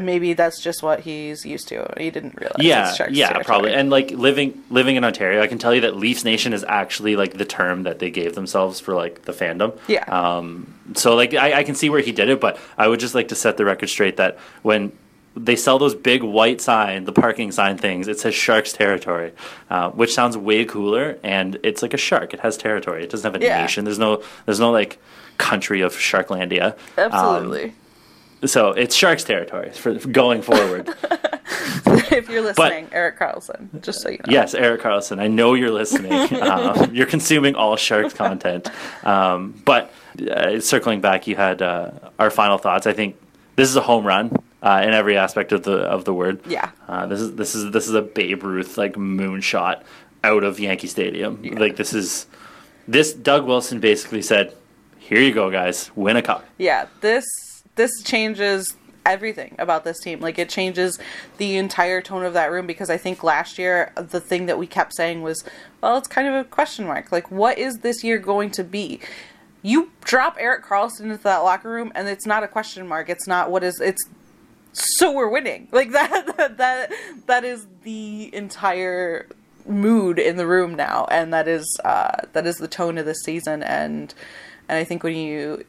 maybe 0.00 0.32
that's 0.32 0.60
just 0.60 0.82
what 0.82 1.00
he's 1.00 1.46
used 1.46 1.68
to. 1.68 1.92
He 1.96 2.10
didn't 2.10 2.34
realize. 2.36 2.56
yeah, 2.58 2.94
yeah, 3.10 3.28
territory. 3.28 3.44
probably. 3.44 3.74
And 3.74 3.90
like 3.90 4.10
living 4.10 4.62
living 4.70 4.96
in 4.96 5.04
Ontario, 5.04 5.42
I 5.42 5.46
can 5.46 5.58
tell 5.58 5.74
you 5.74 5.82
that 5.82 5.96
Leafs 5.96 6.24
Nation 6.24 6.52
is 6.52 6.64
actually 6.64 7.16
like 7.16 7.34
the 7.34 7.44
term 7.44 7.84
that 7.84 7.98
they 7.98 8.10
gave 8.10 8.34
themselves 8.34 8.80
for 8.80 8.94
like 8.94 9.22
the 9.22 9.32
fandom. 9.32 9.78
Yeah. 9.86 10.04
Um. 10.04 10.74
So 10.94 11.14
like 11.14 11.34
I, 11.34 11.60
I 11.60 11.62
can 11.64 11.74
see 11.74 11.90
where 11.90 12.00
he 12.00 12.12
did 12.12 12.28
it, 12.28 12.40
but 12.40 12.58
I 12.76 12.88
would 12.88 13.00
just 13.00 13.14
like 13.14 13.28
to 13.28 13.34
set 13.34 13.56
the 13.56 13.64
record 13.64 13.88
straight 13.88 14.16
that 14.16 14.38
when 14.62 14.92
they 15.36 15.54
sell 15.54 15.78
those 15.78 15.94
big 15.94 16.22
white 16.22 16.60
sign, 16.60 17.04
the 17.04 17.12
parking 17.12 17.52
sign 17.52 17.76
things, 17.76 18.08
it 18.08 18.18
says 18.18 18.34
Sharks 18.34 18.72
territory, 18.72 19.32
uh, 19.70 19.90
which 19.90 20.14
sounds 20.14 20.36
way 20.36 20.64
cooler. 20.64 21.18
And 21.22 21.58
it's 21.62 21.82
like 21.82 21.92
a 21.94 21.98
shark; 21.98 22.32
it 22.32 22.40
has 22.40 22.56
territory. 22.56 23.04
It 23.04 23.10
doesn't 23.10 23.30
have 23.32 23.40
a 23.40 23.44
Yeah. 23.44 23.60
nation. 23.60 23.84
There's 23.84 23.98
no 23.98 24.22
there's 24.46 24.60
no 24.60 24.70
like 24.70 24.98
country 25.38 25.82
of 25.82 25.94
Sharklandia. 25.94 26.72
Um, 26.96 27.12
Absolutely. 27.12 27.74
so 28.46 28.70
it's 28.70 28.94
Sharks 28.94 29.24
territory 29.24 29.70
for 29.72 29.98
for 29.98 30.08
going 30.08 30.40
forward. 30.42 30.88
if 32.10 32.28
you're 32.30 32.42
listening, 32.42 32.88
Erik 32.92 33.18
Karlsson, 33.18 33.82
just 33.82 34.00
so 34.00 34.08
you 34.08 34.18
know. 34.26 34.32
Yes, 34.32 34.54
Erik 34.54 34.80
Karlsson. 34.80 35.20
I 35.20 35.28
know 35.28 35.52
you're 35.54 35.70
listening. 35.70 36.12
um, 36.42 36.94
you're 36.94 37.06
consuming 37.06 37.54
all 37.54 37.76
Sharks 37.76 38.14
content. 38.14 38.70
Um, 39.04 39.60
but 39.66 39.92
uh, 40.30 40.60
circling 40.60 41.02
back, 41.02 41.26
you 41.26 41.36
had 41.36 41.60
uh, 41.60 41.90
our 42.18 42.30
final 42.30 42.56
thoughts. 42.56 42.86
I 42.86 42.94
think 42.94 43.16
this 43.56 43.68
is 43.68 43.76
a 43.76 43.82
home 43.82 44.06
run 44.06 44.34
uh, 44.62 44.82
in 44.84 44.94
every 44.94 45.16
aspect 45.16 45.52
of 45.52 45.62
the 45.62 45.78
of 45.78 46.04
the 46.04 46.14
word. 46.14 46.40
Yeah. 46.46 46.70
Uh, 46.88 47.06
this 47.06 47.20
is 47.20 47.34
this 47.36 47.54
is 47.54 47.72
this 47.72 47.86
is 47.88 47.94
a 47.94 48.02
Babe 48.02 48.42
Ruth 48.42 48.78
like 48.78 48.94
moonshot 48.94 49.82
out 50.24 50.44
of 50.44 50.58
Yankee 50.58 50.86
Stadium. 50.86 51.42
Like 51.42 51.76
this 51.76 51.92
is 51.92 52.26
this 52.88 53.12
Doug 53.12 53.46
Wilson 53.46 53.80
basically 53.80 54.22
said, 54.22 54.54
"Here 54.98 55.20
you 55.20 55.32
go, 55.32 55.50
guys, 55.50 55.90
win 55.94 56.16
a 56.16 56.22
cup." 56.22 56.44
yeah 56.58 56.86
this 57.00 57.24
this 57.74 58.02
changes 58.02 58.76
everything 59.04 59.54
about 59.58 59.84
this 59.84 60.00
team 60.00 60.20
like 60.20 60.38
it 60.38 60.48
changes 60.48 60.98
the 61.36 61.56
entire 61.56 62.00
tone 62.00 62.24
of 62.24 62.32
that 62.32 62.50
room 62.50 62.66
because 62.66 62.90
i 62.90 62.96
think 62.96 63.22
last 63.22 63.56
year 63.56 63.92
the 63.96 64.20
thing 64.20 64.46
that 64.46 64.58
we 64.58 64.66
kept 64.66 64.92
saying 64.94 65.22
was 65.22 65.44
well 65.80 65.96
it's 65.96 66.08
kind 66.08 66.26
of 66.26 66.34
a 66.34 66.42
question 66.44 66.86
mark 66.86 67.12
like 67.12 67.30
what 67.30 67.56
is 67.56 67.78
this 67.78 68.02
year 68.02 68.18
going 68.18 68.50
to 68.50 68.64
be 68.64 68.98
you 69.62 69.92
drop 70.02 70.36
erik 70.40 70.64
karlsson 70.64 71.02
into 71.02 71.18
that 71.18 71.38
locker 71.38 71.70
room 71.70 71.92
and 71.94 72.08
it's 72.08 72.26
not 72.26 72.42
a 72.42 72.48
question 72.48 72.86
mark 72.88 73.08
it's 73.08 73.28
not 73.28 73.48
what 73.48 73.62
is 73.62 73.80
it's 73.80 74.04
so 74.78 75.10
we're 75.12 75.28
winning 75.28 75.68
like 75.72 75.90
that 75.92 76.36
that 76.36 76.56
that, 76.58 76.92
that 77.26 77.44
is 77.44 77.66
the 77.82 78.34
entire 78.34 79.26
mood 79.66 80.18
in 80.18 80.36
the 80.36 80.46
room 80.46 80.74
now 80.74 81.06
and 81.10 81.32
that 81.32 81.48
is 81.48 81.66
uh 81.84 82.16
that 82.34 82.46
is 82.46 82.56
the 82.56 82.68
tone 82.68 82.98
of 82.98 83.06
the 83.06 83.14
season 83.14 83.62
and 83.62 84.14
and 84.68 84.78
i 84.78 84.84
think 84.84 85.02
when 85.02 85.16
you 85.16 85.64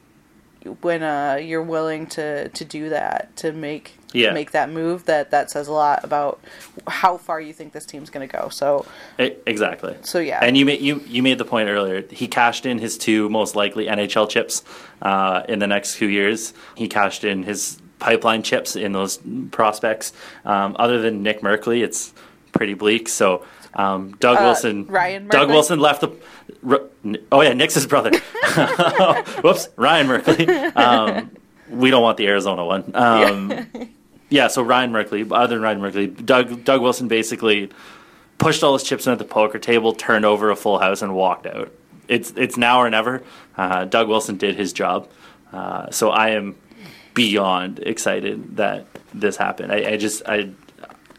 when 0.82 1.02
uh 1.02 1.38
you're 1.40 1.62
willing 1.62 2.06
to 2.06 2.48
to 2.50 2.64
do 2.64 2.88
that 2.90 3.34
to 3.36 3.52
make 3.52 3.94
Yeah. 4.12 4.32
make 4.32 4.50
that 4.52 4.70
move 4.70 5.04
that 5.06 5.30
that 5.30 5.50
says 5.50 5.66
a 5.68 5.72
lot 5.72 6.04
about 6.04 6.40
how 6.86 7.16
far 7.16 7.40
you 7.40 7.52
think 7.52 7.72
this 7.72 7.86
team's 7.86 8.10
going 8.10 8.28
to 8.28 8.32
go 8.36 8.48
so 8.50 8.84
exactly. 9.18 9.96
So, 10.02 10.18
yeah. 10.18 10.40
and 10.42 10.56
you 10.56 10.64
made 10.64 10.80
you 10.80 11.02
you 11.06 11.22
made 11.22 11.38
the 11.38 11.44
point 11.44 11.68
earlier. 11.68 12.02
He 12.10 12.28
cashed 12.28 12.66
in 12.66 12.78
his 12.78 12.96
two 12.98 13.28
most 13.28 13.56
likely 13.56 13.86
NHL 13.86 14.28
chips 14.28 14.62
uh, 15.02 15.42
in 15.48 15.58
the 15.58 15.66
next 15.66 15.94
few 15.96 16.08
years. 16.08 16.54
He 16.76 16.86
cashed 16.88 17.24
in 17.24 17.42
his 17.44 17.78
pipeline 17.98 18.42
chips 18.42 18.76
in 18.76 18.92
those 18.92 19.18
prospects. 19.50 20.12
Um, 20.44 20.76
other 20.78 21.00
than 21.00 21.22
Nick 21.22 21.40
Merkley, 21.42 21.82
it's 21.82 22.12
pretty 22.52 22.74
bleak. 22.74 23.08
So. 23.08 23.44
Um, 23.74 24.16
Doug 24.18 24.38
Uh, 24.38 24.42
Wilson, 24.44 24.86
Ryan 24.86 25.28
Doug 25.28 25.50
Wilson 25.50 25.78
left 25.78 26.00
the. 26.00 26.10
Oh 27.30 27.42
yeah, 27.42 27.52
Nick's 27.52 27.74
his 27.74 27.86
brother. 27.86 28.10
Whoops, 29.42 29.68
Ryan 29.76 30.06
Merkley. 30.08 30.76
Um, 30.76 31.30
we 31.70 31.90
don't 31.90 32.02
want 32.02 32.16
the 32.16 32.26
Arizona 32.26 32.64
one. 32.64 32.90
Um, 32.94 33.66
yeah, 34.30 34.48
so 34.48 34.62
Ryan 34.62 34.90
Merkley, 34.90 35.30
other 35.30 35.54
than 35.56 35.62
Ryan 35.62 35.80
Merkley, 35.80 36.24
Doug 36.26 36.64
Doug 36.64 36.80
Wilson 36.80 37.08
basically 37.08 37.68
pushed 38.38 38.62
all 38.64 38.72
his 38.72 38.82
chips 38.82 39.06
in 39.06 39.12
at 39.12 39.18
the 39.18 39.24
poker 39.24 39.58
table, 39.58 39.92
turned 39.92 40.24
over 40.24 40.50
a 40.50 40.56
full 40.56 40.78
house, 40.78 41.02
and 41.02 41.14
walked 41.14 41.46
out. 41.46 41.70
It's 42.08 42.32
it's 42.36 42.56
now 42.56 42.80
or 42.80 42.88
never. 42.90 43.22
Uh, 43.56 43.84
Doug 43.84 44.08
Wilson 44.08 44.38
did 44.38 44.56
his 44.56 44.72
job, 44.72 45.08
uh, 45.52 45.90
so 45.90 46.10
I 46.10 46.30
am 46.30 46.56
beyond 47.18 47.80
excited 47.80 48.56
that 48.58 48.86
this 49.12 49.36
happened. 49.36 49.72
I, 49.72 49.90
I 49.90 49.96
just 49.96 50.22
I 50.24 50.50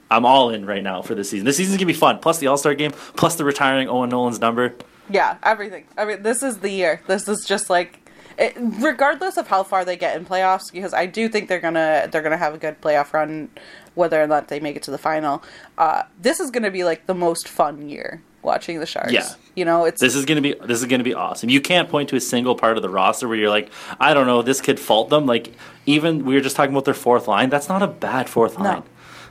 I'm 0.09 0.25
all 0.25 0.49
in 0.49 0.65
right 0.65 0.81
now 0.81 1.01
for 1.01 1.13
this 1.13 1.29
season. 1.29 1.45
This 1.45 1.57
season's 1.57 1.75
gonna 1.75 1.87
be 1.87 1.93
fun. 1.93 2.19
Plus 2.19 2.39
the 2.39 2.47
All 2.47 2.57
Star 2.57 2.73
game, 2.73 2.91
plus 2.91 3.35
the 3.35 3.43
retiring 3.43 3.89
Owen 3.89 4.09
Nolan's 4.09 4.39
number. 4.39 4.75
Yeah, 5.09 5.37
everything. 5.43 5.83
I 5.97 6.05
mean, 6.05 6.23
this 6.23 6.41
is 6.41 6.59
the 6.59 6.69
year. 6.69 7.01
This 7.07 7.27
is 7.27 7.43
just 7.45 7.69
like, 7.69 8.09
it, 8.37 8.53
regardless 8.55 9.35
of 9.35 9.49
how 9.49 9.63
far 9.63 9.83
they 9.83 9.97
get 9.97 10.15
in 10.15 10.25
playoffs, 10.25 10.71
because 10.71 10.93
I 10.93 11.05
do 11.05 11.27
think 11.27 11.49
they're 11.49 11.59
gonna 11.59 12.07
they're 12.09 12.21
gonna 12.21 12.37
have 12.37 12.53
a 12.53 12.57
good 12.57 12.79
playoff 12.79 13.11
run, 13.11 13.49
whether 13.95 14.23
or 14.23 14.27
not 14.27 14.47
they 14.47 14.61
make 14.61 14.77
it 14.77 14.83
to 14.83 14.91
the 14.91 14.97
final. 14.97 15.43
Uh, 15.77 16.03
this 16.17 16.39
is 16.39 16.49
gonna 16.49 16.71
be 16.71 16.85
like 16.85 17.07
the 17.07 17.15
most 17.15 17.49
fun 17.49 17.89
year 17.89 18.21
watching 18.41 18.79
the 18.79 18.85
Sharks. 18.85 19.11
Yeah. 19.11 19.27
you 19.55 19.65
know, 19.65 19.85
it's 19.85 19.99
This 20.01 20.15
is 20.15 20.25
gonna 20.25 20.41
be 20.41 20.53
this 20.53 20.79
is 20.79 20.85
gonna 20.85 21.03
be 21.03 21.13
awesome. 21.13 21.49
You 21.49 21.61
can't 21.61 21.89
point 21.89 22.09
to 22.09 22.15
a 22.15 22.21
single 22.21 22.55
part 22.55 22.77
of 22.77 22.83
the 22.83 22.89
roster 22.89 23.27
where 23.27 23.37
you're 23.37 23.49
like, 23.49 23.69
I 23.99 24.13
don't 24.13 24.27
know, 24.27 24.41
this 24.41 24.61
could 24.61 24.79
fault 24.79 25.09
them. 25.09 25.25
Like 25.25 25.53
even 25.85 26.25
we 26.25 26.33
were 26.35 26.41
just 26.41 26.55
talking 26.55 26.73
about 26.73 26.85
their 26.85 26.93
fourth 26.93 27.27
line. 27.27 27.49
That's 27.49 27.69
not 27.69 27.81
a 27.83 27.87
bad 27.87 28.29
fourth 28.29 28.57
No. 28.57 28.63
line. 28.63 28.83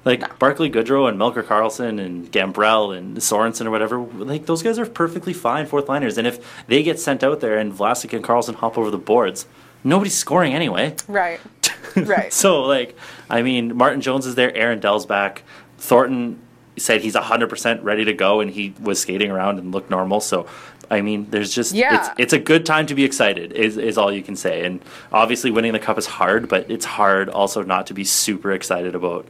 Like 0.04 0.38
Barclay 0.38 0.70
Goodrow 0.70 1.08
and 1.08 1.18
Melker 1.18 1.42
Karlsson 1.42 2.00
and 2.00 2.30
Gambrell 2.30 2.96
and 2.96 3.16
Sorensen 3.18 3.66
or 3.66 3.70
whatever, 3.70 3.98
like 3.98 4.46
those 4.46 4.62
guys 4.62 4.78
are 4.78 4.86
perfectly 4.86 5.32
fine 5.32 5.66
fourth 5.66 5.88
liners. 5.88 6.16
And 6.16 6.26
if 6.26 6.66
they 6.66 6.82
get 6.82 6.98
sent 7.00 7.22
out 7.24 7.40
there 7.40 7.58
and 7.58 7.72
Vlasic 7.72 8.12
and 8.14 8.24
Karlsson 8.24 8.54
hop 8.54 8.78
over 8.78 8.90
the 8.90 8.96
boards, 8.98 9.46
nobody's 9.82 10.16
scoring 10.16 10.54
anyway. 10.54 10.94
right, 11.08 11.40
right. 11.96 12.32
So 12.32 12.62
like, 12.62 12.96
I 13.28 13.42
mean, 13.42 13.76
Martin 13.76 14.00
Jones 14.00 14.24
is 14.24 14.36
there, 14.36 14.54
Aaron 14.56 14.78
Dell's 14.78 15.04
back, 15.04 15.42
Thornton 15.78 16.38
said 16.78 17.00
he's 17.00 17.14
hundred 17.14 17.48
percent 17.48 17.82
ready 17.82 18.04
to 18.04 18.12
go, 18.12 18.40
and 18.40 18.50
he 18.50 18.74
was 18.80 19.00
skating 19.00 19.30
around 19.30 19.58
and 19.58 19.72
looked 19.72 19.90
normal. 19.90 20.20
So, 20.20 20.46
I 20.90 21.00
mean, 21.00 21.26
there's 21.30 21.52
just 21.52 21.74
Yeah. 21.74 21.96
it's 21.98 22.08
it's 22.18 22.32
a 22.32 22.38
good 22.38 22.64
time 22.66 22.86
to 22.86 22.94
be 22.94 23.04
excited. 23.04 23.52
Is 23.52 23.76
is 23.76 23.98
all 23.98 24.12
you 24.12 24.22
can 24.22 24.36
say. 24.36 24.64
And 24.64 24.80
obviously, 25.12 25.50
winning 25.50 25.72
the 25.72 25.78
cup 25.78 25.98
is 25.98 26.06
hard, 26.06 26.48
but 26.48 26.70
it's 26.70 26.84
hard 26.84 27.28
also 27.28 27.62
not 27.62 27.86
to 27.88 27.94
be 27.94 28.04
super 28.04 28.52
excited 28.52 28.94
about 28.94 29.26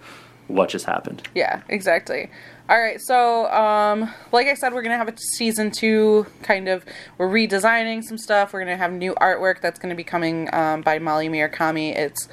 what 0.47 0.71
just 0.71 0.87
happened. 0.87 1.23
Yeah, 1.35 1.61
exactly. 1.69 2.31
All 2.71 2.79
right, 2.79 3.01
so 3.01 3.51
um, 3.51 4.13
like 4.31 4.47
I 4.47 4.53
said, 4.55 4.75
we're 4.75 4.83
gonna 4.83 4.99
have 4.99 5.09
a 5.09 5.17
season 5.17 5.71
two. 5.71 6.27
Kind 6.43 6.69
of, 6.69 6.85
we're 7.17 7.29
redesigning 7.29 8.03
some 8.05 8.19
stuff. 8.19 8.53
We're 8.53 8.61
gonna 8.61 8.77
have 8.77 8.93
new 8.93 9.15
artwork 9.15 9.63
that's 9.63 9.79
gonna 9.79 9.95
be 9.95 10.05
coming 10.05 10.53
um, 10.55 10.83
by 10.83 10.99
Molly 10.99 11.29
Murakami. 11.31 11.97
It's 11.97 12.29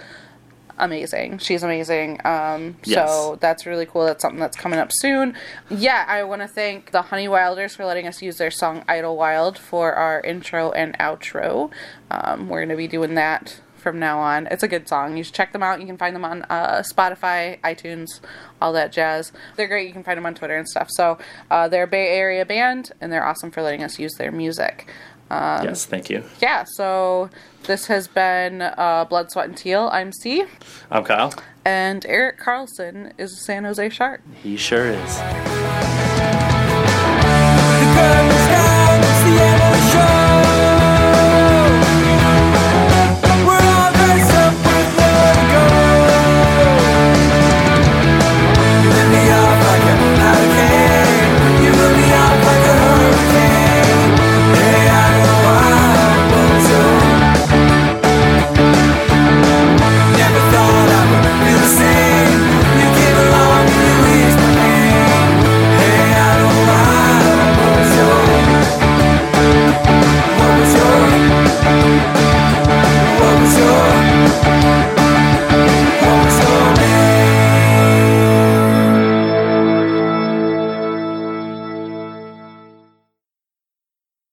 amazing. 0.77 1.37
She's 1.39 1.63
amazing. 1.63 2.19
Um, 2.25 2.77
So 3.05 3.37
that's 3.39 3.65
really 3.65 3.85
cool. 3.85 4.05
That's 4.05 4.21
something 4.21 4.39
that's 4.39 4.57
coming 4.57 4.79
up 4.79 4.89
soon. 4.91 5.35
Yeah, 5.69 6.05
I 6.07 6.23
want 6.23 6.41
to 6.41 6.47
thank 6.47 6.91
the 6.91 7.03
Honey 7.03 7.27
Wilders 7.27 7.75
for 7.75 7.85
letting 7.85 8.07
us 8.07 8.21
use 8.21 8.37
their 8.37 8.51
song 8.51 8.83
Idle 8.87 9.15
Wild 9.17 9.57
for 9.57 9.93
our 9.93 10.21
intro 10.21 10.71
and 10.71 10.97
outro. 10.99 11.71
Um, 12.11 12.49
we're 12.49 12.61
gonna 12.61 12.77
be 12.77 12.87
doing 12.87 13.15
that 13.15 13.61
from 13.75 13.99
now 13.99 14.17
on. 14.19 14.47
It's 14.47 14.63
a 14.63 14.67
good 14.67 14.87
song. 14.87 15.15
You 15.15 15.23
should 15.23 15.35
check 15.35 15.53
them 15.53 15.61
out. 15.61 15.79
You 15.79 15.85
can 15.85 15.97
find 15.97 16.15
them 16.15 16.25
on 16.25 16.41
uh, 16.49 16.81
Spotify, 16.91 17.59
iTunes, 17.61 18.19
all 18.59 18.73
that 18.73 18.91
jazz. 18.91 19.31
They're 19.55 19.67
great. 19.67 19.85
You 19.87 19.93
can 19.93 20.03
find 20.03 20.17
them 20.17 20.25
on 20.25 20.33
Twitter 20.33 20.57
and 20.57 20.67
stuff. 20.67 20.87
So 20.89 21.19
uh, 21.51 21.67
they're 21.67 21.83
a 21.83 21.87
Bay 21.87 22.07
Area 22.07 22.45
band, 22.47 22.91
and 22.99 23.13
they're 23.13 23.25
awesome 23.25 23.51
for 23.51 23.61
letting 23.61 23.83
us 23.83 23.99
use 23.99 24.13
their 24.15 24.31
music. 24.31 24.87
Um, 25.29 25.63
yes, 25.65 25.85
thank 25.85 26.09
you. 26.09 26.23
Yeah, 26.41 26.65
so 26.75 27.29
this 27.63 27.87
has 27.87 28.07
been 28.07 28.61
uh, 28.61 29.05
Blood, 29.09 29.31
Sweat, 29.31 29.47
and 29.47 29.57
Teal. 29.57 29.89
I'm 29.91 30.11
C, 30.11 30.45
I'm 30.91 31.03
Kyle. 31.03 31.33
and 31.65 32.05
Erik 32.05 32.39
Karlsson 32.39 33.11
is 33.17 33.33
a 33.33 33.37
San 33.37 33.63
Jose 33.63 33.89
Shark. 33.89 34.21
He 34.43 34.55
sure 34.57 34.85
is. 34.87 36.44